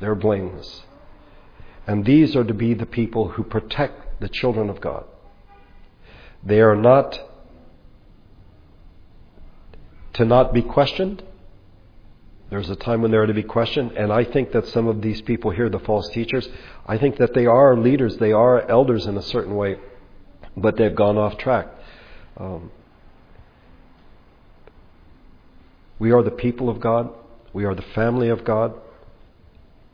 They're 0.00 0.14
blameless. 0.14 0.82
And 1.86 2.04
these 2.04 2.36
are 2.36 2.44
to 2.44 2.54
be 2.54 2.74
the 2.74 2.86
people 2.86 3.28
who 3.28 3.42
protect 3.42 4.20
the 4.20 4.28
children 4.28 4.70
of 4.70 4.80
God. 4.80 5.04
They 6.44 6.60
are 6.60 6.76
not 6.76 7.20
to 10.14 10.24
not 10.24 10.52
be 10.52 10.62
questioned. 10.62 11.22
There's 12.50 12.70
a 12.70 12.76
time 12.76 13.02
when 13.02 13.10
they 13.10 13.18
are 13.18 13.26
to 13.26 13.34
be 13.34 13.42
questioned, 13.42 13.92
and 13.92 14.12
I 14.12 14.24
think 14.24 14.52
that 14.52 14.66
some 14.68 14.86
of 14.88 15.02
these 15.02 15.20
people 15.20 15.50
here, 15.50 15.68
the 15.68 15.80
false 15.80 16.08
teachers, 16.08 16.48
I 16.86 16.96
think 16.96 17.18
that 17.18 17.34
they 17.34 17.46
are 17.46 17.76
leaders, 17.76 18.16
they 18.16 18.32
are 18.32 18.66
elders 18.68 19.06
in 19.06 19.16
a 19.18 19.22
certain 19.22 19.54
way, 19.54 19.76
but 20.56 20.76
they've 20.76 20.94
gone 20.94 21.18
off 21.18 21.36
track. 21.36 21.68
Um, 22.38 22.70
We 25.98 26.12
are 26.12 26.22
the 26.22 26.30
people 26.30 26.68
of 26.68 26.80
God. 26.80 27.10
We 27.52 27.64
are 27.64 27.74
the 27.74 27.82
family 27.82 28.28
of 28.28 28.44
God. 28.44 28.74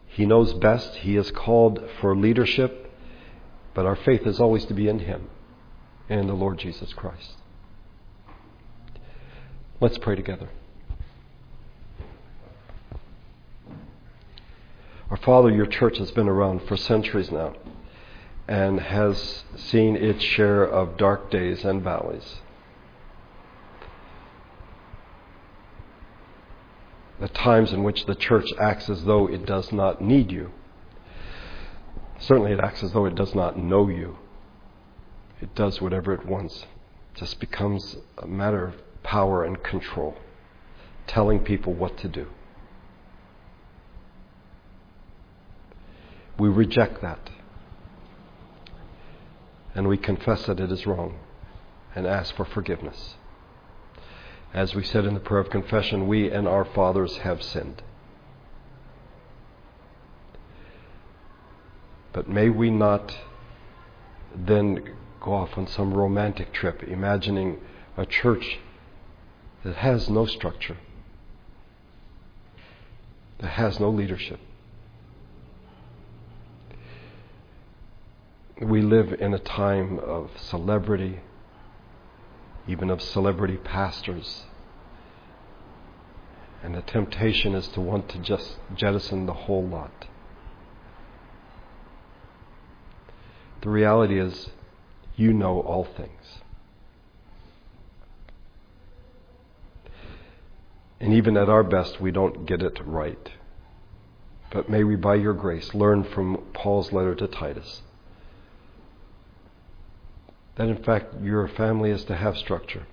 He 0.07 0.27
knows 0.27 0.53
best. 0.53 0.97
He 0.97 1.17
is 1.17 1.31
called 1.31 1.83
for 2.01 2.17
leadership, 2.17 2.93
but 3.73 3.87
our 3.87 3.97
faith 3.97 4.27
is 4.27 4.39
always 4.39 4.65
to 4.67 4.75
be 4.75 4.89
in 4.89 5.01
Him 5.01 5.29
and 6.09 6.21
in 6.21 6.27
the 6.27 6.35
Lord 6.35 6.59
Jesus 6.59 6.93
Christ. 6.93 7.33
Let's 9.81 9.99
pray 9.99 10.15
together. 10.15 10.51
Our 15.11 15.17
Father, 15.17 15.51
your 15.51 15.67
church 15.67 15.99
has 15.99 16.11
been 16.11 16.29
around 16.29 16.63
for 16.63 16.77
centuries 16.77 17.31
now 17.31 17.55
and 18.49 18.81
has 18.81 19.45
seen 19.57 19.97
its 19.97 20.23
share 20.23 20.65
of 20.65 20.97
dark 20.97 21.31
days 21.31 21.65
and 21.65 21.83
valleys. 21.83 22.41
the 27.21 27.29
times 27.29 27.73
in 27.73 27.83
which 27.83 28.07
the 28.07 28.15
church 28.15 28.53
acts 28.61 28.91
as 28.91 29.05
though 29.05 29.27
it 29.27 29.47
does 29.47 29.73
not 29.73 30.03
need 30.03 30.31
you. 30.31 30.51
Certainly, 32.19 32.53
it 32.53 32.61
acts 32.61 32.83
as 32.83 32.93
though 32.93 33.07
it 33.07 33.15
does 33.15 33.35
not 33.35 33.59
know 33.59 33.89
you. 33.89 34.19
It 35.41 35.55
does 35.55 35.81
whatever 35.81 36.13
it 36.13 36.27
wants. 36.27 36.67
It 37.15 37.19
just 37.21 37.41
becomes 37.41 37.97
a 38.19 38.27
matter 38.27 38.67
of 38.67 39.03
power 39.03 39.45
and 39.45 39.63
control, 39.63 40.17
telling 41.07 41.41
people 41.41 41.73
what 41.73 41.97
to 41.99 42.09
do. 42.09 42.27
We 46.39 46.49
reject 46.49 47.01
that. 47.03 47.31
And 49.75 49.89
we 49.89 49.97
confess 49.97 50.47
that 50.47 50.61
it 50.61 50.71
is 50.71 50.87
wrong 50.87 51.19
and 51.95 52.07
ask 52.07 52.35
for 52.35 52.45
forgiveness. 52.45 53.15
As 54.53 54.75
we 54.75 54.85
said 54.85 55.05
in 55.05 55.15
the 55.15 55.21
prayer 55.21 55.41
of 55.41 55.51
confession, 55.51 56.07
we 56.07 56.31
and 56.31 56.47
our 56.47 56.65
fathers 56.65 57.19
have 57.19 57.43
sinned. 57.43 57.83
But 62.13 62.29
may 62.29 62.49
we 62.49 62.71
not 62.71 63.17
then 64.35 64.95
go 65.21 65.35
off 65.35 65.59
on 65.59 65.67
some 65.67 65.93
romantic 65.93 66.53
trip 66.53 66.83
imagining 66.85 67.59
a 67.97 68.07
church 68.07 68.59
that 69.65 69.77
has 69.77 70.09
no 70.09 70.27
structure, 70.27 70.77
that 73.39 73.49
has 73.49 73.81
no 73.81 73.91
leadership. 73.91 74.39
We 78.61 78.83
live 78.83 79.13
in 79.21 79.35
a 79.35 79.39
time 79.39 79.99
of 79.99 80.31
celebrity 80.39 81.21
even 82.67 82.89
of 82.89 83.03
celebrity 83.03 83.59
pastors 83.59 84.45
And 86.65 86.75
the 86.75 86.81
temptation 86.81 87.55
is 87.55 87.69
to 87.69 87.83
want 87.83 88.09
to 88.09 88.19
just 88.19 88.57
jettison 88.75 89.27
the 89.27 89.35
whole 89.35 89.67
lot. 89.67 90.07
The 93.61 93.69
reality 93.69 94.19
is, 94.19 94.49
you 95.15 95.35
know 95.35 95.61
all 95.61 95.85
things. 95.85 96.41
And 100.99 101.13
even 101.13 101.37
at 101.37 101.51
our 101.51 101.63
best, 101.63 102.01
we 102.01 102.11
don't 102.11 102.47
get 102.47 102.63
it 102.63 102.81
right. 102.87 103.31
But 104.51 104.71
may 104.71 104.85
we, 104.85 104.97
by 104.97 105.17
your 105.17 105.35
grace, 105.35 105.75
learn 105.75 106.03
from 106.03 106.45
Paul's 106.55 106.93
letter 106.93 107.15
to 107.15 107.27
Titus 107.27 107.83
that, 110.57 110.69
in 110.69 110.83
fact, 110.83 111.21
your 111.21 111.49
family 111.49 111.91
is 111.91 112.05
to 112.05 112.17
have 112.17 112.37
structure. 112.37 112.87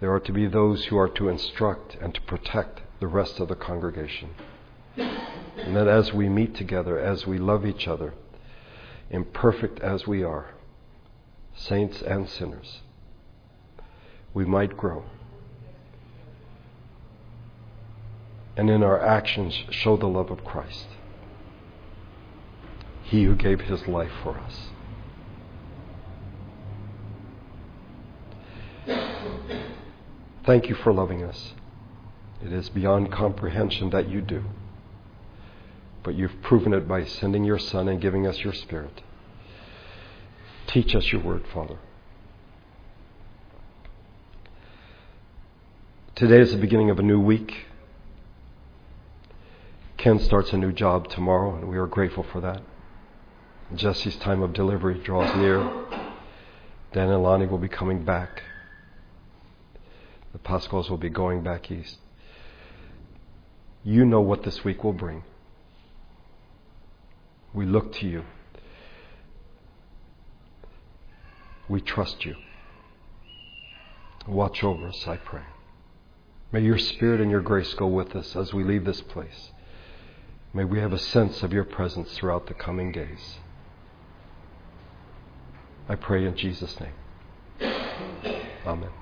There 0.00 0.12
are 0.12 0.20
to 0.20 0.32
be 0.32 0.46
those 0.46 0.86
who 0.86 0.98
are 0.98 1.08
to 1.10 1.28
instruct 1.28 1.96
and 2.00 2.12
to 2.14 2.20
protect 2.22 2.80
the 2.98 3.06
rest 3.06 3.38
of 3.38 3.48
the 3.48 3.54
congregation. 3.54 4.30
And 4.96 5.76
that 5.76 5.86
as 5.86 6.12
we 6.12 6.28
meet 6.28 6.56
together, 6.56 6.98
as 6.98 7.26
we 7.26 7.38
love 7.38 7.64
each 7.64 7.86
other, 7.86 8.14
imperfect 9.10 9.78
as 9.80 10.06
we 10.06 10.24
are, 10.24 10.54
saints 11.54 12.02
and 12.02 12.28
sinners, 12.28 12.80
we 14.34 14.44
might 14.44 14.76
grow. 14.76 15.04
And 18.56 18.68
in 18.68 18.82
our 18.82 19.00
actions, 19.00 19.54
show 19.70 19.96
the 19.96 20.08
love 20.08 20.30
of 20.30 20.44
Christ, 20.44 20.86
He 23.04 23.24
who 23.24 23.36
gave 23.36 23.62
His 23.62 23.86
life 23.86 24.12
for 24.22 24.36
us. 24.38 24.68
Thank 30.44 30.68
you 30.68 30.74
for 30.74 30.92
loving 30.92 31.22
us. 31.22 31.54
It 32.44 32.52
is 32.52 32.68
beyond 32.68 33.12
comprehension 33.12 33.90
that 33.90 34.08
you 34.08 34.20
do. 34.20 34.44
But 36.02 36.16
you've 36.16 36.42
proven 36.42 36.74
it 36.74 36.88
by 36.88 37.04
sending 37.04 37.44
your 37.44 37.60
Son 37.60 37.88
and 37.88 38.00
giving 38.00 38.26
us 38.26 38.38
your 38.40 38.52
Spirit. 38.52 39.02
Teach 40.66 40.96
us 40.96 41.12
your 41.12 41.22
word, 41.22 41.44
Father. 41.52 41.78
Today 46.16 46.40
is 46.40 46.50
the 46.50 46.58
beginning 46.58 46.90
of 46.90 46.98
a 46.98 47.02
new 47.02 47.20
week. 47.20 47.66
Ken 49.96 50.18
starts 50.18 50.52
a 50.52 50.56
new 50.56 50.72
job 50.72 51.08
tomorrow, 51.08 51.54
and 51.54 51.68
we 51.68 51.76
are 51.78 51.86
grateful 51.86 52.24
for 52.24 52.40
that. 52.40 52.62
Jesse's 53.76 54.16
time 54.16 54.42
of 54.42 54.52
delivery 54.52 54.98
draws 54.98 55.34
near. 55.36 55.58
Dan 56.92 57.08
and 57.08 57.22
Lonnie 57.22 57.46
will 57.46 57.58
be 57.58 57.68
coming 57.68 58.04
back. 58.04 58.42
The 60.32 60.38
Pascals 60.38 60.88
will 60.88 60.98
be 60.98 61.10
going 61.10 61.42
back 61.42 61.70
east. 61.70 61.98
You 63.84 64.04
know 64.04 64.20
what 64.20 64.42
this 64.44 64.64
week 64.64 64.84
will 64.84 64.92
bring. 64.92 65.24
We 67.52 67.66
look 67.66 67.92
to 67.94 68.06
you. 68.06 68.24
We 71.68 71.80
trust 71.80 72.24
you. 72.24 72.36
Watch 74.26 74.62
over 74.62 74.88
us, 74.88 75.06
I 75.06 75.16
pray. 75.16 75.42
May 76.52 76.60
your 76.60 76.78
Spirit 76.78 77.20
and 77.20 77.30
your 77.30 77.40
grace 77.40 77.74
go 77.74 77.86
with 77.86 78.14
us 78.14 78.36
as 78.36 78.52
we 78.52 78.62
leave 78.62 78.84
this 78.84 79.00
place. 79.00 79.50
May 80.54 80.64
we 80.64 80.78
have 80.80 80.92
a 80.92 80.98
sense 80.98 81.42
of 81.42 81.52
your 81.52 81.64
presence 81.64 82.12
throughout 82.12 82.46
the 82.46 82.54
coming 82.54 82.92
days. 82.92 83.38
I 85.88 85.96
pray 85.96 86.26
in 86.26 86.36
Jesus' 86.36 86.76
name. 86.78 87.72
Amen. 88.66 89.01